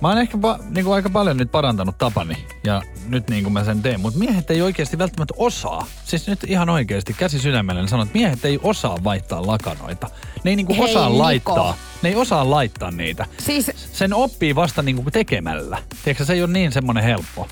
Mä 0.04 0.08
oon 0.08 0.18
ehkä 0.18 0.38
pa, 0.38 0.58
niin 0.70 0.84
kuin 0.84 0.94
aika 0.94 1.10
paljon 1.10 1.36
nyt 1.36 1.50
parantanut 1.50 1.98
tapani 1.98 2.46
ja 2.64 2.82
nyt 3.08 3.30
niin 3.30 3.42
kuin 3.42 3.52
mä 3.52 3.64
sen 3.64 3.82
teen, 3.82 4.00
mutta 4.00 4.18
miehet 4.18 4.50
ei 4.50 4.62
oikeasti 4.62 4.98
välttämättä 4.98 5.34
osaa. 5.36 5.86
Siis 6.04 6.26
nyt 6.28 6.44
ihan 6.46 6.68
oikeasti 6.70 7.14
käsi 7.14 7.38
sydämellä 7.38 7.80
niin 7.80 7.88
sanon, 7.88 8.06
että 8.06 8.18
miehet 8.18 8.44
ei 8.44 8.60
osaa 8.62 9.04
vaihtaa 9.04 9.46
lakanoita. 9.46 10.10
Ne 10.44 10.50
ei 10.50 10.56
niin 10.56 10.66
kuin 10.66 10.76
Hei, 10.76 10.84
osaa 10.90 11.08
Niko. 11.08 11.18
laittaa. 11.18 11.76
Ne 12.02 12.08
ei 12.08 12.16
osaa 12.16 12.50
laittaa 12.50 12.90
niitä. 12.90 13.26
Siis 13.38 13.70
Sen 13.92 14.14
oppii 14.14 14.54
vasta 14.54 14.82
niin 14.82 14.96
kuin 14.96 15.12
tekemällä. 15.12 15.78
Tiedätkö, 16.04 16.24
se 16.24 16.32
ei 16.32 16.42
ole 16.42 16.52
niin 16.52 16.72
semmoinen 16.72 17.04
helppo. 17.04 17.48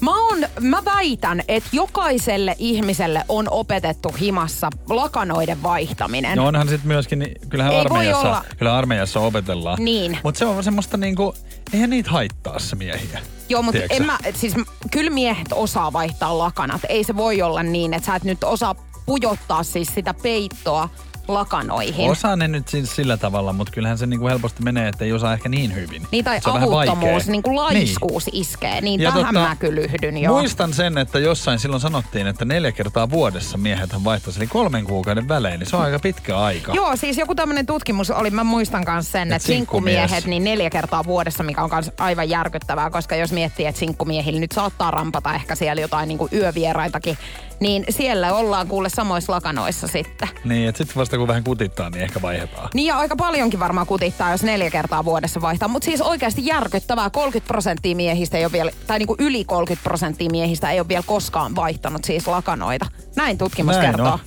Mä 0.00 0.26
oon 0.26 0.38
mä 0.60 0.84
väitän, 0.84 1.42
että 1.48 1.68
jokaiselle 1.72 2.56
ihmiselle 2.58 3.24
on 3.28 3.48
opetettu 3.50 4.08
himassa 4.20 4.70
lakanoiden 4.88 5.62
vaihtaminen. 5.62 6.36
No 6.36 6.46
onhan 6.46 6.68
sitten 6.68 6.88
myöskin, 6.88 7.18
niin 7.18 7.48
kyllähän 7.48 7.72
Ei 7.72 7.80
armeijassa, 7.80 8.44
kyllä 8.58 8.76
armeijassa 8.76 9.20
opetellaan. 9.20 9.78
Niin. 9.84 10.18
Mutta 10.22 10.38
se 10.38 10.44
on 10.44 10.64
semmoista 10.64 10.96
niinku, 10.96 11.34
eihän 11.72 11.90
niitä 11.90 12.10
haittaa 12.10 12.58
se 12.58 12.76
miehiä. 12.76 13.20
Joo, 13.48 13.62
mutta 13.62 13.80
en 13.90 14.06
mä, 14.06 14.18
siis 14.34 14.54
kyllä 14.90 15.10
miehet 15.10 15.48
osaa 15.52 15.92
vaihtaa 15.92 16.38
lakanat. 16.38 16.80
Ei 16.88 17.04
se 17.04 17.16
voi 17.16 17.42
olla 17.42 17.62
niin, 17.62 17.94
että 17.94 18.06
sä 18.06 18.16
et 18.16 18.24
nyt 18.24 18.44
osaa 18.44 18.74
pujottaa 19.06 19.62
siis 19.62 19.88
sitä 19.94 20.14
peittoa 20.14 20.88
lakanoihin. 21.28 22.10
Osaa 22.10 22.36
ne 22.36 22.48
nyt 22.48 22.68
siis 22.68 22.96
sillä 22.96 23.16
tavalla, 23.16 23.52
mutta 23.52 23.72
kyllähän 23.72 23.98
se 23.98 24.06
niinku 24.06 24.26
helposti 24.26 24.62
menee, 24.62 24.88
että 24.88 25.04
ei 25.04 25.12
osaa 25.12 25.32
ehkä 25.32 25.48
niin 25.48 25.74
hyvin. 25.74 26.06
Niin 26.12 26.24
tai 26.24 26.40
Se 26.40 26.50
on 26.50 26.62
avuttomuus, 26.62 27.26
niin 27.26 27.42
kuin 27.42 27.56
laiskuus 27.56 28.26
niin. 28.26 28.40
iskee. 28.40 28.80
Niin 28.80 29.00
Ja 29.00 29.12
tähän 29.12 29.34
tota, 29.34 29.48
mä 29.48 29.56
kyllä 29.56 29.80
yhdyn 29.80 30.18
joo. 30.18 30.38
Muistan 30.38 30.74
sen, 30.74 30.98
että 30.98 31.18
jossain 31.18 31.58
silloin 31.58 31.80
sanottiin, 31.80 32.26
että 32.26 32.44
neljä 32.44 32.72
kertaa 32.72 33.10
vuodessa 33.10 33.58
miehet 33.58 34.04
vaihtaisi, 34.04 34.40
eli 34.40 34.46
kolmen 34.46 34.84
kuukauden 34.84 35.28
välein, 35.28 35.60
niin 35.60 35.70
se 35.70 35.76
on 35.76 35.82
aika 35.82 35.98
pitkä 35.98 36.38
aika. 36.38 36.72
Joo, 36.74 36.96
siis 36.96 37.18
joku 37.18 37.34
tämmöinen 37.34 37.66
tutkimus 37.66 38.10
oli, 38.10 38.30
mä 38.30 38.44
muistan 38.44 38.84
myös 38.88 39.12
sen, 39.12 39.28
Et 39.28 39.36
että 39.36 39.46
sinkkumiehet 39.46 40.26
niin 40.26 40.44
neljä 40.44 40.70
kertaa 40.70 41.04
vuodessa, 41.04 41.42
mikä 41.42 41.62
on 41.62 41.70
myös 41.72 41.90
aivan 41.98 42.28
järkyttävää, 42.28 42.90
koska 42.90 43.16
jos 43.16 43.32
miettii, 43.32 43.66
että 43.66 43.78
sinkkumiehillä 43.78 44.40
nyt 44.40 44.52
saattaa 44.52 44.90
rampata 44.90 45.34
ehkä 45.34 45.54
siellä 45.54 45.80
jotain 45.80 46.08
niin 46.08 46.18
kuin 46.18 46.30
yövieraitakin, 46.32 47.18
niin 47.60 47.84
siellä 47.90 48.34
ollaan 48.34 48.66
kuule 48.68 48.88
samoissa 48.88 49.32
lakanoissa 49.32 49.86
sitten. 49.86 50.28
Niin, 50.44 50.68
että 50.68 50.78
sitten 50.78 50.96
vasta 50.96 51.16
kun 51.18 51.28
vähän 51.28 51.44
kutittaa, 51.44 51.90
niin 51.90 52.02
ehkä 52.02 52.22
vaihdetaan. 52.22 52.68
Niin 52.74 52.86
ja 52.86 52.98
aika 52.98 53.16
paljonkin 53.16 53.60
varmaan 53.60 53.86
kutittaa, 53.86 54.30
jos 54.30 54.42
neljä 54.42 54.70
kertaa 54.70 55.04
vuodessa 55.04 55.40
vaihtaa. 55.40 55.68
Mutta 55.68 55.84
siis 55.84 56.00
oikeasti 56.00 56.46
järkyttävää. 56.46 57.10
30 57.10 57.48
prosenttia 57.48 57.96
miehistä 57.96 58.38
ei 58.38 58.44
ole 58.44 58.52
vielä, 58.52 58.70
tai 58.86 58.98
niinku 58.98 59.16
yli 59.18 59.44
30 59.44 59.84
prosenttia 59.84 60.30
miehistä 60.30 60.70
ei 60.70 60.80
ole 60.80 60.88
vielä 60.88 61.02
koskaan 61.06 61.56
vaihtanut 61.56 62.04
siis 62.04 62.26
lakanoita. 62.26 62.86
Näin 63.16 63.38
tutkimus 63.38 63.76
Näin 63.76 63.86
kertoo. 63.86 64.12
on. 64.12 64.18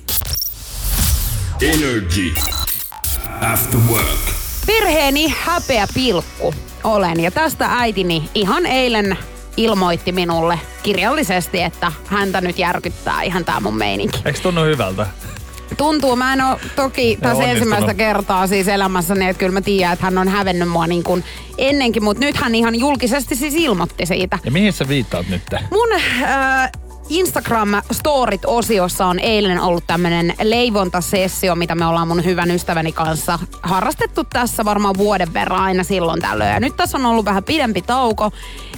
Energy. 1.62 2.34
After 3.52 3.80
work. 3.90 4.18
Perheeni 4.66 5.34
häpeä 5.40 5.86
pilkku 5.94 6.54
olen 6.84 7.20
ja 7.20 7.30
tästä 7.30 7.66
äitini 7.70 8.30
ihan 8.34 8.66
eilen 8.66 9.18
ilmoitti 9.56 10.12
minulle 10.12 10.60
kirjallisesti, 10.82 11.62
että 11.62 11.92
häntä 12.06 12.40
nyt 12.40 12.58
järkyttää 12.58 13.22
ihan 13.22 13.44
tää 13.44 13.60
mun 13.60 13.76
meininki. 13.76 14.18
Eikö 14.24 14.40
tunnu 14.40 14.64
hyvältä? 14.64 15.06
Tuntuu, 15.76 16.16
mä 16.16 16.32
en 16.32 16.40
ole 16.40 16.60
toki 16.76 17.16
tässä 17.16 17.28
onnistunut. 17.28 17.56
ensimmäistä 17.56 17.94
kertaa 17.94 18.46
siis 18.46 18.68
elämässäni, 18.68 19.28
että 19.28 19.40
kyllä 19.40 19.52
mä 19.52 19.60
tiedän, 19.60 19.92
että 19.92 20.04
hän 20.04 20.18
on 20.18 20.28
hävennyt 20.28 20.68
mua 20.68 20.86
niin 20.86 21.02
kuin 21.02 21.24
ennenkin, 21.58 22.04
mutta 22.04 22.24
nyt 22.24 22.36
hän 22.36 22.54
ihan 22.54 22.74
julkisesti 22.74 23.36
siis 23.36 23.54
ilmoitti 23.54 24.06
siitä. 24.06 24.38
Ja 24.44 24.50
mihin 24.50 24.72
sä 24.72 24.88
viittaat 24.88 25.28
nyt? 25.28 25.42
Mun 25.70 25.88
äh, 25.92 26.70
Instagram 27.08 27.68
Storit-osiossa 27.92 29.06
on 29.06 29.18
eilen 29.18 29.60
ollut 29.60 29.84
tämmönen 29.86 30.34
leivontasessio, 30.42 31.54
mitä 31.54 31.74
me 31.74 31.86
ollaan 31.86 32.08
mun 32.08 32.24
hyvän 32.24 32.50
ystäväni 32.50 32.92
kanssa 32.92 33.38
harrastettu 33.62 34.24
tässä 34.24 34.64
varmaan 34.64 34.94
vuoden 34.98 35.34
verran 35.34 35.60
aina 35.60 35.84
silloin 35.84 36.20
tällöin. 36.20 36.50
Ja 36.54 36.60
nyt 36.60 36.76
tässä 36.76 36.98
on 36.98 37.06
ollut 37.06 37.24
vähän 37.24 37.44
pidempi 37.44 37.82
tauko. 37.82 38.30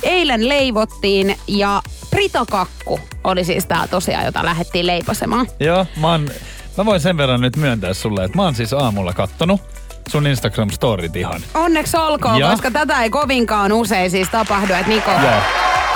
Eilen 0.03 0.49
leivottiin 0.49 1.37
ja 1.47 1.83
Pritakakku 2.11 3.01
oli 3.25 3.45
siis 3.45 3.67
tää 3.67 3.89
tosiaan, 3.89 4.25
jota 4.25 4.45
lähdettiin 4.45 4.87
leiposemaan. 4.87 5.47
Joo, 5.61 5.87
mä, 6.01 6.11
oon, 6.11 6.29
mä 6.77 6.85
voin 6.85 7.01
sen 7.01 7.17
verran 7.17 7.41
nyt 7.41 7.57
myöntää 7.57 7.95
sulle, 7.95 8.25
että 8.25 8.39
mä 8.39 8.43
oon 8.43 8.55
siis 8.55 8.73
aamulla 8.73 9.13
kattonut 9.13 9.61
sun 10.09 10.25
Instagram-storit 10.27 11.17
ihan. 11.17 11.41
Onneksi 11.55 11.97
olkoon, 11.97 12.39
Ja? 12.39 12.51
koska 12.51 12.71
tätä 12.71 13.03
ei 13.03 13.11
kovinkaan 13.11 13.73
usein 13.73 14.11
siis 14.11 14.29
tapahdu, 14.29 14.73
että 14.75 14.89
Niko 14.89 15.11
Joo. 15.11 15.41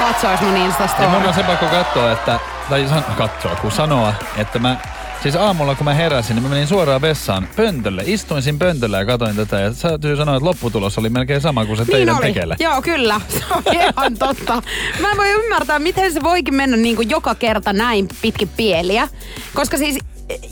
Katsois 0.00 0.40
mun 0.40 0.50
Ja 0.52 0.56
mun 0.58 0.66
Instastoria. 0.66 1.28
on 1.28 1.34
se 1.34 1.42
pakko 1.42 1.66
katsoa, 1.66 2.12
että, 2.12 2.40
tai 2.70 2.88
san, 2.88 3.04
katsoa, 3.18 3.56
kun 3.56 3.72
sanoa, 3.72 4.14
että 4.36 4.58
mä, 4.58 4.76
siis 5.22 5.36
aamulla 5.36 5.74
kun 5.74 5.84
mä 5.84 5.94
heräsin, 5.94 6.36
niin 6.36 6.42
mä 6.42 6.48
menin 6.48 6.66
suoraan 6.66 7.00
vessaan 7.00 7.48
pöntölle. 7.56 8.02
Istuin 8.06 8.42
siinä 8.42 8.58
pöntöllä 8.58 8.98
ja 8.98 9.04
katsoin 9.06 9.36
tätä 9.36 9.60
ja 9.60 9.70
täytyy 9.82 10.16
sanoa, 10.16 10.36
että 10.36 10.46
lopputulos 10.46 10.98
oli 10.98 11.08
melkein 11.10 11.40
sama 11.40 11.64
kuin 11.66 11.76
se 11.76 11.82
Niin 11.82 11.92
teidän 11.92 12.16
oli. 12.16 12.26
tekele. 12.26 12.56
Joo, 12.60 12.82
kyllä. 12.82 13.20
Se 13.38 13.44
on 13.50 13.62
ihan 13.72 14.18
totta. 14.18 14.62
Mä 15.00 15.10
en 15.10 15.16
voi 15.16 15.30
ymmärtää, 15.30 15.78
miten 15.78 16.12
se 16.12 16.22
voikin 16.22 16.54
mennä 16.54 16.76
niin 16.76 16.96
kuin 16.96 17.10
joka 17.10 17.34
kerta 17.34 17.72
näin 17.72 18.08
pitkin 18.22 18.48
pieliä. 18.56 19.08
Koska 19.54 19.76
siis, 19.78 19.98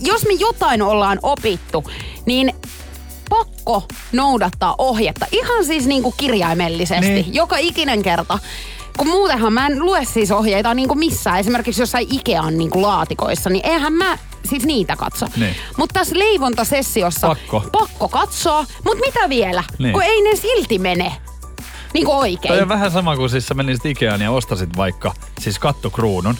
jos 0.01 0.27
me 0.27 0.33
jotain 0.33 0.83
ollaan 0.83 1.19
opittu, 1.23 1.85
niin 2.27 2.55
pakko 3.31 3.83
noudattaa 4.13 4.75
ohjetta. 4.79 5.27
Ihan 5.33 5.65
siis 5.65 5.87
niin 5.87 6.03
kuin 6.03 6.15
kirjaimellisesti. 6.17 7.11
Niin. 7.13 7.35
Joka 7.35 7.57
ikinen 7.57 8.03
kerta. 8.03 8.39
Kun 8.99 9.09
muutenhan 9.09 9.53
mä 9.53 9.67
en 9.67 9.79
lue 9.79 10.05
siis 10.05 10.31
ohjeita 10.31 10.75
niin 10.75 10.89
kuin 10.89 10.99
missään. 10.99 11.39
Esimerkiksi 11.41 11.83
jossain 11.83 12.07
Ikean 12.11 12.59
niin 12.59 12.71
kuin 12.71 12.83
laatikoissa, 12.83 13.51
niin 13.51 13.67
eihän 13.67 13.93
mä 13.93 14.19
siis 14.49 14.65
niitä 14.67 14.97
katso. 14.97 15.27
Niin. 15.37 15.55
Mutta 15.77 15.93
tässä 15.93 16.19
leivontasessiossa 16.19 17.29
Pakko. 17.29 17.61
pakko 17.73 18.09
katsoa. 18.09 18.65
Mutta 18.85 19.05
mitä 19.07 19.29
vielä? 19.29 19.65
Niin. 19.79 19.93
Kun 19.93 20.03
ei 20.03 20.23
ne 20.23 20.37
silti 20.37 20.79
mene. 20.79 21.13
Niin 21.95 22.07
kuin 22.07 22.17
oikein. 22.17 22.55
Toi 22.55 22.63
on 22.63 22.69
vähän 22.69 22.91
sama 22.91 23.17
kuin 23.17 23.31
siis 23.31 23.47
sä 23.47 23.55
menisit 23.55 23.87
Ikeaan 23.87 24.21
ja 24.21 24.31
ostasit 24.31 24.77
vaikka 24.77 25.15
siis 25.41 25.59
kattokruunun. 25.59 26.37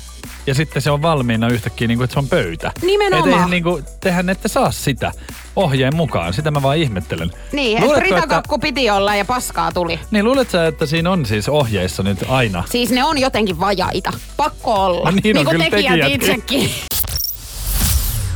Ja 0.49 0.55
sitten 0.55 0.83
se 0.83 0.91
on 0.91 1.03
valmiina 1.03 1.49
yhtäkkiä, 1.49 1.89
niin 1.89 1.99
kuin, 1.99 2.05
että 2.05 2.13
se 2.13 2.19
on 2.19 2.29
pöytä. 2.29 2.73
Nimenomaan. 2.83 3.29
Et 3.29 3.35
eihän, 3.35 3.51
niin 3.51 3.63
kuin, 3.63 3.85
tehän 4.01 4.29
ette 4.29 4.49
saa 4.49 4.71
sitä 4.71 5.13
ohjeen 5.57 5.97
mukaan. 5.97 6.35
Sitä 6.35 6.51
mä 6.51 6.63
vaan 6.63 6.77
ihmettelen. 6.77 7.31
Niin, 7.53 7.77
että 7.79 7.87
Luuletko, 7.87 8.09
Britakakku 8.09 8.59
piti 8.59 8.91
olla 8.91 9.15
ja 9.15 9.25
paskaa 9.25 9.73
tuli. 9.73 10.01
Niin 10.11 10.25
luulet 10.25 10.51
sä, 10.51 10.67
että 10.67 10.87
siinä 10.87 11.11
on 11.11 11.27
siis 11.27 11.49
ohjeissa 11.49 12.03
nyt 12.03 12.19
aina? 12.29 12.65
Siis 12.71 12.91
ne 12.91 13.05
on 13.05 13.19
jotenkin 13.19 13.61
vajaita. 13.61 14.13
Pakko 14.37 14.75
olla. 14.75 15.11
No 15.11 15.17
niin 15.25 15.39
on 15.39 15.45
kuin 15.45 15.59
tekijät 15.59 16.01
tekijätkin. 16.01 16.15
itsekin. 16.15 16.71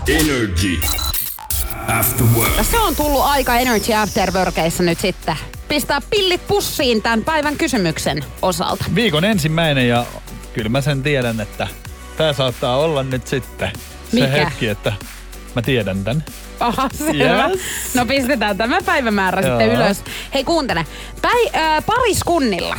Energy. 0.09 0.81
After 1.89 2.27
work. 2.37 2.53
Se 2.71 2.79
on 2.79 2.97
tullut 2.97 3.23
aika 3.25 3.57
Energy 3.57 3.95
After 3.95 4.33
Workeissa 4.33 4.83
nyt 4.83 5.01
sitten. 5.01 5.37
Pistää 5.69 6.01
pillit 6.11 6.47
pussiin 6.47 7.03
tämän 7.03 7.25
päivän 7.25 7.57
kysymyksen 7.57 8.25
osalta. 8.43 8.85
Viikon 8.95 9.25
ensimmäinen 9.25 9.89
ja 9.89 10.07
kyllä 10.55 10.69
mä 10.69 10.81
sen 10.81 11.03
tiedän, 11.03 11.41
että 11.41 11.69
tää 12.17 12.33
saattaa 12.33 12.77
olla 12.77 13.03
nyt 13.03 13.27
sitten 13.27 13.71
se 14.11 14.15
Mikä? 14.21 14.27
hetki, 14.27 14.69
että 14.69 14.93
mä 15.55 15.63
tiedän 15.63 16.05
tän. 16.05 16.25
Aha, 16.61 16.89
selvä. 16.95 17.49
Yes. 17.49 17.61
No 17.95 18.07
pistetään 18.07 18.57
tämä 18.57 18.79
päivämäärä 18.87 19.43
Joo. 19.43 19.59
sitten 19.59 19.77
ylös. 19.77 20.05
Hei 20.35 20.45
kuuntele. 20.45 20.87
Päi, 21.23 21.51
äh, 21.57 21.85
pariskunnilla, 21.87 22.77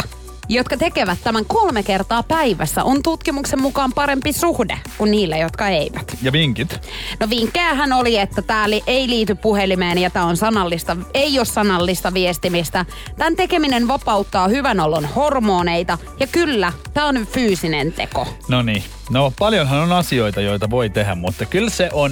jotka 0.49 0.77
tekevät 0.77 1.17
tämän 1.23 1.45
kolme 1.45 1.83
kertaa 1.83 2.23
päivässä, 2.23 2.83
on 2.83 3.03
tutkimuksen 3.03 3.61
mukaan 3.61 3.91
parempi 3.95 4.33
suhde 4.33 4.79
kuin 4.97 5.11
niillä, 5.11 5.37
jotka 5.37 5.67
eivät. 5.67 6.17
Ja 6.21 6.31
vinkit. 6.31 6.79
No 7.19 7.29
vinkkejähän 7.29 7.93
oli, 7.93 8.17
että 8.17 8.41
tämä 8.41 8.65
ei 8.87 9.09
liity 9.09 9.35
puhelimeen 9.35 9.97
ja 9.97 10.09
tämä 10.09 10.25
on 10.25 10.37
sanallista, 10.37 10.97
ei 11.13 11.39
ole 11.39 11.45
sanallista 11.45 12.13
viestimistä. 12.13 12.85
Tämän 13.17 13.35
tekeminen 13.35 13.87
vapauttaa 13.87 14.47
hyvän 14.47 14.79
olon 14.79 15.05
hormoneita 15.15 15.97
ja 16.19 16.27
kyllä, 16.27 16.73
tämä 16.93 17.07
on 17.07 17.27
fyysinen 17.27 17.93
teko. 17.93 18.27
No 18.47 18.61
niin. 18.61 18.83
No 19.09 19.33
paljonhan 19.39 19.79
on 19.79 19.91
asioita, 19.91 20.41
joita 20.41 20.69
voi 20.69 20.89
tehdä, 20.89 21.15
mutta 21.15 21.45
kyllä 21.45 21.69
se 21.69 21.89
on 21.93 22.11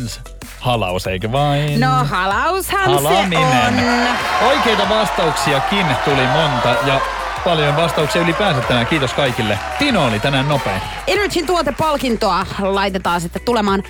halaus, 0.60 1.08
eikö 1.08 1.32
vain? 1.32 1.80
No 1.80 2.06
halaushan 2.10 2.86
se 2.90 3.08
Halaminen. 3.08 3.68
on. 3.68 4.48
Oikeita 4.48 4.90
vastauksiakin 4.90 5.86
tuli 6.06 6.28
monta 6.28 6.70
ja 6.86 7.02
paljon 7.44 7.76
vastauksia 7.76 8.22
ylipäänsä 8.22 8.62
tänään. 8.62 8.88
Kiitos 8.88 9.14
kaikille. 9.14 9.60
Tino 9.80 10.06
oli 10.06 10.20
tänään 10.20 10.50
nopein. 10.50 10.82
Energyn 11.08 11.46
tuotepalkintoa 11.46 12.46
laitetaan 12.60 13.22
sitten 13.22 13.42
tulemaan. 13.46 13.84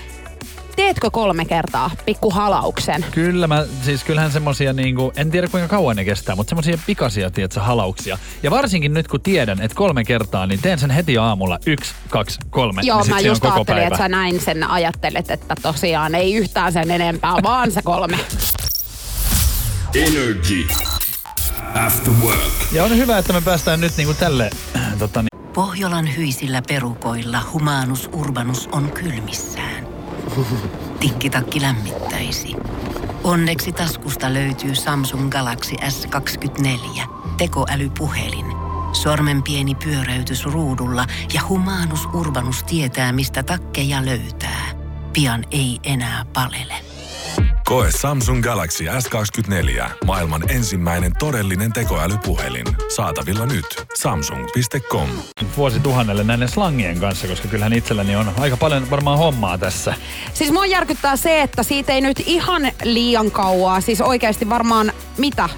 Teetkö 0.76 1.10
kolme 1.12 1.46
kertaa 1.46 1.92
pikku 2.06 2.30
halauksen? 2.30 3.06
Kyllä 3.12 3.48
mä, 3.48 3.66
siis 3.82 4.04
kyllähän 4.04 4.32
semmosia 4.32 4.74
niinku, 4.74 5.14
en 5.16 5.32
tiedä 5.32 5.48
kuinka 5.48 5.68
kauan 5.68 5.96
ne 5.96 6.06
kestää, 6.06 6.36
mutta 6.36 6.50
semmosia 6.50 6.78
pikaisia, 6.86 7.32
tiedätkö, 7.32 7.60
halauksia. 7.60 8.18
Ja 8.44 8.52
varsinkin 8.52 8.94
nyt 8.94 9.08
kun 9.08 9.22
tiedän, 9.22 9.62
että 9.62 9.76
kolme 9.76 10.04
kertaa, 10.04 10.46
niin 10.48 10.62
teen 10.62 10.80
sen 10.80 10.90
heti 10.90 11.18
aamulla. 11.18 11.60
Yksi, 11.66 11.94
kaksi, 12.10 12.40
kolme. 12.50 12.82
Joo, 12.86 13.02
niin 13.02 13.10
mä 13.10 13.20
just 13.20 13.42
koko 13.42 13.54
ajattelin, 13.54 13.82
päivä. 13.82 13.88
että 13.88 13.98
sä 13.98 14.10
näin 14.10 14.42
sen 14.42 14.70
ajattelet, 14.70 15.32
että 15.32 15.56
tosiaan 15.62 16.16
ei 16.16 16.34
yhtään 16.34 16.74
sen 16.74 16.92
enempää, 16.92 17.36
vaan 17.44 17.72
se 17.72 17.82
kolme. 17.82 18.20
Energy. 19.96 20.68
After 21.76 22.14
work. 22.24 22.40
Ja 22.72 22.84
on 22.84 22.98
hyvä, 22.98 23.18
että 23.18 23.34
me 23.34 23.42
päästään 23.42 23.82
nyt 23.82 23.98
niinku 23.98 24.14
tälle, 24.14 24.50
äh, 24.76 24.98
tota, 25.00 25.22
niin, 25.22 25.54
Pohjolan 25.54 26.16
hyisillä 26.16 26.62
perukoilla 26.68 27.42
humanus 27.54 28.10
urbanus 28.14 28.70
on 28.72 28.92
kylmissään. 28.92 29.88
Tikkitakki 31.00 31.62
lämmittäisi. 31.62 32.56
Onneksi 33.24 33.72
taskusta 33.72 34.34
löytyy 34.34 34.76
Samsung 34.76 35.30
Galaxy 35.30 35.76
S24 35.76 37.02
tekoälypuhelin. 37.38 38.46
Sormen 38.94 39.44
pieni 39.44 39.76
pyöräytys 39.76 40.46
ruudulla 40.46 41.06
ja 41.34 41.42
humanus 41.50 42.06
urbanus 42.14 42.64
tietää, 42.64 43.12
mistä 43.12 43.44
takkeja 43.44 44.06
löytää. 44.06 44.66
Pian 45.14 45.46
ei 45.52 45.80
enää 45.84 46.26
palele. 46.34 46.91
Koe 47.72 47.90
Samsung 48.02 48.44
Galaxy 48.44 48.84
S24. 48.84 49.90
Maailman 50.06 50.52
ensimmäinen 50.52 51.12
todellinen 51.20 51.74
tekoälypuhelin. 51.74 52.66
Saatavilla 52.96 53.46
nyt. 53.46 53.66
Samsung.com. 53.98 55.10
Vuosi 55.58 55.80
tuhannelle 55.80 56.24
näiden 56.24 56.50
slangien 56.50 57.00
kanssa, 57.00 57.28
koska 57.28 57.48
kyllähän 57.48 57.74
itselläni 57.74 58.16
on 58.16 58.32
aika 58.40 58.58
paljon 58.58 58.90
varmaan 58.90 59.18
hommaa 59.18 59.58
tässä. 59.58 59.94
Siis 60.34 60.52
mua 60.52 60.66
järkyttää 60.66 61.16
se, 61.16 61.42
että 61.42 61.64
siitä 61.64 61.94
ei 61.94 62.02
nyt 62.02 62.24
ihan 62.26 62.72
liian 62.84 63.32
kauaa, 63.32 63.82
siis 63.82 64.02
oikeasti 64.02 64.50
varmaan 64.50 64.92
mitä? 65.18 65.50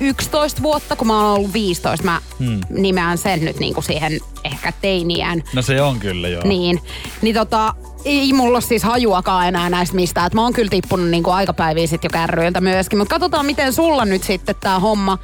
11 0.00 0.62
vuotta, 0.62 0.96
kun 0.96 1.06
mä 1.06 1.20
oon 1.20 1.36
ollut 1.36 1.52
15. 1.52 2.04
Mä 2.04 2.20
hmm. 2.38 2.60
nimeän 2.70 3.18
sen 3.18 3.44
nyt 3.44 3.58
niinku 3.58 3.82
siihen 3.82 4.20
ehkä 4.44 4.72
teiniään. 4.80 5.42
No 5.54 5.62
se 5.62 5.82
on 5.82 6.00
kyllä 6.00 6.28
joo. 6.28 6.42
Niin. 6.44 6.80
Niin 7.22 7.34
tota, 7.34 7.74
ei 8.04 8.32
mulla 8.32 8.60
siis 8.60 8.82
hajuakaan 8.82 9.48
enää 9.48 9.70
näistä 9.70 9.96
mistään. 9.96 10.26
Et 10.26 10.34
mä 10.34 10.42
oon 10.42 10.52
kyllä 10.52 10.70
tippunut 10.70 11.08
niinku 11.08 11.30
aikapäiviä 11.30 11.86
sit 11.86 12.04
jo 12.04 12.10
kärryiltä 12.10 12.60
myöskin. 12.60 12.98
Mutta 12.98 13.14
katsotaan, 13.14 13.46
miten 13.46 13.72
sulla 13.72 14.04
nyt 14.04 14.22
sitten 14.22 14.54
tämä 14.60 14.78
homma 14.78 15.18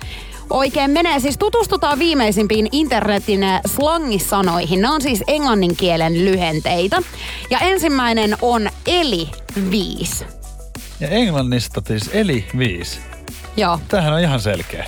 oikein 0.51 0.91
menee. 0.91 1.21
Siis 1.21 1.39
tutustutaan 1.39 1.99
viimeisimpiin 1.99 2.69
internetin 2.73 3.43
eh, 3.43 3.61
slangisanoihin. 3.67 4.81
Ne 4.81 4.91
on 4.91 5.03
siis 5.03 5.25
englannin 5.27 5.77
kielen 5.77 6.25
lyhenteitä. 6.25 7.03
Ja 7.51 7.59
ensimmäinen 7.59 8.37
on 8.43 8.71
eli 8.87 9.29
viis. 9.71 10.25
Ja 11.01 11.09
englannista 11.09 11.83
siis 11.87 12.11
eli 12.13 12.45
viisi. 12.59 13.01
Joo. 13.57 13.81
Tämähän 13.89 14.15
on 14.15 14.21
ihan 14.21 14.41
selkeä. 14.41 14.87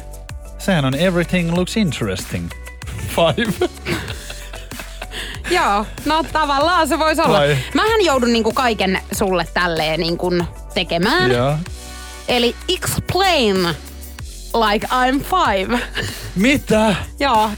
Sehän 0.58 0.84
on 0.84 0.94
everything 0.94 1.54
looks 1.56 1.76
interesting. 1.76 2.50
Five. 3.08 3.68
Joo, 5.56 5.86
no 6.04 6.24
tavallaan 6.32 6.88
se 6.88 6.98
voisi 6.98 7.22
olla. 7.22 7.38
Vai? 7.38 7.56
Mähän 7.74 8.04
joudun 8.04 8.32
niinku 8.32 8.52
kaiken 8.52 9.00
sulle 9.12 9.46
tälleen 9.54 10.00
niinku 10.00 10.32
tekemään. 10.74 11.30
Joo. 11.30 11.56
Eli 12.28 12.56
explain 12.68 13.56
like 14.54 14.86
I'm 14.86 15.24
five. 15.24 15.78
Mitä? 16.36 16.94
Joo. 17.18 17.50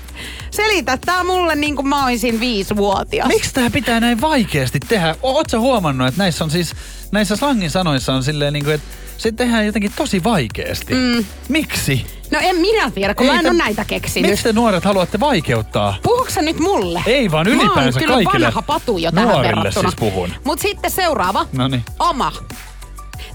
Selitä 0.51 0.97
tää 0.97 1.25
mulle 1.25 1.55
niin 1.55 1.77
kuin 1.77 1.89
mä 1.89 2.05
oisin 2.05 2.41
viisivuotias. 2.41 3.29
Miksi 3.29 3.55
tää 3.55 3.71
pitää 3.71 4.01
näin 4.01 4.21
vaikeasti 4.21 4.81
tehdä? 4.89 5.17
Ootko 5.23 5.59
huomannut, 5.61 6.09
että 6.09 6.19
näissä 6.23 6.45
on 6.45 6.51
siis, 6.51 6.75
näissä 7.13 7.37
slangin 7.37 7.71
sanoissa 7.71 8.13
on 8.13 8.25
silleen 8.25 8.53
niin 8.53 8.65
kuin, 8.65 8.75
että 8.75 8.89
se 9.19 9.33
tehdään 9.33 9.67
jotenkin 9.67 9.93
tosi 9.97 10.25
vaikeasti. 10.25 10.95
Mm. 10.95 11.25
Miksi? 11.49 12.07
No 12.33 12.39
en 12.43 12.57
minä 12.57 12.91
tiedä, 12.91 13.15
kun 13.15 13.27
Ei 13.27 13.33
mä 13.33 13.39
en 13.39 13.43
te- 13.45 13.49
ole 13.51 13.59
näitä 13.59 13.85
keksinyt. 13.85 14.31
Miksi 14.31 14.45
te 14.45 14.53
nuoret 14.53 14.85
haluatte 14.85 15.21
vaikeuttaa? 15.21 15.95
Puhuuko 16.03 16.31
nyt 16.41 16.59
mulle? 16.59 17.03
Ei 17.07 17.31
vaan 17.31 17.47
Mä 17.47 17.53
ylipäänsä 17.55 17.81
oon 18.01 18.05
kyllä 18.09 18.15
kaikille 18.25 18.47
vanha 18.47 18.63
patu 18.63 18.99
jo 18.99 19.13
tähän 19.13 19.29
nuorille 19.29 19.57
verrattuna. 19.57 19.89
siis 19.91 20.01
puhun. 20.01 20.31
Mut 20.45 20.59
sitten 20.59 20.91
seuraava. 20.91 21.47
Noniin. 21.53 21.83
Oma. 21.99 22.33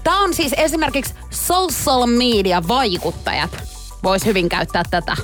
Tää 0.04 0.16
on 0.16 0.34
siis 0.34 0.52
esimerkiksi 0.56 1.14
social 1.30 2.06
media 2.06 2.62
vaikuttajat. 2.68 3.50
Vois 4.02 4.24
hyvin 4.24 4.48
käyttää 4.48 4.82
tätä. 4.90 5.16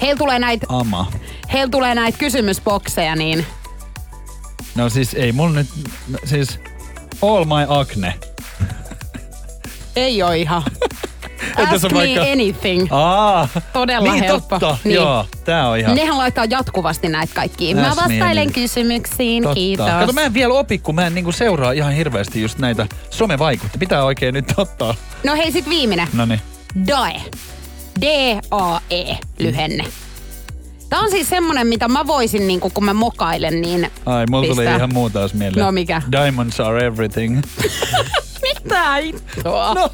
Heillä 0.00 0.18
tulee 0.18 0.38
näitä 0.38 0.66
Ama. 0.68 1.12
heillä 1.52 1.70
tulee 1.70 1.94
näitä 1.94 2.18
kysymysbokseja, 2.18 3.16
niin 3.16 3.46
No 4.74 4.88
siis 4.88 5.14
ei 5.14 5.32
mulla 5.32 5.54
nyt, 5.54 5.68
no 6.08 6.18
siis 6.24 6.58
all 7.22 7.44
my 7.44 7.66
acne. 7.80 8.14
ei 9.96 10.22
oo 10.22 10.32
ihan. 10.32 10.62
Ask 11.56 11.82
me 11.82 11.94
vaikka- 11.98 12.22
anything. 12.32 12.86
Aa, 12.90 13.48
Todella 13.72 14.12
niin 14.12 14.24
helppo. 14.24 14.58
totta. 14.58 14.78
Niin. 14.84 14.94
Joo, 14.94 15.26
tää 15.44 15.68
on 15.68 15.78
ihan 15.78 15.94
Nehän 15.96 16.18
laittaa 16.18 16.44
jatkuvasti 16.44 17.08
näitä 17.08 17.34
kaikkia. 17.34 17.76
Mä 17.76 17.92
vastailen 17.96 18.52
kysymyksiin, 18.52 19.42
totta. 19.42 19.54
kiitos. 19.54 19.86
Kato, 19.90 20.12
mä 20.12 20.20
en 20.22 20.34
vielä 20.34 20.54
opi, 20.54 20.78
kun 20.78 20.94
mä 20.94 21.06
en 21.06 21.14
niinku 21.14 21.32
seuraa 21.32 21.72
ihan 21.72 21.92
hirveästi 21.92 22.42
just 22.42 22.58
näitä 22.58 22.86
somevaikutteita. 23.10 23.78
Pitää 23.78 24.04
oikein 24.04 24.34
nyt 24.34 24.52
ottaa. 24.56 24.94
No 25.24 25.34
hei, 25.34 25.52
sit 25.52 25.68
viimeinen. 25.68 26.08
No 26.12 26.24
niin. 26.26 26.40
DAE. 26.86 27.20
D-A-E 28.00 29.16
lyhenne. 29.38 29.84
Tää 30.90 31.00
on 31.00 31.10
siis 31.10 31.28
semmonen, 31.28 31.66
mitä 31.66 31.88
mä 31.88 32.06
voisin, 32.06 32.46
niin 32.46 32.60
kun 32.60 32.84
mä 32.84 32.94
mokailen, 32.94 33.60
niin 33.62 33.90
Ai, 34.06 34.24
mulla 34.30 34.46
tuli 34.54 34.64
ihan 34.64 34.92
muu 34.94 35.10
taas 35.10 35.34
mieleen. 35.34 35.64
No 35.64 35.72
mikä? 35.72 36.02
Diamonds 36.12 36.60
are 36.60 36.86
everything. 36.86 37.42
Mitä 38.42 38.94
hittoa? 39.02 39.74
no, 39.74 39.90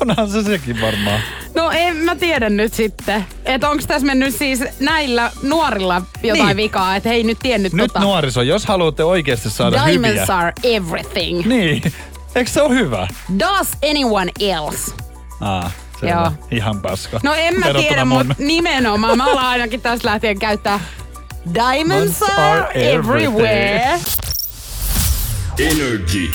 onhan 0.00 0.30
se 0.30 0.42
sekin 0.42 0.80
varmaan. 0.80 1.20
No 1.54 1.70
en 1.70 1.96
mä 1.96 2.16
tiedä 2.16 2.50
nyt 2.50 2.74
sitten. 2.74 3.26
Että 3.44 3.70
onks 3.70 3.86
tässä 3.86 4.06
mennyt 4.06 4.34
siis 4.34 4.64
näillä 4.80 5.32
nuorilla 5.42 6.02
jotain 6.22 6.46
Niin. 6.46 6.56
vikaa, 6.56 6.96
että 6.96 7.08
hei 7.08 7.22
nyt 7.24 7.38
tiennyt 7.38 7.72
Nyt 7.72 7.86
tota. 7.86 8.00
nuoriso, 8.00 8.42
jos 8.42 8.66
haluatte 8.66 9.04
oikeasti 9.04 9.50
saada 9.50 9.82
hyviä. 9.82 10.02
Diamonds 10.02 10.30
are 10.30 10.52
everything. 10.62 11.46
Niin. 11.46 11.92
Eikö 12.34 12.50
se 12.50 12.62
ole 12.62 12.74
hyvä? 12.74 13.08
Does 13.38 13.68
anyone 13.90 14.32
else? 14.40 14.92
Aa, 15.40 15.70
se 16.00 16.08
Joo. 16.08 16.22
on 16.22 16.32
ihan 16.50 16.80
paska. 16.80 17.20
No 17.22 17.34
en 17.34 17.54
mä 17.54 17.66
Verrattuna 17.66 17.88
tiedä, 17.88 18.04
mutta 18.04 18.34
nimenomaan. 18.38 19.16
Mä 19.18 19.24
alan 19.24 19.44
ainakin 19.44 19.80
tästä 19.80 20.08
lähtien 20.08 20.38
käyttää 20.38 20.80
Diamonds 21.54 22.18
Diamonds 22.18 22.22
are 22.22 22.60
are 22.60 22.92
everywhere. 22.92 24.00
Energy. 25.58 26.30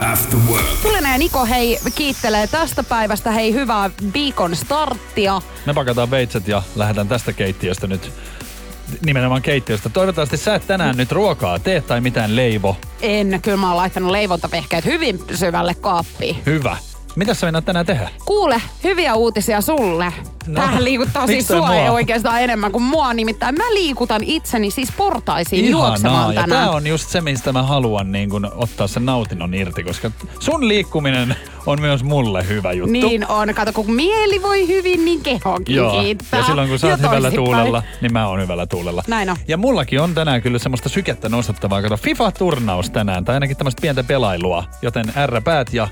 After 0.00 0.38
work. 0.48 0.64
Kulinen 0.82 1.12
ja 1.12 1.18
Niko 1.18 1.46
hei 1.46 1.78
kiittelee 1.94 2.46
tästä 2.46 2.82
päivästä. 2.82 3.30
Hei 3.30 3.54
hyvää 3.54 3.90
viikon 4.14 4.56
starttia. 4.56 5.42
Me 5.66 5.74
pakataan 5.74 6.10
veitset 6.10 6.48
ja 6.48 6.62
lähdetään 6.76 7.08
tästä 7.08 7.32
keittiöstä 7.32 7.86
nyt 7.86 8.12
nimenomaan 9.04 9.42
keittiöstä. 9.42 9.88
Toivottavasti 9.88 10.36
sä 10.36 10.54
et 10.54 10.66
tänään 10.66 10.96
nyt 10.96 11.12
ruokaa 11.12 11.58
tee 11.58 11.80
tai 11.80 12.00
mitään 12.00 12.36
leivo. 12.36 12.76
En, 13.02 13.40
kyllä 13.42 13.56
mä 13.56 13.68
oon 13.68 13.76
laittanut 13.76 14.10
leivontavehkeet 14.10 14.84
hyvin 14.84 15.20
syvälle 15.34 15.74
kaappiin. 15.74 16.42
Hyvä. 16.46 16.76
Mitä 17.16 17.34
sä 17.34 17.46
meinaat 17.46 17.64
tänään 17.64 17.86
tehdä? 17.86 18.10
Kuule, 18.24 18.62
hyviä 18.84 19.14
uutisia 19.14 19.60
sulle. 19.60 20.12
No, 20.46 20.54
Tähän 20.60 20.84
liikuttaa 20.84 21.26
siis 21.26 21.48
sua 21.48 21.56
mua? 21.56 21.74
ei 21.74 21.88
oikeastaan 21.88 22.42
enemmän 22.42 22.72
kuin 22.72 22.82
mua. 22.82 23.14
Nimittäin 23.14 23.54
mä 23.54 23.74
liikutan 23.74 24.22
itseni 24.24 24.70
siis 24.70 24.92
portaisiin 24.96 25.70
juoksemaan 25.70 26.34
ja 26.34 26.40
tänään. 26.40 26.64
tää 26.64 26.70
on 26.70 26.86
just 26.86 27.08
se, 27.08 27.20
mistä 27.20 27.52
mä 27.52 27.62
haluan 27.62 28.12
niin 28.12 28.30
kun, 28.30 28.52
ottaa 28.54 28.86
sen 28.86 29.06
nautinnon 29.06 29.54
irti, 29.54 29.82
koska 29.84 30.10
sun 30.40 30.68
liikkuminen 30.68 31.36
on 31.66 31.80
myös 31.80 32.04
mulle 32.04 32.48
hyvä 32.48 32.72
juttu. 32.72 32.92
Niin 32.92 33.28
on. 33.28 33.54
Kato, 33.54 33.72
kun 33.72 33.92
mieli 33.92 34.42
voi 34.42 34.68
hyvin, 34.68 35.04
niin 35.04 35.20
kehokin 35.22 35.76
Joo, 35.76 36.00
kiittää. 36.00 36.40
ja 36.40 36.46
silloin 36.46 36.68
kun 36.68 36.78
sä 36.78 36.86
oot 36.86 37.00
Ja 37.00 37.08
hyvällä 37.08 37.30
tuulella, 37.30 37.82
niin 38.00 38.12
mä 38.12 38.28
oon 38.28 38.40
hyvällä 38.40 38.66
tuulella. 38.66 39.02
Näin 39.08 39.30
on. 39.30 39.36
Ja 39.48 39.56
mullakin 39.56 40.00
on 40.00 40.14
tänään 40.14 40.42
kyllä 40.42 40.58
semmoista 40.58 40.88
sykettä 40.88 41.28
nostattavaa. 41.28 41.82
Kato, 41.82 41.96
FIFA-turnaus 41.96 42.90
tänään, 42.90 43.24
tai 43.24 43.34
ainakin 43.34 43.56
tämmöistä 43.56 43.80
pientä 43.80 44.04
pelailua. 44.04 44.64
Joten 44.82 45.12
R-päät 45.26 45.74
ja 45.74 45.88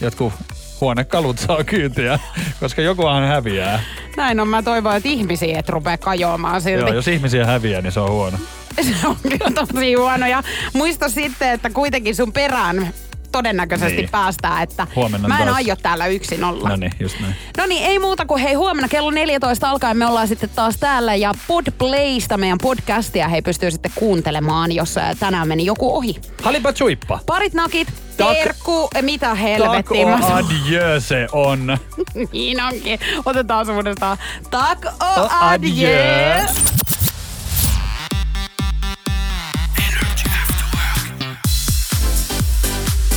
jotkut 0.00 0.32
huonekalut 0.80 1.38
saa 1.38 1.64
kyytiä, 1.64 2.18
koska 2.60 2.82
jokuhan 2.82 3.24
häviää. 3.28 3.80
Näin 4.16 4.40
on. 4.40 4.48
Mä 4.48 4.62
toivon, 4.62 4.96
että 4.96 5.08
ihmisiä 5.08 5.58
et 5.58 5.68
rupea 5.68 5.98
kajoamaan 5.98 6.60
silti. 6.62 6.86
Joo, 6.86 6.94
jos 6.94 7.08
ihmisiä 7.08 7.46
häviää, 7.46 7.82
niin 7.82 7.92
se 7.92 8.00
on 8.00 8.10
huono. 8.10 8.38
Se 9.00 9.06
on 9.08 9.16
kyllä 9.22 9.50
tosi 9.66 9.94
huono. 9.94 10.26
Ja 10.26 10.42
muista 10.72 11.08
sitten, 11.08 11.50
että 11.50 11.70
kuitenkin 11.70 12.16
sun 12.16 12.32
perään 12.32 12.88
todennäköisesti 13.32 13.96
Niin. 13.96 14.08
päästään, 14.10 14.62
että 14.62 14.86
Huomenna 14.96 15.28
mä 15.28 15.38
en 15.38 15.44
taas. 15.44 15.56
aio 15.56 15.76
täällä 15.76 16.06
yksin 16.06 16.44
olla. 16.44 16.68
No 16.68 16.76
niin, 16.76 16.92
just 17.00 17.20
näin. 17.20 17.34
No 17.58 17.66
niin, 17.66 17.86
ei 17.86 17.98
muuta 17.98 18.26
kuin 18.26 18.42
hei 18.42 18.54
huomenna 18.54 18.88
kello 18.88 19.10
14 19.10 19.70
alkaen 19.70 19.96
me 19.96 20.06
ollaan 20.06 20.28
sitten 20.28 20.50
taas 20.54 20.76
täällä 20.76 21.14
ja 21.14 21.32
Podplaysta 21.46 22.36
meidän 22.38 22.58
podcastia 22.62 23.28
hei 23.28 23.42
pystyy 23.42 23.70
sitten 23.70 23.92
kuuntelemaan, 23.94 24.72
jos 24.72 24.98
ää, 24.98 25.14
tänään 25.14 25.48
meni 25.48 25.64
joku 25.66 25.96
ohi. 25.96 26.16
Halipa 26.42 26.72
chuippa. 26.72 27.18
Parit 27.26 27.54
nakit, 27.54 27.88
Terkku, 28.16 28.90
mitä 29.02 29.34
helvettiä. 29.34 30.06
o 30.06 30.08
mä 30.10 30.20
sanon. 30.22 30.44
adieu 30.44 31.00
se 31.00 31.28
on. 31.32 31.66
niin 32.32 32.62
onkin. 32.62 32.98
Otetaan 33.24 33.66
se 33.66 33.72
uudestaan. 33.72 34.18
Tak 34.50 34.78
o 34.86 35.20
O 35.22 35.28
adieu. 35.40 35.92
adieu. 35.92 36.46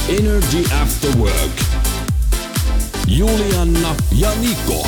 Energy 0.10 0.64
After 0.82 1.10
Work. 1.18 1.52
Julianna 3.08 3.96
ja 4.12 4.30
Niko. 4.42 4.88